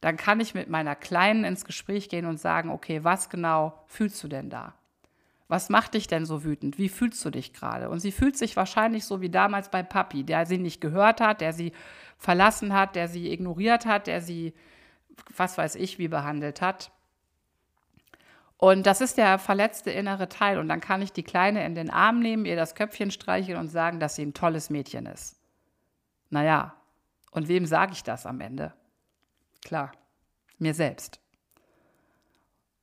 dann 0.00 0.16
kann 0.16 0.38
ich 0.38 0.54
mit 0.54 0.70
meiner 0.70 0.94
Kleinen 0.94 1.42
ins 1.42 1.64
Gespräch 1.64 2.08
gehen 2.08 2.26
und 2.26 2.38
sagen, 2.38 2.70
okay, 2.70 3.02
was 3.02 3.28
genau 3.28 3.82
fühlst 3.88 4.22
du 4.22 4.28
denn 4.28 4.50
da? 4.50 4.74
Was 5.48 5.68
macht 5.68 5.94
dich 5.94 6.06
denn 6.06 6.24
so 6.24 6.42
wütend? 6.42 6.78
Wie 6.78 6.88
fühlst 6.88 7.24
du 7.24 7.30
dich 7.30 7.52
gerade? 7.52 7.90
Und 7.90 8.00
sie 8.00 8.12
fühlt 8.12 8.36
sich 8.36 8.56
wahrscheinlich 8.56 9.04
so 9.04 9.20
wie 9.20 9.28
damals 9.28 9.70
bei 9.70 9.82
Papi, 9.82 10.24
der 10.24 10.46
sie 10.46 10.58
nicht 10.58 10.80
gehört 10.80 11.20
hat, 11.20 11.40
der 11.40 11.52
sie 11.52 11.72
verlassen 12.16 12.72
hat, 12.72 12.96
der 12.96 13.08
sie 13.08 13.30
ignoriert 13.30 13.84
hat, 13.84 14.06
der 14.06 14.22
sie, 14.22 14.54
was 15.36 15.58
weiß 15.58 15.74
ich, 15.74 15.98
wie 15.98 16.08
behandelt 16.08 16.62
hat. 16.62 16.90
Und 18.56 18.86
das 18.86 19.02
ist 19.02 19.18
der 19.18 19.38
verletzte 19.38 19.90
innere 19.90 20.30
Teil. 20.30 20.58
Und 20.58 20.68
dann 20.68 20.80
kann 20.80 21.02
ich 21.02 21.12
die 21.12 21.22
Kleine 21.22 21.66
in 21.66 21.74
den 21.74 21.90
Arm 21.90 22.20
nehmen, 22.20 22.46
ihr 22.46 22.56
das 22.56 22.74
Köpfchen 22.74 23.10
streicheln 23.10 23.58
und 23.58 23.68
sagen, 23.68 24.00
dass 24.00 24.14
sie 24.14 24.24
ein 24.24 24.32
tolles 24.32 24.70
Mädchen 24.70 25.04
ist. 25.04 25.36
Naja, 26.30 26.74
und 27.30 27.48
wem 27.48 27.66
sage 27.66 27.92
ich 27.92 28.02
das 28.02 28.24
am 28.24 28.40
Ende? 28.40 28.72
Klar, 29.62 29.92
mir 30.58 30.72
selbst. 30.72 31.20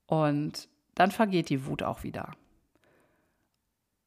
Und 0.05 0.69
dann 0.93 1.09
vergeht 1.09 1.49
die 1.49 1.65
Wut 1.65 1.81
auch 1.81 2.03
wieder. 2.03 2.33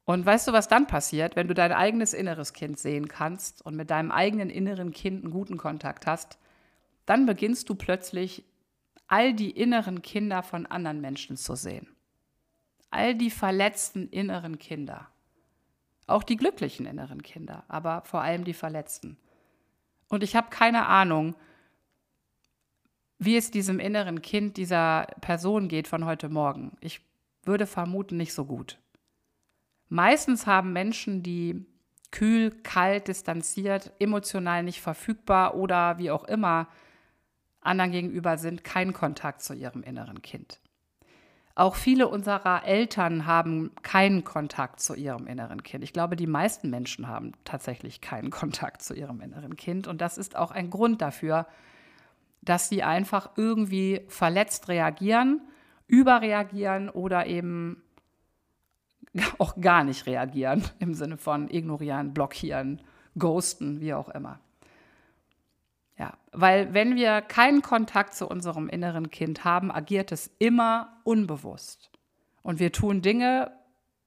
Und 0.05 0.27
weißt 0.27 0.49
du, 0.49 0.53
was 0.53 0.69
dann 0.69 0.87
passiert, 0.87 1.35
wenn 1.35 1.49
du 1.49 1.55
dein 1.55 1.73
eigenes 1.73 2.13
inneres 2.13 2.53
Kind 2.53 2.79
sehen 2.79 3.09
kannst 3.09 3.65
und 3.65 3.75
mit 3.75 3.91
deinem 3.91 4.11
eigenen 4.11 4.51
inneren 4.51 4.91
Kind 4.93 5.25
einen 5.25 5.33
guten 5.33 5.57
Kontakt 5.57 6.07
hast? 6.07 6.39
Dann 7.07 7.27
beginnst 7.27 7.69
du 7.69 7.75
plötzlich 7.75 8.45
all 9.07 9.33
die 9.33 9.51
inneren 9.51 10.03
Kinder 10.03 10.43
von 10.43 10.67
anderen 10.67 11.01
Menschen 11.01 11.37
zu 11.37 11.55
sehen. 11.55 11.89
All 12.91 13.15
die 13.15 13.31
verletzten 13.31 14.09
inneren 14.09 14.59
Kinder. 14.59 15.09
Auch 16.07 16.23
die 16.23 16.37
glücklichen 16.37 16.85
inneren 16.87 17.23
Kinder, 17.23 17.65
aber 17.69 18.03
vor 18.03 18.21
allem 18.21 18.45
die 18.45 18.55
verletzten. 18.55 19.17
Und 20.09 20.23
ich 20.23 20.37
habe 20.37 20.51
keine 20.51 20.87
Ahnung, 20.87 21.35
wie 23.19 23.37
es 23.37 23.51
diesem 23.51 23.81
inneren 23.81 24.21
Kind 24.21 24.59
dieser 24.59 25.07
Person 25.23 25.69
geht 25.69 25.89
von 25.89 26.05
heute 26.05 26.29
Morgen. 26.29 26.77
Ich 26.81 27.01
würde 27.43 27.67
vermuten, 27.67 28.19
nicht 28.19 28.35
so 28.35 28.45
gut. 28.45 28.79
Meistens 29.95 30.49
haben 30.49 30.73
Menschen, 30.73 31.23
die 31.23 31.65
kühl, 32.11 32.51
kalt, 32.51 33.07
distanziert, 33.07 33.93
emotional 34.01 34.65
nicht 34.65 34.81
verfügbar 34.81 35.55
oder 35.55 35.99
wie 35.99 36.11
auch 36.11 36.25
immer 36.25 36.67
anderen 37.61 37.93
gegenüber 37.93 38.37
sind, 38.37 38.65
keinen 38.65 38.93
Kontakt 38.93 39.41
zu 39.41 39.55
ihrem 39.55 39.85
inneren 39.85 40.21
Kind. 40.21 40.59
Auch 41.55 41.77
viele 41.77 42.09
unserer 42.09 42.65
Eltern 42.65 43.25
haben 43.25 43.71
keinen 43.83 44.25
Kontakt 44.25 44.81
zu 44.81 44.95
ihrem 44.97 45.29
inneren 45.29 45.63
Kind. 45.63 45.85
Ich 45.85 45.93
glaube, 45.93 46.17
die 46.17 46.27
meisten 46.27 46.71
Menschen 46.71 47.07
haben 47.07 47.31
tatsächlich 47.45 48.01
keinen 48.01 48.31
Kontakt 48.31 48.83
zu 48.83 48.95
ihrem 48.95 49.21
inneren 49.21 49.55
Kind. 49.55 49.87
Und 49.87 50.01
das 50.01 50.19
ist 50.19 50.35
auch 50.35 50.51
ein 50.51 50.71
Grund 50.71 51.03
dafür, 51.03 51.47
dass 52.43 52.69
sie 52.69 52.83
einfach 52.83 53.31
irgendwie 53.37 54.01
verletzt 54.09 54.67
reagieren, 54.67 55.41
überreagieren 55.87 56.89
oder 56.89 57.27
eben 57.27 57.84
auch 59.39 59.61
gar 59.61 59.85
nicht 59.85 60.07
reagieren 60.07 60.65
im 60.79 60.95
Sinne 60.95 61.17
von 61.17 61.49
ignorieren, 61.49 62.15
blockieren, 62.15 62.81
ghosten, 63.19 63.81
wie 63.81 63.95
auch 63.95 64.09
immer. 64.09 64.41
Ja, 65.97 66.15
weil 66.33 66.75
wenn 66.75 66.97
wir 66.97 67.21
keinen 67.23 67.63
Kontakt 67.63 68.15
zu 68.15 68.29
unserem 68.29 68.69
inneren 68.69 69.11
Kind 69.11 69.45
haben, 69.45 69.71
agiert 69.71 70.11
es 70.11 70.31
immer 70.39 71.01
unbewusst. 71.05 71.91
Und 72.43 72.59
wir 72.59 72.73
tun 72.73 73.01
Dinge, 73.01 73.53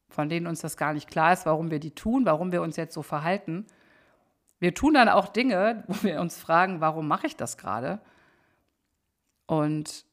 von 0.10 0.28
denen 0.28 0.48
uns 0.48 0.62
das 0.62 0.76
gar 0.76 0.94
nicht 0.94 1.10
klar 1.10 1.34
ist, 1.34 1.46
warum 1.46 1.72
wir 1.72 1.80
die 1.80 1.96
tun, 1.96 2.26
warum 2.26 2.52
wir 2.52 2.62
uns 2.62 2.76
jetzt 2.76 2.94
so 2.94 3.04
verhalten. 3.04 3.66
Wir 4.60 4.74
tun 4.74 4.96
dann 4.96 5.08
auch 5.08 5.28
Dinge, 5.28 5.84
wo 5.88 6.04
wir 6.04 6.20
uns 6.20 6.38
fragen, 6.38 6.82
warum 6.82 7.08
mache 7.08 7.28
ich 7.28 7.38
das 7.38 7.58
gerade? 7.58 8.00
Und 9.46 10.06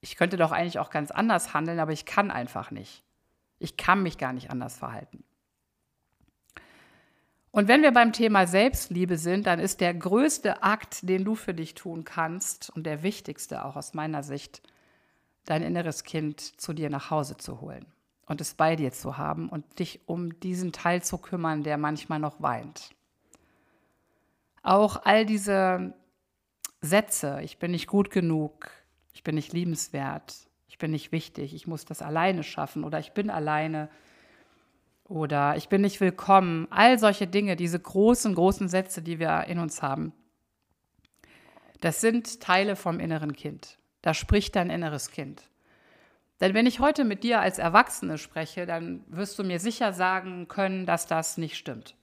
ich 0.00 0.16
könnte 0.16 0.36
doch 0.36 0.52
eigentlich 0.52 0.78
auch 0.78 0.90
ganz 0.90 1.10
anders 1.10 1.54
handeln, 1.54 1.80
aber 1.80 1.92
ich 1.92 2.04
kann 2.04 2.30
einfach 2.30 2.70
nicht. 2.70 3.03
Ich 3.64 3.78
kann 3.78 4.02
mich 4.02 4.18
gar 4.18 4.34
nicht 4.34 4.50
anders 4.50 4.76
verhalten. 4.76 5.24
Und 7.50 7.66
wenn 7.66 7.80
wir 7.80 7.92
beim 7.92 8.12
Thema 8.12 8.46
Selbstliebe 8.46 9.16
sind, 9.16 9.46
dann 9.46 9.58
ist 9.58 9.80
der 9.80 9.94
größte 9.94 10.62
Akt, 10.62 11.08
den 11.08 11.24
du 11.24 11.34
für 11.34 11.54
dich 11.54 11.74
tun 11.74 12.04
kannst 12.04 12.68
und 12.68 12.84
der 12.84 13.02
wichtigste 13.02 13.64
auch 13.64 13.76
aus 13.76 13.94
meiner 13.94 14.22
Sicht, 14.22 14.60
dein 15.46 15.62
inneres 15.62 16.04
Kind 16.04 16.60
zu 16.60 16.74
dir 16.74 16.90
nach 16.90 17.10
Hause 17.10 17.38
zu 17.38 17.62
holen. 17.62 17.86
und 18.26 18.40
es 18.40 18.54
bei 18.54 18.76
dir 18.76 18.92
zu 18.92 19.18
haben 19.18 19.48
und 19.48 19.78
dich 19.78 20.00
um 20.06 20.40
diesen 20.40 20.72
Teil 20.72 21.02
zu 21.02 21.18
kümmern, 21.18 21.62
der 21.62 21.76
manchmal 21.76 22.18
noch 22.18 22.40
weint. 22.40 22.94
Auch 24.62 25.04
all 25.04 25.26
diese 25.26 25.94
Sätze, 26.80 27.40
ich 27.42 27.58
bin 27.58 27.70
nicht 27.70 27.86
gut 27.86 28.10
genug, 28.10 28.70
ich 29.12 29.22
bin 29.22 29.34
nicht 29.34 29.52
liebenswert, 29.52 30.48
ich 30.74 30.78
bin 30.78 30.90
nicht 30.90 31.12
wichtig, 31.12 31.54
ich 31.54 31.68
muss 31.68 31.84
das 31.84 32.02
alleine 32.02 32.42
schaffen 32.42 32.82
oder 32.82 32.98
ich 32.98 33.12
bin 33.12 33.30
alleine 33.30 33.88
oder 35.04 35.54
ich 35.56 35.68
bin 35.68 35.82
nicht 35.82 36.00
willkommen, 36.00 36.66
all 36.70 36.98
solche 36.98 37.28
Dinge, 37.28 37.54
diese 37.54 37.78
großen, 37.78 38.34
großen 38.34 38.66
Sätze, 38.66 39.00
die 39.00 39.20
wir 39.20 39.44
in 39.44 39.60
uns 39.60 39.82
haben, 39.82 40.12
das 41.80 42.00
sind 42.00 42.40
Teile 42.40 42.74
vom 42.74 42.98
inneren 42.98 43.34
Kind. 43.34 43.78
Da 44.02 44.14
spricht 44.14 44.56
dein 44.56 44.68
inneres 44.68 45.12
Kind. 45.12 45.48
Denn 46.40 46.54
wenn 46.54 46.66
ich 46.66 46.80
heute 46.80 47.04
mit 47.04 47.22
dir 47.22 47.40
als 47.40 47.60
Erwachsene 47.60 48.18
spreche, 48.18 48.66
dann 48.66 49.04
wirst 49.06 49.38
du 49.38 49.44
mir 49.44 49.60
sicher 49.60 49.92
sagen 49.92 50.48
können, 50.48 50.86
dass 50.86 51.06
das 51.06 51.38
nicht 51.38 51.56
stimmt. 51.56 51.94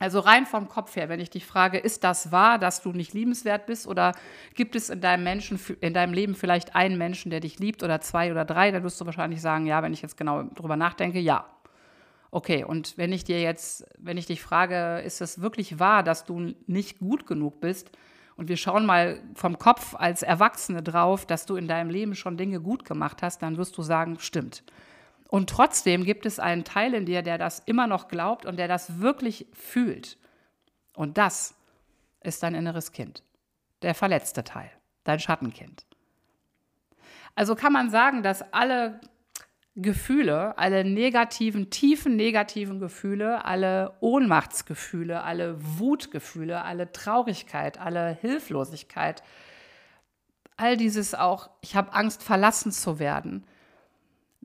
Also 0.00 0.18
rein 0.20 0.46
vom 0.46 0.68
Kopf 0.68 0.96
her, 0.96 1.10
wenn 1.10 1.20
ich 1.20 1.28
dich 1.28 1.44
frage, 1.44 1.78
ist 1.78 2.04
das 2.04 2.32
wahr, 2.32 2.58
dass 2.58 2.82
du 2.82 2.90
nicht 2.90 3.12
liebenswert 3.12 3.66
bist 3.66 3.86
oder 3.86 4.12
gibt 4.54 4.74
es 4.74 4.88
in 4.88 5.02
deinem 5.02 5.24
Menschen 5.24 5.60
in 5.80 5.92
deinem 5.92 6.14
Leben 6.14 6.34
vielleicht 6.34 6.74
einen 6.74 6.96
Menschen, 6.96 7.30
der 7.30 7.40
dich 7.40 7.58
liebt 7.58 7.82
oder 7.82 8.00
zwei 8.00 8.32
oder 8.32 8.46
drei, 8.46 8.70
dann 8.70 8.82
wirst 8.82 8.98
du 9.00 9.04
wahrscheinlich 9.04 9.42
sagen, 9.42 9.66
ja, 9.66 9.82
wenn 9.82 9.92
ich 9.92 10.00
jetzt 10.00 10.16
genau 10.16 10.42
drüber 10.42 10.76
nachdenke, 10.76 11.20
ja. 11.20 11.44
Okay, 12.30 12.64
und 12.64 12.96
wenn 12.96 13.12
ich 13.12 13.24
dir 13.24 13.42
jetzt, 13.42 13.84
wenn 13.98 14.16
ich 14.16 14.24
dich 14.24 14.40
frage, 14.40 15.00
ist 15.04 15.20
es 15.20 15.42
wirklich 15.42 15.78
wahr, 15.78 16.02
dass 16.02 16.24
du 16.24 16.54
nicht 16.66 17.00
gut 17.00 17.26
genug 17.26 17.60
bist, 17.60 17.90
und 18.40 18.48
wir 18.48 18.56
schauen 18.56 18.86
mal 18.86 19.20
vom 19.34 19.58
Kopf 19.58 19.94
als 19.94 20.22
Erwachsene 20.22 20.82
drauf, 20.82 21.26
dass 21.26 21.44
du 21.44 21.56
in 21.56 21.68
deinem 21.68 21.90
Leben 21.90 22.14
schon 22.14 22.38
Dinge 22.38 22.58
gut 22.58 22.86
gemacht 22.86 23.20
hast, 23.20 23.42
dann 23.42 23.58
wirst 23.58 23.76
du 23.76 23.82
sagen, 23.82 24.16
stimmt. 24.18 24.62
Und 25.30 25.48
trotzdem 25.48 26.02
gibt 26.02 26.26
es 26.26 26.40
einen 26.40 26.64
Teil 26.64 26.92
in 26.92 27.06
dir, 27.06 27.22
der 27.22 27.38
das 27.38 27.60
immer 27.60 27.86
noch 27.86 28.08
glaubt 28.08 28.46
und 28.46 28.56
der 28.56 28.66
das 28.66 28.98
wirklich 28.98 29.46
fühlt. 29.52 30.18
Und 30.96 31.18
das 31.18 31.54
ist 32.20 32.42
dein 32.42 32.56
inneres 32.56 32.90
Kind, 32.90 33.22
der 33.82 33.94
verletzte 33.94 34.42
Teil, 34.42 34.72
dein 35.04 35.20
Schattenkind. 35.20 35.86
Also 37.36 37.54
kann 37.54 37.72
man 37.72 37.90
sagen, 37.90 38.24
dass 38.24 38.42
alle 38.52 39.00
Gefühle, 39.76 40.58
alle 40.58 40.82
negativen, 40.82 41.70
tiefen 41.70 42.16
negativen 42.16 42.80
Gefühle, 42.80 43.44
alle 43.44 43.94
Ohnmachtsgefühle, 44.00 45.22
alle 45.22 45.54
Wutgefühle, 45.78 46.64
alle 46.64 46.90
Traurigkeit, 46.90 47.78
alle 47.78 48.18
Hilflosigkeit, 48.20 49.22
all 50.56 50.76
dieses 50.76 51.14
auch, 51.14 51.50
ich 51.60 51.76
habe 51.76 51.92
Angst, 51.92 52.24
verlassen 52.24 52.72
zu 52.72 52.98
werden, 52.98 53.46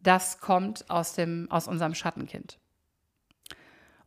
das 0.06 0.40
kommt 0.40 0.90
aus, 0.90 1.14
dem, 1.14 1.48
aus 1.50 1.68
unserem 1.68 1.96
Schattenkind. 1.96 2.60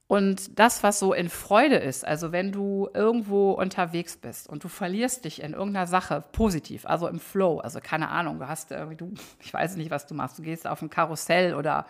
Und 0.07 0.59
das, 0.59 0.83
was 0.83 0.99
so 0.99 1.13
in 1.13 1.29
Freude 1.29 1.77
ist, 1.77 2.03
also 2.07 2.33
wenn 2.33 2.51
du 2.51 2.89
irgendwo 2.95 3.53
unterwegs 3.53 4.17
bist 4.17 4.49
und 4.49 4.65
du 4.65 4.69
verlierst 4.69 5.27
dich 5.27 5.43
in 5.43 5.53
irgendeiner 5.53 5.87
Sache 5.87 6.25
positiv, 6.33 6.87
also 6.87 7.09
im 7.09 7.21
Flow, 7.21 7.59
also 7.59 7.79
keine 7.81 8.09
Ahnung, 8.09 8.39
du 8.39 8.49
hast 8.49 8.71
irgendwie, 8.71 8.97
du, 8.97 9.13
ich 9.41 9.53
weiß 9.53 9.77
nicht, 9.77 9.91
was 9.91 10.07
du 10.07 10.15
machst, 10.15 10.39
du 10.39 10.43
gehst 10.43 10.67
auf 10.67 10.81
ein 10.81 10.89
Karussell 10.89 11.55
oder 11.55 11.85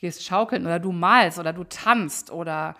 gehst 0.00 0.24
schaukeln 0.24 0.66
oder 0.66 0.80
du 0.80 0.90
malst 0.90 1.38
oder 1.38 1.52
du 1.52 1.62
tanzt 1.62 2.32
oder 2.32 2.74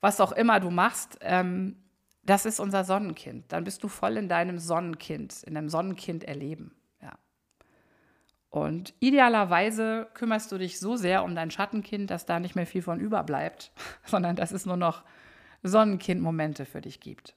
was 0.00 0.20
auch 0.20 0.32
immer 0.32 0.58
du 0.58 0.70
machst, 0.70 1.18
ähm, 1.20 1.76
das 2.24 2.46
ist 2.46 2.58
unser 2.58 2.84
Sonnenkind. 2.84 3.52
Dann 3.52 3.62
bist 3.62 3.82
du 3.84 3.88
voll 3.88 4.16
in 4.16 4.28
deinem 4.28 4.58
Sonnenkind, 4.58 5.42
in 5.44 5.54
deinem 5.54 5.68
Sonnenkind 5.68 6.24
erleben. 6.24 6.74
Und 8.50 8.94
idealerweise 8.98 10.08
kümmerst 10.12 10.50
du 10.50 10.58
dich 10.58 10.80
so 10.80 10.96
sehr 10.96 11.22
um 11.22 11.36
dein 11.36 11.52
Schattenkind, 11.52 12.10
dass 12.10 12.26
da 12.26 12.40
nicht 12.40 12.56
mehr 12.56 12.66
viel 12.66 12.82
von 12.82 12.98
überbleibt, 12.98 13.70
sondern 14.04 14.36
dass 14.36 14.50
es 14.50 14.66
nur 14.66 14.76
noch 14.76 15.04
Sonnenkind-Momente 15.62 16.66
für 16.66 16.80
dich 16.80 17.00
gibt. 17.00 17.36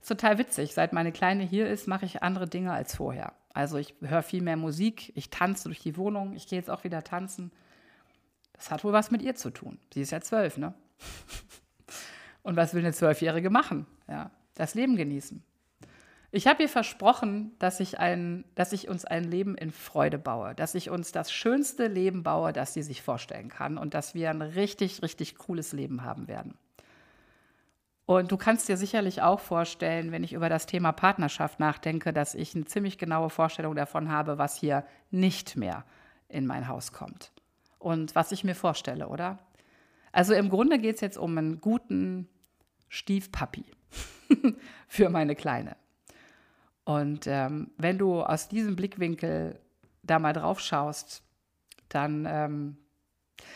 Ist 0.00 0.08
total 0.08 0.38
witzig. 0.38 0.74
Seit 0.74 0.92
meine 0.92 1.12
Kleine 1.12 1.42
hier 1.42 1.68
ist, 1.68 1.88
mache 1.88 2.04
ich 2.04 2.22
andere 2.22 2.48
Dinge 2.48 2.72
als 2.72 2.94
vorher. 2.94 3.32
Also 3.52 3.78
ich 3.78 3.94
höre 4.00 4.22
viel 4.22 4.42
mehr 4.42 4.56
Musik, 4.56 5.12
ich 5.16 5.30
tanze 5.30 5.64
durch 5.64 5.80
die 5.80 5.96
Wohnung, 5.96 6.34
ich 6.34 6.46
gehe 6.46 6.58
jetzt 6.58 6.70
auch 6.70 6.84
wieder 6.84 7.02
tanzen. 7.02 7.50
Das 8.52 8.70
hat 8.70 8.84
wohl 8.84 8.92
was 8.92 9.10
mit 9.10 9.22
ihr 9.22 9.34
zu 9.34 9.50
tun. 9.50 9.78
Sie 9.92 10.02
ist 10.02 10.12
ja 10.12 10.20
zwölf, 10.20 10.56
ne? 10.56 10.74
Und 12.42 12.56
was 12.56 12.74
will 12.74 12.82
eine 12.82 12.92
Zwölfjährige 12.92 13.50
machen? 13.50 13.86
Ja, 14.08 14.30
das 14.54 14.74
Leben 14.74 14.96
genießen. 14.96 15.42
Ich 16.32 16.46
habe 16.46 16.62
ihr 16.62 16.68
versprochen, 16.68 17.52
dass 17.58 17.80
ich, 17.80 17.98
ein, 17.98 18.44
dass 18.54 18.72
ich 18.72 18.88
uns 18.88 19.04
ein 19.04 19.24
Leben 19.24 19.56
in 19.56 19.72
Freude 19.72 20.18
baue, 20.18 20.54
dass 20.54 20.76
ich 20.76 20.88
uns 20.88 21.10
das 21.10 21.32
schönste 21.32 21.88
Leben 21.88 22.22
baue, 22.22 22.52
das 22.52 22.72
sie 22.72 22.82
sich 22.82 23.02
vorstellen 23.02 23.48
kann 23.48 23.76
und 23.76 23.94
dass 23.94 24.14
wir 24.14 24.30
ein 24.30 24.42
richtig, 24.42 25.02
richtig 25.02 25.36
cooles 25.36 25.72
Leben 25.72 26.04
haben 26.04 26.28
werden. 26.28 26.54
Und 28.06 28.30
du 28.30 28.36
kannst 28.36 28.68
dir 28.68 28.76
sicherlich 28.76 29.22
auch 29.22 29.40
vorstellen, 29.40 30.12
wenn 30.12 30.24
ich 30.24 30.32
über 30.32 30.48
das 30.48 30.66
Thema 30.66 30.92
Partnerschaft 30.92 31.58
nachdenke, 31.58 32.12
dass 32.12 32.34
ich 32.34 32.54
eine 32.54 32.64
ziemlich 32.64 32.98
genaue 32.98 33.30
Vorstellung 33.30 33.74
davon 33.74 34.08
habe, 34.08 34.38
was 34.38 34.56
hier 34.56 34.84
nicht 35.10 35.56
mehr 35.56 35.84
in 36.28 36.46
mein 36.46 36.68
Haus 36.68 36.92
kommt 36.92 37.32
und 37.78 38.14
was 38.14 38.30
ich 38.30 38.44
mir 38.44 38.54
vorstelle, 38.54 39.08
oder? 39.08 39.38
Also 40.12 40.34
im 40.34 40.48
Grunde 40.48 40.78
geht 40.78 40.96
es 40.96 41.00
jetzt 41.00 41.18
um 41.18 41.36
einen 41.36 41.60
guten 41.60 42.28
Stiefpapi 42.88 43.64
für 44.88 45.08
meine 45.08 45.34
Kleine. 45.34 45.76
Und 46.90 47.28
ähm, 47.28 47.70
wenn 47.76 47.98
du 47.98 48.20
aus 48.20 48.48
diesem 48.48 48.74
Blickwinkel 48.74 49.60
da 50.02 50.18
mal 50.18 50.32
drauf 50.32 50.58
schaust, 50.58 51.22
dann, 51.88 52.26
ähm, 52.28 52.78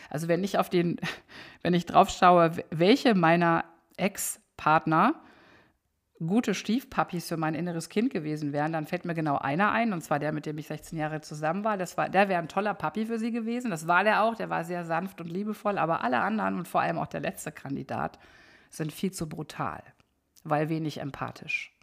also 0.09 0.29
wenn 0.29 0.41
ich 0.41 0.57
auf 0.57 0.69
den, 0.69 1.01
wenn 1.61 1.73
ich 1.73 1.85
drauf 1.85 2.09
schaue, 2.09 2.51
welche 2.69 3.13
meiner 3.13 3.65
Ex-Partner 3.97 5.15
gute 6.25 6.53
Stiefpapis 6.53 7.27
für 7.27 7.35
mein 7.35 7.55
inneres 7.55 7.89
Kind 7.89 8.13
gewesen 8.13 8.53
wären, 8.53 8.71
dann 8.71 8.87
fällt 8.87 9.03
mir 9.03 9.15
genau 9.15 9.37
einer 9.37 9.73
ein, 9.73 9.91
und 9.91 9.99
zwar 9.99 10.19
der, 10.19 10.31
mit 10.31 10.45
dem 10.45 10.57
ich 10.57 10.67
16 10.67 10.97
Jahre 10.97 11.19
zusammen 11.19 11.65
war. 11.65 11.75
Das 11.75 11.97
war 11.97 12.07
der 12.07 12.29
wäre 12.29 12.41
ein 12.41 12.47
toller 12.47 12.73
Papi 12.73 13.05
für 13.05 13.19
sie 13.19 13.31
gewesen. 13.31 13.69
Das 13.69 13.85
war 13.85 14.05
der 14.05 14.23
auch, 14.23 14.35
der 14.35 14.49
war 14.49 14.63
sehr 14.63 14.85
sanft 14.85 15.19
und 15.19 15.27
liebevoll, 15.27 15.77
aber 15.77 16.05
alle 16.05 16.21
anderen 16.21 16.57
und 16.57 16.69
vor 16.69 16.79
allem 16.79 16.97
auch 16.97 17.07
der 17.07 17.19
letzte 17.19 17.51
Kandidat 17.51 18.17
sind 18.69 18.93
viel 18.93 19.11
zu 19.11 19.27
brutal, 19.27 19.83
weil 20.45 20.69
wenig 20.69 21.01
empathisch. 21.01 21.74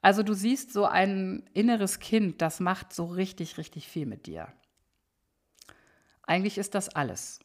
Also 0.00 0.22
du 0.22 0.34
siehst 0.34 0.72
so 0.72 0.84
ein 0.84 1.48
inneres 1.54 1.98
Kind, 1.98 2.40
das 2.40 2.60
macht 2.60 2.92
so 2.92 3.06
richtig, 3.06 3.58
richtig 3.58 3.88
viel 3.88 4.06
mit 4.06 4.26
dir. 4.26 4.52
Eigentlich 6.22 6.58
ist 6.58 6.74
das 6.74 6.88
alles, 6.88 7.40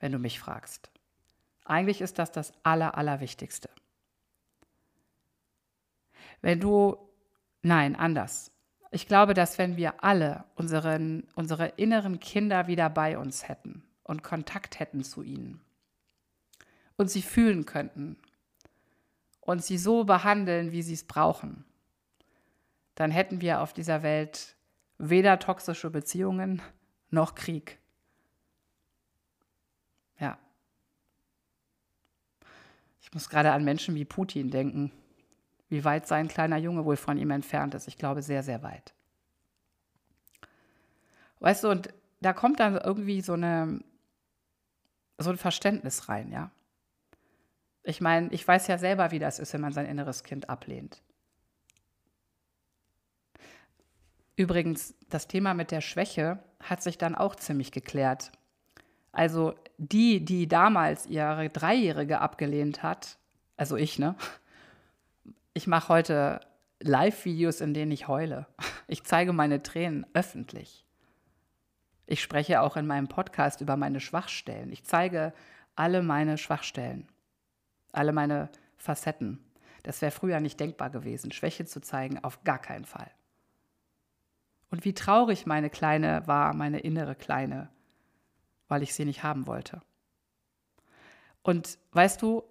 wenn 0.00 0.12
du 0.12 0.18
mich 0.18 0.40
fragst. 0.40 0.90
Eigentlich 1.64 2.00
ist 2.00 2.18
das 2.18 2.32
das 2.32 2.52
Aller, 2.62 2.96
Allerwichtigste. 2.96 3.68
Wenn 6.40 6.60
du, 6.60 6.96
nein, 7.62 7.96
anders. 7.96 8.52
Ich 8.90 9.06
glaube, 9.06 9.34
dass 9.34 9.58
wenn 9.58 9.76
wir 9.76 10.02
alle 10.04 10.44
unseren, 10.54 11.26
unsere 11.34 11.68
inneren 11.68 12.20
Kinder 12.20 12.66
wieder 12.66 12.88
bei 12.88 13.18
uns 13.18 13.48
hätten 13.48 13.84
und 14.04 14.22
Kontakt 14.22 14.78
hätten 14.78 15.04
zu 15.04 15.22
ihnen 15.22 15.60
und 16.96 17.10
sie 17.10 17.22
fühlen 17.22 17.66
könnten 17.66 18.16
und 19.46 19.64
sie 19.64 19.78
so 19.78 20.02
behandeln, 20.02 20.72
wie 20.72 20.82
sie 20.82 20.94
es 20.94 21.04
brauchen, 21.04 21.64
dann 22.96 23.12
hätten 23.12 23.40
wir 23.40 23.60
auf 23.60 23.72
dieser 23.72 24.02
Welt 24.02 24.56
weder 24.98 25.38
toxische 25.38 25.88
Beziehungen 25.88 26.60
noch 27.10 27.36
Krieg. 27.36 27.78
Ja. 30.18 30.36
Ich 33.00 33.14
muss 33.14 33.28
gerade 33.28 33.52
an 33.52 33.64
Menschen 33.64 33.94
wie 33.94 34.04
Putin 34.04 34.50
denken, 34.50 34.90
wie 35.68 35.84
weit 35.84 36.08
sein 36.08 36.26
kleiner 36.26 36.56
Junge 36.56 36.84
wohl 36.84 36.96
von 36.96 37.16
ihm 37.16 37.30
entfernt 37.30 37.74
ist. 37.74 37.86
Ich 37.86 37.98
glaube, 37.98 38.22
sehr, 38.22 38.42
sehr 38.42 38.64
weit. 38.64 38.94
Weißt 41.38 41.62
du, 41.62 41.68
und 41.68 41.94
da 42.20 42.32
kommt 42.32 42.58
dann 42.58 42.76
irgendwie 42.76 43.20
so, 43.20 43.34
eine, 43.34 43.80
so 45.18 45.30
ein 45.30 45.36
Verständnis 45.36 46.08
rein, 46.08 46.32
ja. 46.32 46.50
Ich 47.86 48.00
meine, 48.00 48.28
ich 48.32 48.46
weiß 48.46 48.66
ja 48.66 48.78
selber, 48.78 49.12
wie 49.12 49.20
das 49.20 49.38
ist, 49.38 49.52
wenn 49.52 49.60
man 49.60 49.72
sein 49.72 49.86
inneres 49.86 50.24
Kind 50.24 50.50
ablehnt. 50.50 51.00
Übrigens, 54.34 54.96
das 55.08 55.28
Thema 55.28 55.54
mit 55.54 55.70
der 55.70 55.80
Schwäche 55.80 56.40
hat 56.60 56.82
sich 56.82 56.98
dann 56.98 57.14
auch 57.14 57.36
ziemlich 57.36 57.70
geklärt. 57.70 58.32
Also 59.12 59.54
die, 59.78 60.24
die 60.24 60.48
damals 60.48 61.06
ihre 61.06 61.48
Dreijährige 61.48 62.20
abgelehnt 62.20 62.82
hat, 62.82 63.18
also 63.56 63.76
ich, 63.76 64.00
ne? 64.00 64.16
Ich 65.54 65.68
mache 65.68 65.88
heute 65.88 66.40
Live-Videos, 66.80 67.60
in 67.60 67.72
denen 67.72 67.92
ich 67.92 68.08
heule. 68.08 68.46
Ich 68.88 69.04
zeige 69.04 69.32
meine 69.32 69.62
Tränen 69.62 70.06
öffentlich. 70.12 70.84
Ich 72.06 72.20
spreche 72.20 72.60
auch 72.60 72.76
in 72.76 72.86
meinem 72.86 73.08
Podcast 73.08 73.60
über 73.60 73.76
meine 73.76 74.00
Schwachstellen. 74.00 74.70
Ich 74.70 74.84
zeige 74.84 75.32
alle 75.76 76.02
meine 76.02 76.36
Schwachstellen 76.36 77.08
alle 77.96 78.12
meine 78.12 78.50
Facetten. 78.76 79.44
Das 79.82 80.02
wäre 80.02 80.12
früher 80.12 80.40
nicht 80.40 80.58
denkbar 80.58 80.90
gewesen, 80.90 81.32
Schwäche 81.32 81.64
zu 81.64 81.80
zeigen, 81.80 82.22
auf 82.24 82.42
gar 82.44 82.58
keinen 82.58 82.84
Fall. 82.84 83.10
Und 84.70 84.84
wie 84.84 84.94
traurig 84.94 85.46
meine 85.46 85.70
Kleine 85.70 86.26
war, 86.26 86.54
meine 86.54 86.80
innere 86.80 87.14
Kleine, 87.14 87.70
weil 88.68 88.82
ich 88.82 88.94
sie 88.94 89.04
nicht 89.04 89.22
haben 89.22 89.46
wollte. 89.46 89.80
Und 91.42 91.78
weißt 91.92 92.20
du, 92.20 92.42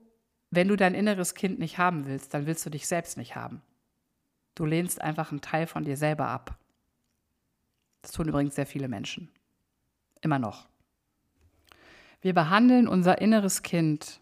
wenn 0.50 0.70
du 0.70 0.78
dein 0.78 0.96
inneres 0.96 1.36
Kind 1.36 1.60
nicht 1.60 1.78
haben 1.78 2.06
willst, 2.06 2.34
dann 2.34 2.46
willst 2.46 2.66
du 2.66 2.70
dich 2.70 2.88
selbst 2.88 3.18
nicht 3.18 3.36
haben. 3.36 3.62
Du 4.56 4.66
lehnst 4.66 5.02
einfach 5.02 5.32
einen 5.32 5.42
Teil 5.42 5.68
von 5.68 5.84
dir 5.84 5.98
selber 5.98 6.28
ab. 6.30 6.58
Das 8.02 8.14
tun 8.14 8.30
übrigens 8.30 8.56
sehr 8.56 8.66
viele 8.66 8.88
Menschen. 8.88 9.30
Immer 10.22 10.40
noch. 10.40 10.68
Wir 12.22 12.34
behandeln 12.34 12.88
unser 12.88 13.20
inneres 13.20 13.62
Kind 13.64 14.22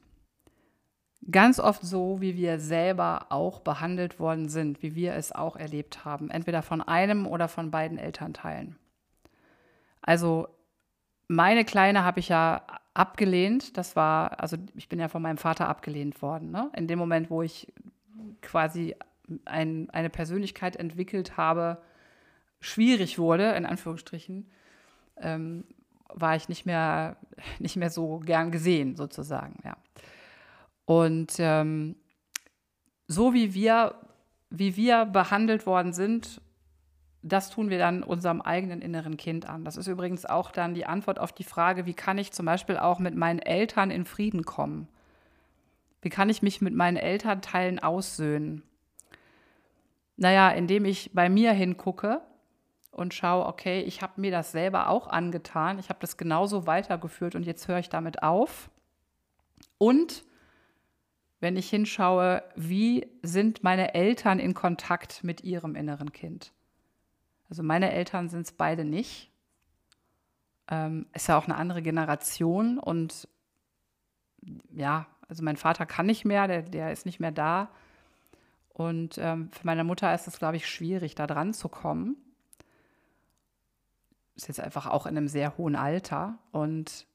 ganz 1.31 1.59
oft 1.59 1.83
so, 1.83 2.21
wie 2.21 2.35
wir 2.35 2.59
selber 2.59 3.27
auch 3.29 3.59
behandelt 3.61 4.19
worden 4.19 4.49
sind, 4.49 4.81
wie 4.83 4.95
wir 4.95 5.13
es 5.13 5.31
auch 5.31 5.55
erlebt 5.55 6.05
haben, 6.05 6.29
entweder 6.29 6.61
von 6.61 6.81
einem 6.81 7.27
oder 7.27 7.47
von 7.47 7.71
beiden 7.71 7.97
Elternteilen. 7.97 8.75
Also 10.01 10.47
meine 11.27 11.65
Kleine 11.65 12.03
habe 12.03 12.19
ich 12.19 12.29
ja 12.29 12.61
abgelehnt. 12.93 13.77
Das 13.77 13.95
war, 13.95 14.39
also 14.39 14.57
ich 14.75 14.89
bin 14.89 14.99
ja 14.99 15.07
von 15.07 15.21
meinem 15.21 15.37
Vater 15.37 15.67
abgelehnt 15.67 16.21
worden. 16.21 16.51
Ne? 16.51 16.69
In 16.75 16.87
dem 16.87 16.99
Moment, 16.99 17.29
wo 17.29 17.41
ich 17.41 17.71
quasi 18.41 18.95
ein, 19.45 19.89
eine 19.89 20.09
Persönlichkeit 20.09 20.75
entwickelt 20.75 21.37
habe, 21.37 21.81
schwierig 22.59 23.17
wurde, 23.17 23.51
in 23.53 23.65
Anführungsstrichen, 23.65 24.49
ähm, 25.17 25.63
war 26.09 26.35
ich 26.35 26.49
nicht 26.49 26.65
mehr, 26.65 27.15
nicht 27.59 27.77
mehr 27.77 27.89
so 27.89 28.19
gern 28.19 28.51
gesehen, 28.51 28.95
sozusagen, 28.95 29.59
ja. 29.63 29.75
Und 30.85 31.35
ähm, 31.39 31.95
so 33.07 33.33
wie 33.33 33.53
wir, 33.53 33.95
wie 34.49 34.75
wir 34.75 35.05
behandelt 35.05 35.65
worden 35.65 35.93
sind, 35.93 36.41
das 37.21 37.49
tun 37.49 37.69
wir 37.69 37.77
dann 37.77 38.03
unserem 38.03 38.41
eigenen 38.41 38.81
inneren 38.81 39.15
Kind 39.15 39.47
an. 39.47 39.63
Das 39.63 39.77
ist 39.77 39.87
übrigens 39.87 40.25
auch 40.25 40.51
dann 40.51 40.73
die 40.73 40.85
Antwort 40.85 41.19
auf 41.19 41.31
die 41.31 41.45
Frage, 41.45 41.85
wie 41.85 41.93
kann 41.93 42.17
ich 42.17 42.33
zum 42.33 42.45
Beispiel 42.45 42.77
auch 42.77 42.99
mit 42.99 43.15
meinen 43.15 43.39
Eltern 43.39 43.91
in 43.91 44.03
Frieden 44.03 44.43
kommen? 44.43 44.89
Wie 46.01 46.09
kann 46.09 46.29
ich 46.29 46.41
mich 46.41 46.59
mit 46.59 46.73
meinen 46.73 46.97
Elternteilen 46.97 47.79
aussöhnen? 47.79 48.61
Naja, 50.17 50.49
indem 50.49 50.83
ich 50.83 51.11
bei 51.13 51.29
mir 51.29 51.53
hingucke 51.53 52.21
und 52.91 53.13
schaue, 53.13 53.45
okay, 53.45 53.81
ich 53.81 54.01
habe 54.01 54.19
mir 54.19 54.29
das 54.29 54.51
selber 54.51 54.89
auch 54.89 55.07
angetan, 55.07 55.79
ich 55.79 55.87
habe 55.87 55.99
das 56.01 56.17
genauso 56.17 56.67
weitergeführt 56.67 57.35
und 57.35 57.43
jetzt 57.43 57.69
höre 57.69 57.79
ich 57.79 57.89
damit 57.89 58.21
auf. 58.21 58.69
Und 59.77 60.25
wenn 61.43 61.57
ich 61.57 61.69
hinschaue, 61.69 62.41
wie 62.55 63.05
sind 63.21 63.65
meine 63.65 63.93
Eltern 63.95 64.39
in 64.39 64.53
Kontakt 64.53 65.25
mit 65.25 65.43
ihrem 65.43 65.75
inneren 65.75 66.13
Kind? 66.13 66.53
Also 67.49 67.63
meine 67.63 67.91
Eltern 67.91 68.29
sind 68.29 68.47
es 68.47 68.53
beide 68.53 68.85
nicht. 68.85 69.29
Ähm, 70.69 71.05
ist 71.13 71.27
ja 71.27 71.37
auch 71.37 71.43
eine 71.43 71.57
andere 71.57 71.81
Generation 71.81 72.79
und 72.79 73.27
ja, 74.73 75.05
also 75.27 75.43
mein 75.43 75.57
Vater 75.57 75.85
kann 75.85 76.05
nicht 76.05 76.23
mehr, 76.23 76.47
der, 76.47 76.61
der 76.61 76.93
ist 76.93 77.05
nicht 77.05 77.19
mehr 77.19 77.33
da. 77.33 77.69
Und 78.69 79.17
ähm, 79.17 79.51
für 79.51 79.65
meine 79.65 79.83
Mutter 79.83 80.15
ist 80.15 80.27
es, 80.27 80.39
glaube 80.39 80.55
ich, 80.55 80.65
schwierig, 80.65 81.13
da 81.13 81.27
dran 81.27 81.53
zu 81.53 81.67
kommen. 81.67 82.15
Ist 84.35 84.47
jetzt 84.47 84.61
einfach 84.61 84.87
auch 84.87 85.07
in 85.07 85.17
einem 85.17 85.27
sehr 85.27 85.57
hohen 85.57 85.75
Alter. 85.75 86.39
Und 86.53 87.05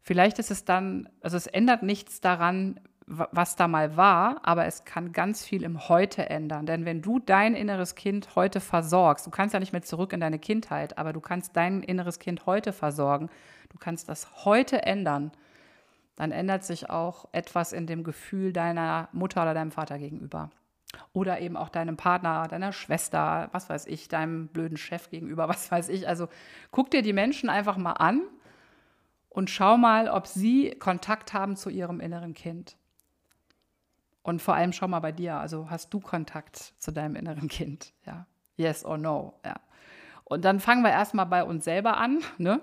vielleicht 0.00 0.40
ist 0.40 0.50
es 0.50 0.64
dann, 0.64 1.08
also 1.20 1.36
es 1.36 1.46
ändert 1.46 1.84
nichts 1.84 2.20
daran, 2.20 2.80
was 3.10 3.56
da 3.56 3.66
mal 3.66 3.96
war, 3.96 4.40
aber 4.44 4.66
es 4.66 4.84
kann 4.84 5.12
ganz 5.12 5.44
viel 5.44 5.64
im 5.64 5.88
Heute 5.88 6.30
ändern. 6.30 6.64
Denn 6.64 6.84
wenn 6.84 7.02
du 7.02 7.18
dein 7.18 7.54
inneres 7.54 7.96
Kind 7.96 8.36
heute 8.36 8.60
versorgst, 8.60 9.26
du 9.26 9.30
kannst 9.30 9.52
ja 9.52 9.58
nicht 9.58 9.72
mehr 9.72 9.82
zurück 9.82 10.12
in 10.12 10.20
deine 10.20 10.38
Kindheit, 10.38 10.96
aber 10.96 11.12
du 11.12 11.20
kannst 11.20 11.56
dein 11.56 11.82
inneres 11.82 12.20
Kind 12.20 12.46
heute 12.46 12.72
versorgen, 12.72 13.28
du 13.70 13.78
kannst 13.78 14.08
das 14.08 14.44
heute 14.44 14.84
ändern, 14.84 15.32
dann 16.14 16.30
ändert 16.30 16.62
sich 16.62 16.88
auch 16.88 17.26
etwas 17.32 17.72
in 17.72 17.88
dem 17.88 18.04
Gefühl 18.04 18.52
deiner 18.52 19.08
Mutter 19.12 19.42
oder 19.42 19.54
deinem 19.54 19.72
Vater 19.72 19.98
gegenüber. 19.98 20.50
Oder 21.12 21.40
eben 21.40 21.56
auch 21.56 21.68
deinem 21.68 21.96
Partner, 21.96 22.46
deiner 22.46 22.72
Schwester, 22.72 23.48
was 23.52 23.68
weiß 23.68 23.86
ich, 23.86 24.08
deinem 24.08 24.48
blöden 24.48 24.76
Chef 24.76 25.10
gegenüber, 25.10 25.48
was 25.48 25.70
weiß 25.70 25.88
ich. 25.88 26.06
Also 26.06 26.28
guck 26.70 26.92
dir 26.92 27.02
die 27.02 27.12
Menschen 27.12 27.50
einfach 27.50 27.76
mal 27.76 27.94
an 27.94 28.22
und 29.30 29.50
schau 29.50 29.76
mal, 29.76 30.08
ob 30.08 30.28
sie 30.28 30.70
Kontakt 30.78 31.32
haben 31.32 31.56
zu 31.56 31.70
ihrem 31.70 31.98
inneren 31.98 32.34
Kind. 32.34 32.76
Und 34.22 34.42
vor 34.42 34.54
allem 34.54 34.72
schau 34.72 34.88
mal 34.88 35.00
bei 35.00 35.12
dir, 35.12 35.36
also 35.36 35.70
hast 35.70 35.92
du 35.94 36.00
Kontakt 36.00 36.74
zu 36.78 36.92
deinem 36.92 37.16
inneren 37.16 37.48
Kind? 37.48 37.92
Ja. 38.04 38.26
Yes 38.56 38.84
or 38.84 38.98
no? 38.98 39.34
Ja. 39.44 39.56
Und 40.24 40.44
dann 40.44 40.60
fangen 40.60 40.82
wir 40.82 40.90
erstmal 40.90 41.26
bei 41.26 41.42
uns 41.42 41.64
selber 41.64 41.96
an, 41.96 42.20
ne? 42.38 42.60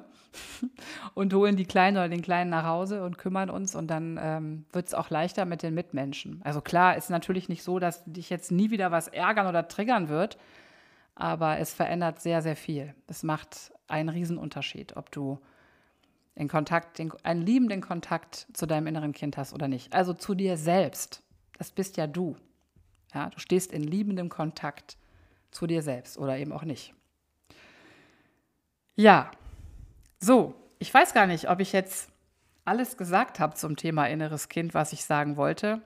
und 1.16 1.34
holen 1.34 1.56
die 1.56 1.66
Kleinen 1.66 1.98
oder 1.98 2.10
den 2.10 2.22
Kleinen 2.22 2.50
nach 2.50 2.66
Hause 2.66 3.04
und 3.04 3.18
kümmern 3.18 3.50
uns 3.50 3.76
und 3.76 3.88
dann 3.88 4.20
ähm, 4.22 4.66
wird 4.72 4.88
es 4.88 4.94
auch 4.94 5.10
leichter 5.10 5.46
mit 5.46 5.64
den 5.64 5.74
Mitmenschen. 5.74 6.42
Also 6.44 6.62
klar, 6.62 6.96
ist 6.96 7.10
natürlich 7.10 7.50
nicht 7.50 7.64
so, 7.64 7.80
dass 7.80 8.04
dich 8.06 8.30
jetzt 8.30 8.52
nie 8.52 8.70
wieder 8.70 8.92
was 8.92 9.08
ärgern 9.08 9.48
oder 9.48 9.68
triggern 9.68 10.10
wird, 10.10 10.38
aber 11.16 11.58
es 11.58 11.74
verändert 11.74 12.22
sehr, 12.22 12.42
sehr 12.42 12.56
viel. 12.56 12.94
Es 13.08 13.24
macht 13.24 13.74
einen 13.88 14.10
Riesenunterschied, 14.10 14.96
ob 14.96 15.12
du 15.12 15.40
in 16.36 16.48
Kontakt, 16.48 17.00
den, 17.00 17.12
einen 17.24 17.42
liebenden 17.42 17.82
Kontakt 17.82 18.48
zu 18.54 18.68
deinem 18.68 18.88
inneren 18.88 19.12
Kind 19.12 19.38
hast 19.38 19.54
oder 19.54 19.68
nicht. 19.68 19.94
Also 19.94 20.14
zu 20.14 20.36
dir 20.36 20.56
selbst. 20.56 21.24
Das 21.58 21.72
bist 21.72 21.98
ja 21.98 22.08
du. 22.08 22.36
Ja, 23.14 23.30
du 23.30 23.40
stehst 23.40 23.72
in 23.72 23.84
liebendem 23.84 24.30
Kontakt 24.30 24.98
zu 25.52 25.68
dir 25.68 25.82
selbst 25.82 26.18
oder 26.18 26.38
eben 26.38 26.52
auch 26.52 26.64
nicht. 26.64 26.94
Ja, 28.96 29.32
so, 30.20 30.56
ich 30.80 30.94
weiß 30.94 31.14
gar 31.14 31.28
nicht, 31.28 31.50
ob 31.50 31.60
ich 31.60 31.72
jetzt 31.72 32.10
alles 32.66 32.98
gesagt 32.98 33.40
habe 33.40 33.56
zum 33.56 33.76
Thema 33.76 34.08
inneres 34.08 34.50
Kind, 34.50 34.74
was 34.74 34.92
ich 34.92 35.06
sagen 35.06 35.38
wollte. 35.38 35.82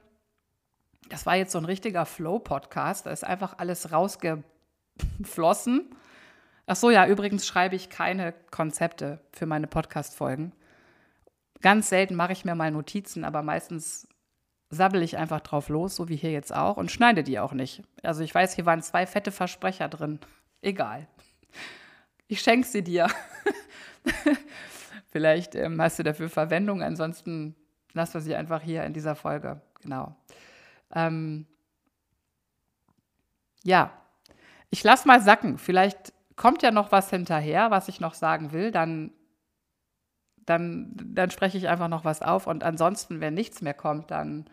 Das 1.10 1.26
war 1.26 1.36
jetzt 1.36 1.52
so 1.52 1.58
ein 1.58 1.66
richtiger 1.66 2.06
Flow-Podcast. 2.06 3.06
Da 3.06 3.12
ist 3.12 3.24
einfach 3.24 3.60
alles 3.60 3.92
rausgeflossen. 3.92 5.96
Ach 6.66 6.76
so, 6.76 6.90
ja, 6.90 7.06
übrigens 7.06 7.46
schreibe 7.46 7.76
ich 7.76 7.90
keine 7.90 8.34
Konzepte 8.50 9.20
für 9.34 9.46
meine 9.46 9.68
Podcast-Folgen. 9.68 10.54
Ganz 11.62 11.90
selten 11.90 12.16
mache 12.16 12.32
ich 12.32 12.46
mir 12.46 12.56
mal 12.56 12.72
Notizen, 12.72 13.26
aber 13.26 13.44
meistens 13.44 14.08
sabbel 14.72 15.04
ich 15.04 15.18
einfach 15.18 15.42
drauf 15.42 15.70
los, 15.70 15.96
so 15.96 16.10
wie 16.10 16.16
hier 16.16 16.32
jetzt 16.32 16.56
auch, 16.56 16.78
und 16.78 16.92
schneide 16.92 17.24
die 17.24 17.40
auch 17.40 17.54
nicht. 17.54 17.84
Also 18.04 18.24
ich 18.24 18.34
weiß, 18.34 18.56
hier 18.56 18.66
waren 18.66 18.82
zwei 18.82 19.06
fette 19.06 19.32
Versprecher 19.32 19.90
drin. 19.90 20.20
Egal. 20.62 21.08
Ich 22.28 22.42
schenke 22.42 22.68
sie 22.68 22.82
dir. 22.82 23.08
Vielleicht 25.12 25.56
ähm, 25.56 25.82
hast 25.82 26.00
du 26.00 26.04
dafür 26.04 26.30
Verwendung, 26.30 26.82
ansonsten 26.82 27.56
lassen 27.94 28.14
wir 28.16 28.22
sie 28.22 28.36
einfach 28.36 28.62
hier 28.62 28.84
in 28.86 28.94
dieser 28.94 29.16
Folge. 29.16 29.62
Genau. 29.82 30.16
Ähm, 30.94 31.46
ja, 33.64 33.92
ich 34.70 34.84
lasse 34.84 35.08
mal 35.08 35.22
sacken. 35.22 35.58
Vielleicht 35.58 36.14
kommt 36.36 36.64
ja 36.64 36.72
noch 36.72 36.92
was 36.92 37.10
hinterher, 37.10 37.72
was 37.72 37.88
ich 37.90 38.00
noch 38.00 38.14
sagen 38.14 38.52
will. 38.54 38.72
Dann, 38.72 39.12
dann, 40.46 40.94
dann 40.96 41.30
spreche 41.30 41.58
ich 41.58 41.68
einfach 41.68 41.90
noch 41.90 42.06
was 42.06 42.22
auf. 42.22 42.48
Und 42.48 42.64
ansonsten, 42.64 43.20
wenn 43.20 43.34
nichts 43.34 43.62
mehr 43.62 43.74
kommt, 43.74 44.12
dann, 44.12 44.50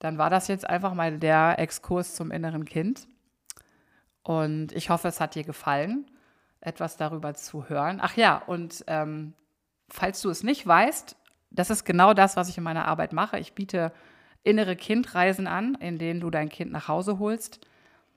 dann 0.00 0.18
war 0.18 0.30
das 0.30 0.48
jetzt 0.48 0.68
einfach 0.68 0.94
mal 0.94 1.18
der 1.18 1.58
Exkurs 1.58 2.14
zum 2.14 2.32
inneren 2.32 2.64
Kind. 2.64 3.06
Und 4.22 4.72
ich 4.72 4.90
hoffe, 4.90 5.08
es 5.08 5.20
hat 5.20 5.34
dir 5.34 5.44
gefallen 5.44 6.10
etwas 6.60 6.96
darüber 6.96 7.34
zu 7.34 7.68
hören. 7.68 8.00
Ach 8.02 8.16
ja, 8.16 8.36
und 8.36 8.84
ähm, 8.86 9.32
falls 9.88 10.20
du 10.20 10.30
es 10.30 10.42
nicht 10.42 10.66
weißt, 10.66 11.16
das 11.50 11.70
ist 11.70 11.84
genau 11.84 12.14
das, 12.14 12.36
was 12.36 12.48
ich 12.48 12.58
in 12.58 12.64
meiner 12.64 12.86
Arbeit 12.86 13.12
mache. 13.12 13.38
Ich 13.38 13.54
biete 13.54 13.92
innere 14.42 14.76
Kindreisen 14.76 15.46
an, 15.46 15.74
in 15.76 15.98
denen 15.98 16.20
du 16.20 16.30
dein 16.30 16.48
Kind 16.48 16.70
nach 16.70 16.88
Hause 16.88 17.18
holst 17.18 17.66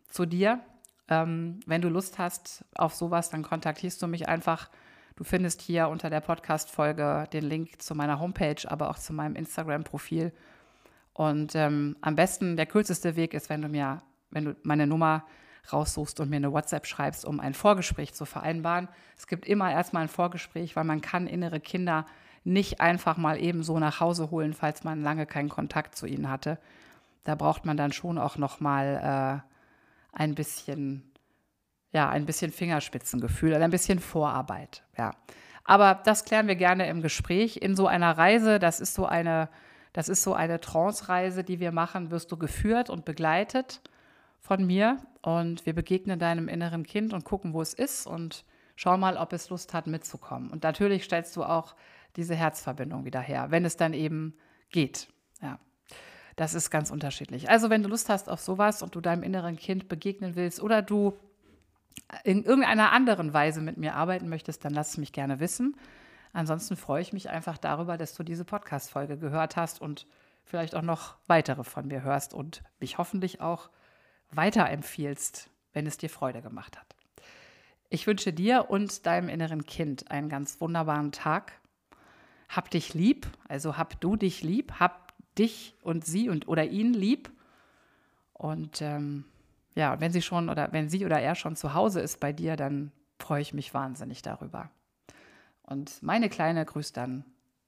zu 0.08 0.26
dir. 0.26 0.60
Ähm, 1.08 1.60
wenn 1.66 1.82
du 1.82 1.90
Lust 1.90 2.20
hast 2.20 2.64
auf 2.76 2.94
sowas, 2.94 3.30
dann 3.30 3.44
kontaktierst 3.44 4.02
du 4.02 4.08
mich 4.08 4.28
einfach. 4.28 4.70
Du 5.16 5.24
findest 5.24 5.62
hier 5.62 5.90
unter 5.90 6.10
der 6.10 6.22
Podcast-Folge 6.22 7.28
den 7.34 7.44
Link 7.44 7.82
zu 7.82 7.96
meiner 7.96 8.20
Homepage, 8.20 8.68
aber 8.68 8.90
auch 8.90 8.98
zu 8.98 9.14
meinem 9.14 9.36
Instagram-Profil. 9.36 10.32
Und 11.14 11.56
ähm, 11.56 11.96
am 12.02 12.16
besten, 12.16 12.58
der 12.58 12.66
kürzeste 12.66 13.16
Weg 13.16 13.34
ist, 13.34 13.50
wenn 13.50 13.62
du 13.62 13.68
mir, 13.68 14.02
wenn 14.32 14.46
du 14.46 14.56
meine 14.64 14.88
Nummer 14.88 15.26
raussuchst 15.72 16.20
und 16.20 16.30
mir 16.30 16.38
eine 16.38 16.52
WhatsApp 16.52 16.86
schreibst, 16.86 17.26
um 17.26 17.40
ein 17.40 17.54
Vorgespräch 17.54 18.14
zu 18.14 18.26
vereinbaren. 18.26 18.90
Es 19.18 19.28
gibt 19.28 19.46
immer 19.46 19.72
erstmal 19.72 20.04
ein 20.04 20.10
Vorgespräch, 20.10 20.76
weil 20.76 20.84
man 20.84 21.02
kann 21.02 21.28
innere 21.28 21.60
Kinder 21.60 22.06
nicht 22.44 22.82
einfach 22.82 23.16
mal 23.16 23.42
eben 23.42 23.64
so 23.64 23.80
nach 23.80 24.00
Hause 24.00 24.30
holen, 24.32 24.54
falls 24.54 24.84
man 24.84 25.02
lange 25.02 25.26
keinen 25.26 25.50
Kontakt 25.50 25.96
zu 25.96 26.06
ihnen 26.06 26.30
hatte. 26.30 26.60
Da 27.24 27.36
braucht 27.36 27.66
man 27.66 27.78
dann 27.78 27.94
schon 27.94 28.18
auch 28.18 28.38
noch 28.38 28.60
mal 28.60 29.44
äh, 30.14 30.18
ein 30.18 30.36
bisschen, 30.36 31.10
ja, 31.92 32.10
ein 32.10 32.26
bisschen 32.26 32.52
Fingerspitzengefühl, 32.52 33.54
ein 33.54 33.72
bisschen 33.72 34.00
Vorarbeit, 34.00 34.84
ja. 34.98 35.12
Aber 35.64 35.96
das 35.96 36.26
klären 36.26 36.48
wir 36.48 36.56
gerne 36.56 36.90
im 36.90 37.02
Gespräch. 37.02 37.56
In 37.56 37.78
so 37.78 37.88
einer 37.88 38.18
Reise, 38.18 38.60
das 38.60 38.82
ist 38.82 38.96
so 38.96 39.06
eine, 39.06 39.48
das 39.94 40.10
ist 40.10 40.24
so 40.24 40.34
eine 40.34 40.60
Trance-Reise, 40.60 41.44
die 41.44 41.60
wir 41.60 41.72
machen, 41.72 42.12
wirst 42.12 42.32
du 42.32 42.38
geführt 42.38 42.90
und 42.90 43.06
begleitet 43.06 43.82
von 44.40 44.66
mir 44.66 44.98
und 45.22 45.66
wir 45.66 45.74
begegnen 45.74 46.20
deinem 46.20 46.48
inneren 46.48 46.84
Kind 46.84 47.14
und 47.14 47.24
gucken, 47.24 47.54
wo 47.54 47.62
es 47.62 47.74
ist 47.74 48.08
und 48.08 48.44
schau 48.76 48.98
mal, 48.98 49.18
ob 49.18 49.32
es 49.34 49.50
Lust 49.50 49.74
hat, 49.74 49.88
mitzukommen. 49.88 50.50
Und 50.50 50.64
natürlich 50.64 51.04
stellst 51.04 51.36
du 51.36 51.44
auch 51.44 51.76
diese 52.16 52.36
Herzverbindung 52.36 53.06
wieder 53.06 53.22
her, 53.22 53.52
wenn 53.52 53.66
es 53.66 53.78
dann 53.78 53.94
eben 53.94 54.36
geht. 54.70 55.08
Ja. 55.42 55.60
Das 56.36 56.56
ist 56.56 56.72
ganz 56.72 56.90
unterschiedlich. 56.90 57.50
Also, 57.50 57.70
wenn 57.70 57.84
du 57.84 57.90
Lust 57.90 58.10
hast 58.10 58.28
auf 58.28 58.40
sowas 58.40 58.82
und 58.82 58.96
du 58.96 59.02
deinem 59.02 59.24
inneren 59.24 59.56
Kind 59.56 59.88
begegnen 59.88 60.36
willst 60.36 60.62
oder 60.62 60.82
du 60.82 61.14
in 62.24 62.44
irgendeiner 62.44 62.92
anderen 62.92 63.34
Weise 63.34 63.62
mit 63.62 63.78
mir 63.78 63.96
arbeiten 63.96 64.30
möchtest, 64.30 64.66
dann 64.66 64.74
lass 64.74 64.92
es 64.92 64.98
mich 64.98 65.14
gerne 65.14 65.40
wissen. 65.40 65.76
Ansonsten 66.34 66.76
freue 66.76 67.02
ich 67.02 67.14
mich 67.14 67.30
einfach 67.30 67.60
darüber, 67.60 67.96
dass 67.96 68.16
du 68.16 68.24
diese 68.24 68.44
Podcast-Folge 68.44 69.18
gehört 69.18 69.56
hast 69.56 69.80
und 69.80 70.08
vielleicht 70.44 70.76
auch 70.76 70.82
noch 70.82 71.16
weitere 71.28 71.64
von 71.64 71.88
mir 71.88 72.02
hörst 72.02 72.34
und 72.34 72.64
mich 72.80 72.98
hoffentlich 72.98 73.40
auch 73.40 73.70
weiterempfiehlst, 74.32 75.50
wenn 75.74 75.86
es 75.86 75.98
dir 75.98 76.10
Freude 76.10 76.42
gemacht 76.42 76.78
hat. 76.78 76.96
Ich 77.90 78.08
wünsche 78.08 78.34
dir 78.34 78.72
und 78.72 79.06
deinem 79.06 79.30
inneren 79.30 79.66
Kind 79.66 80.10
einen 80.10 80.28
ganz 80.28 80.60
wunderbaren 80.60 81.12
Tag. 81.12 81.54
Hab 82.50 82.72
dich 82.72 82.96
lieb, 82.96 83.28
also 83.48 83.78
hab 83.78 84.02
du 84.02 84.16
dich 84.16 84.42
lieb, 84.42 84.80
hab 84.80 85.14
dich 85.36 85.76
und 85.82 86.04
sie 86.04 86.30
und 86.30 86.48
oder 86.48 86.66
ihn 86.66 86.94
lieb. 86.94 87.32
Und 88.34 88.82
ähm, 88.82 89.26
ja, 89.76 90.00
wenn 90.00 90.12
sie 90.12 90.24
schon 90.24 90.50
oder 90.50 90.72
wenn 90.72 90.90
sie 90.90 91.06
oder 91.06 91.20
er 91.20 91.36
schon 91.36 91.56
zu 91.56 91.76
Hause 91.76 92.02
ist 92.02 92.20
bei 92.20 92.34
dir, 92.34 92.56
dann 92.56 92.92
freue 93.20 93.42
ich 93.42 93.54
mich 93.54 93.74
wahnsinnig 93.76 94.24
darüber. 94.24 94.72
Und 95.64 96.04
meine 96.04 96.30
Kleine 96.30 96.66
grüßt 96.66 96.96
dann 96.96 97.26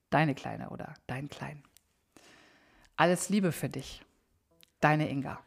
deine 0.09 0.35
Kleine 0.35 0.69
oder 0.69 0.93
dein 1.07 1.29
Klein. 1.29 1.63
Alles 2.95 3.29
Liebe 3.29 3.51
für 3.51 3.69
dich. 3.69 4.01
Deine 4.79 5.09
Inga. 5.09 5.39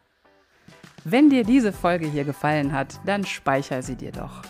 Wenn 1.04 1.30
dir 1.30 1.44
diese 1.44 1.72
Folge 1.72 2.06
hier 2.06 2.24
gefallen 2.24 2.72
hat, 2.72 3.00
dann 3.06 3.24
speicher 3.24 3.82
sie 3.82 3.96
dir 3.96 4.12
doch. 4.12 4.42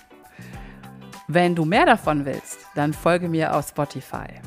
Wenn 1.28 1.54
du 1.54 1.64
mehr 1.64 1.84
davon 1.84 2.24
willst, 2.24 2.58
dann 2.74 2.94
folge 2.94 3.28
mir 3.28 3.54
auf 3.54 3.68
Spotify. 3.68 4.40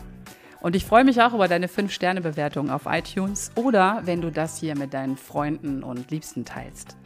Und 0.62 0.76
ich 0.76 0.86
freue 0.86 1.04
mich 1.04 1.22
auch 1.22 1.34
über 1.34 1.48
deine 1.48 1.68
5-Sterne-Bewertung 1.68 2.70
auf 2.70 2.84
iTunes 2.86 3.52
oder 3.56 4.02
wenn 4.04 4.22
du 4.22 4.32
das 4.32 4.58
hier 4.58 4.78
mit 4.78 4.94
deinen 4.94 5.18
Freunden 5.18 5.84
und 5.84 6.12
Liebsten 6.12 6.44
teilst. 6.44 6.98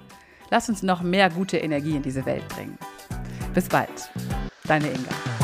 Lass 0.49 0.69
uns 0.69 0.83
noch 0.83 1.01
mehr 1.01 1.29
gute 1.29 1.57
Energie 1.57 1.95
in 1.95 2.03
diese 2.03 2.25
Welt 2.25 2.47
bringen. 2.49 2.77
Bis 3.53 3.67
bald, 3.67 4.09
deine 4.63 4.87
Inga. 4.87 5.34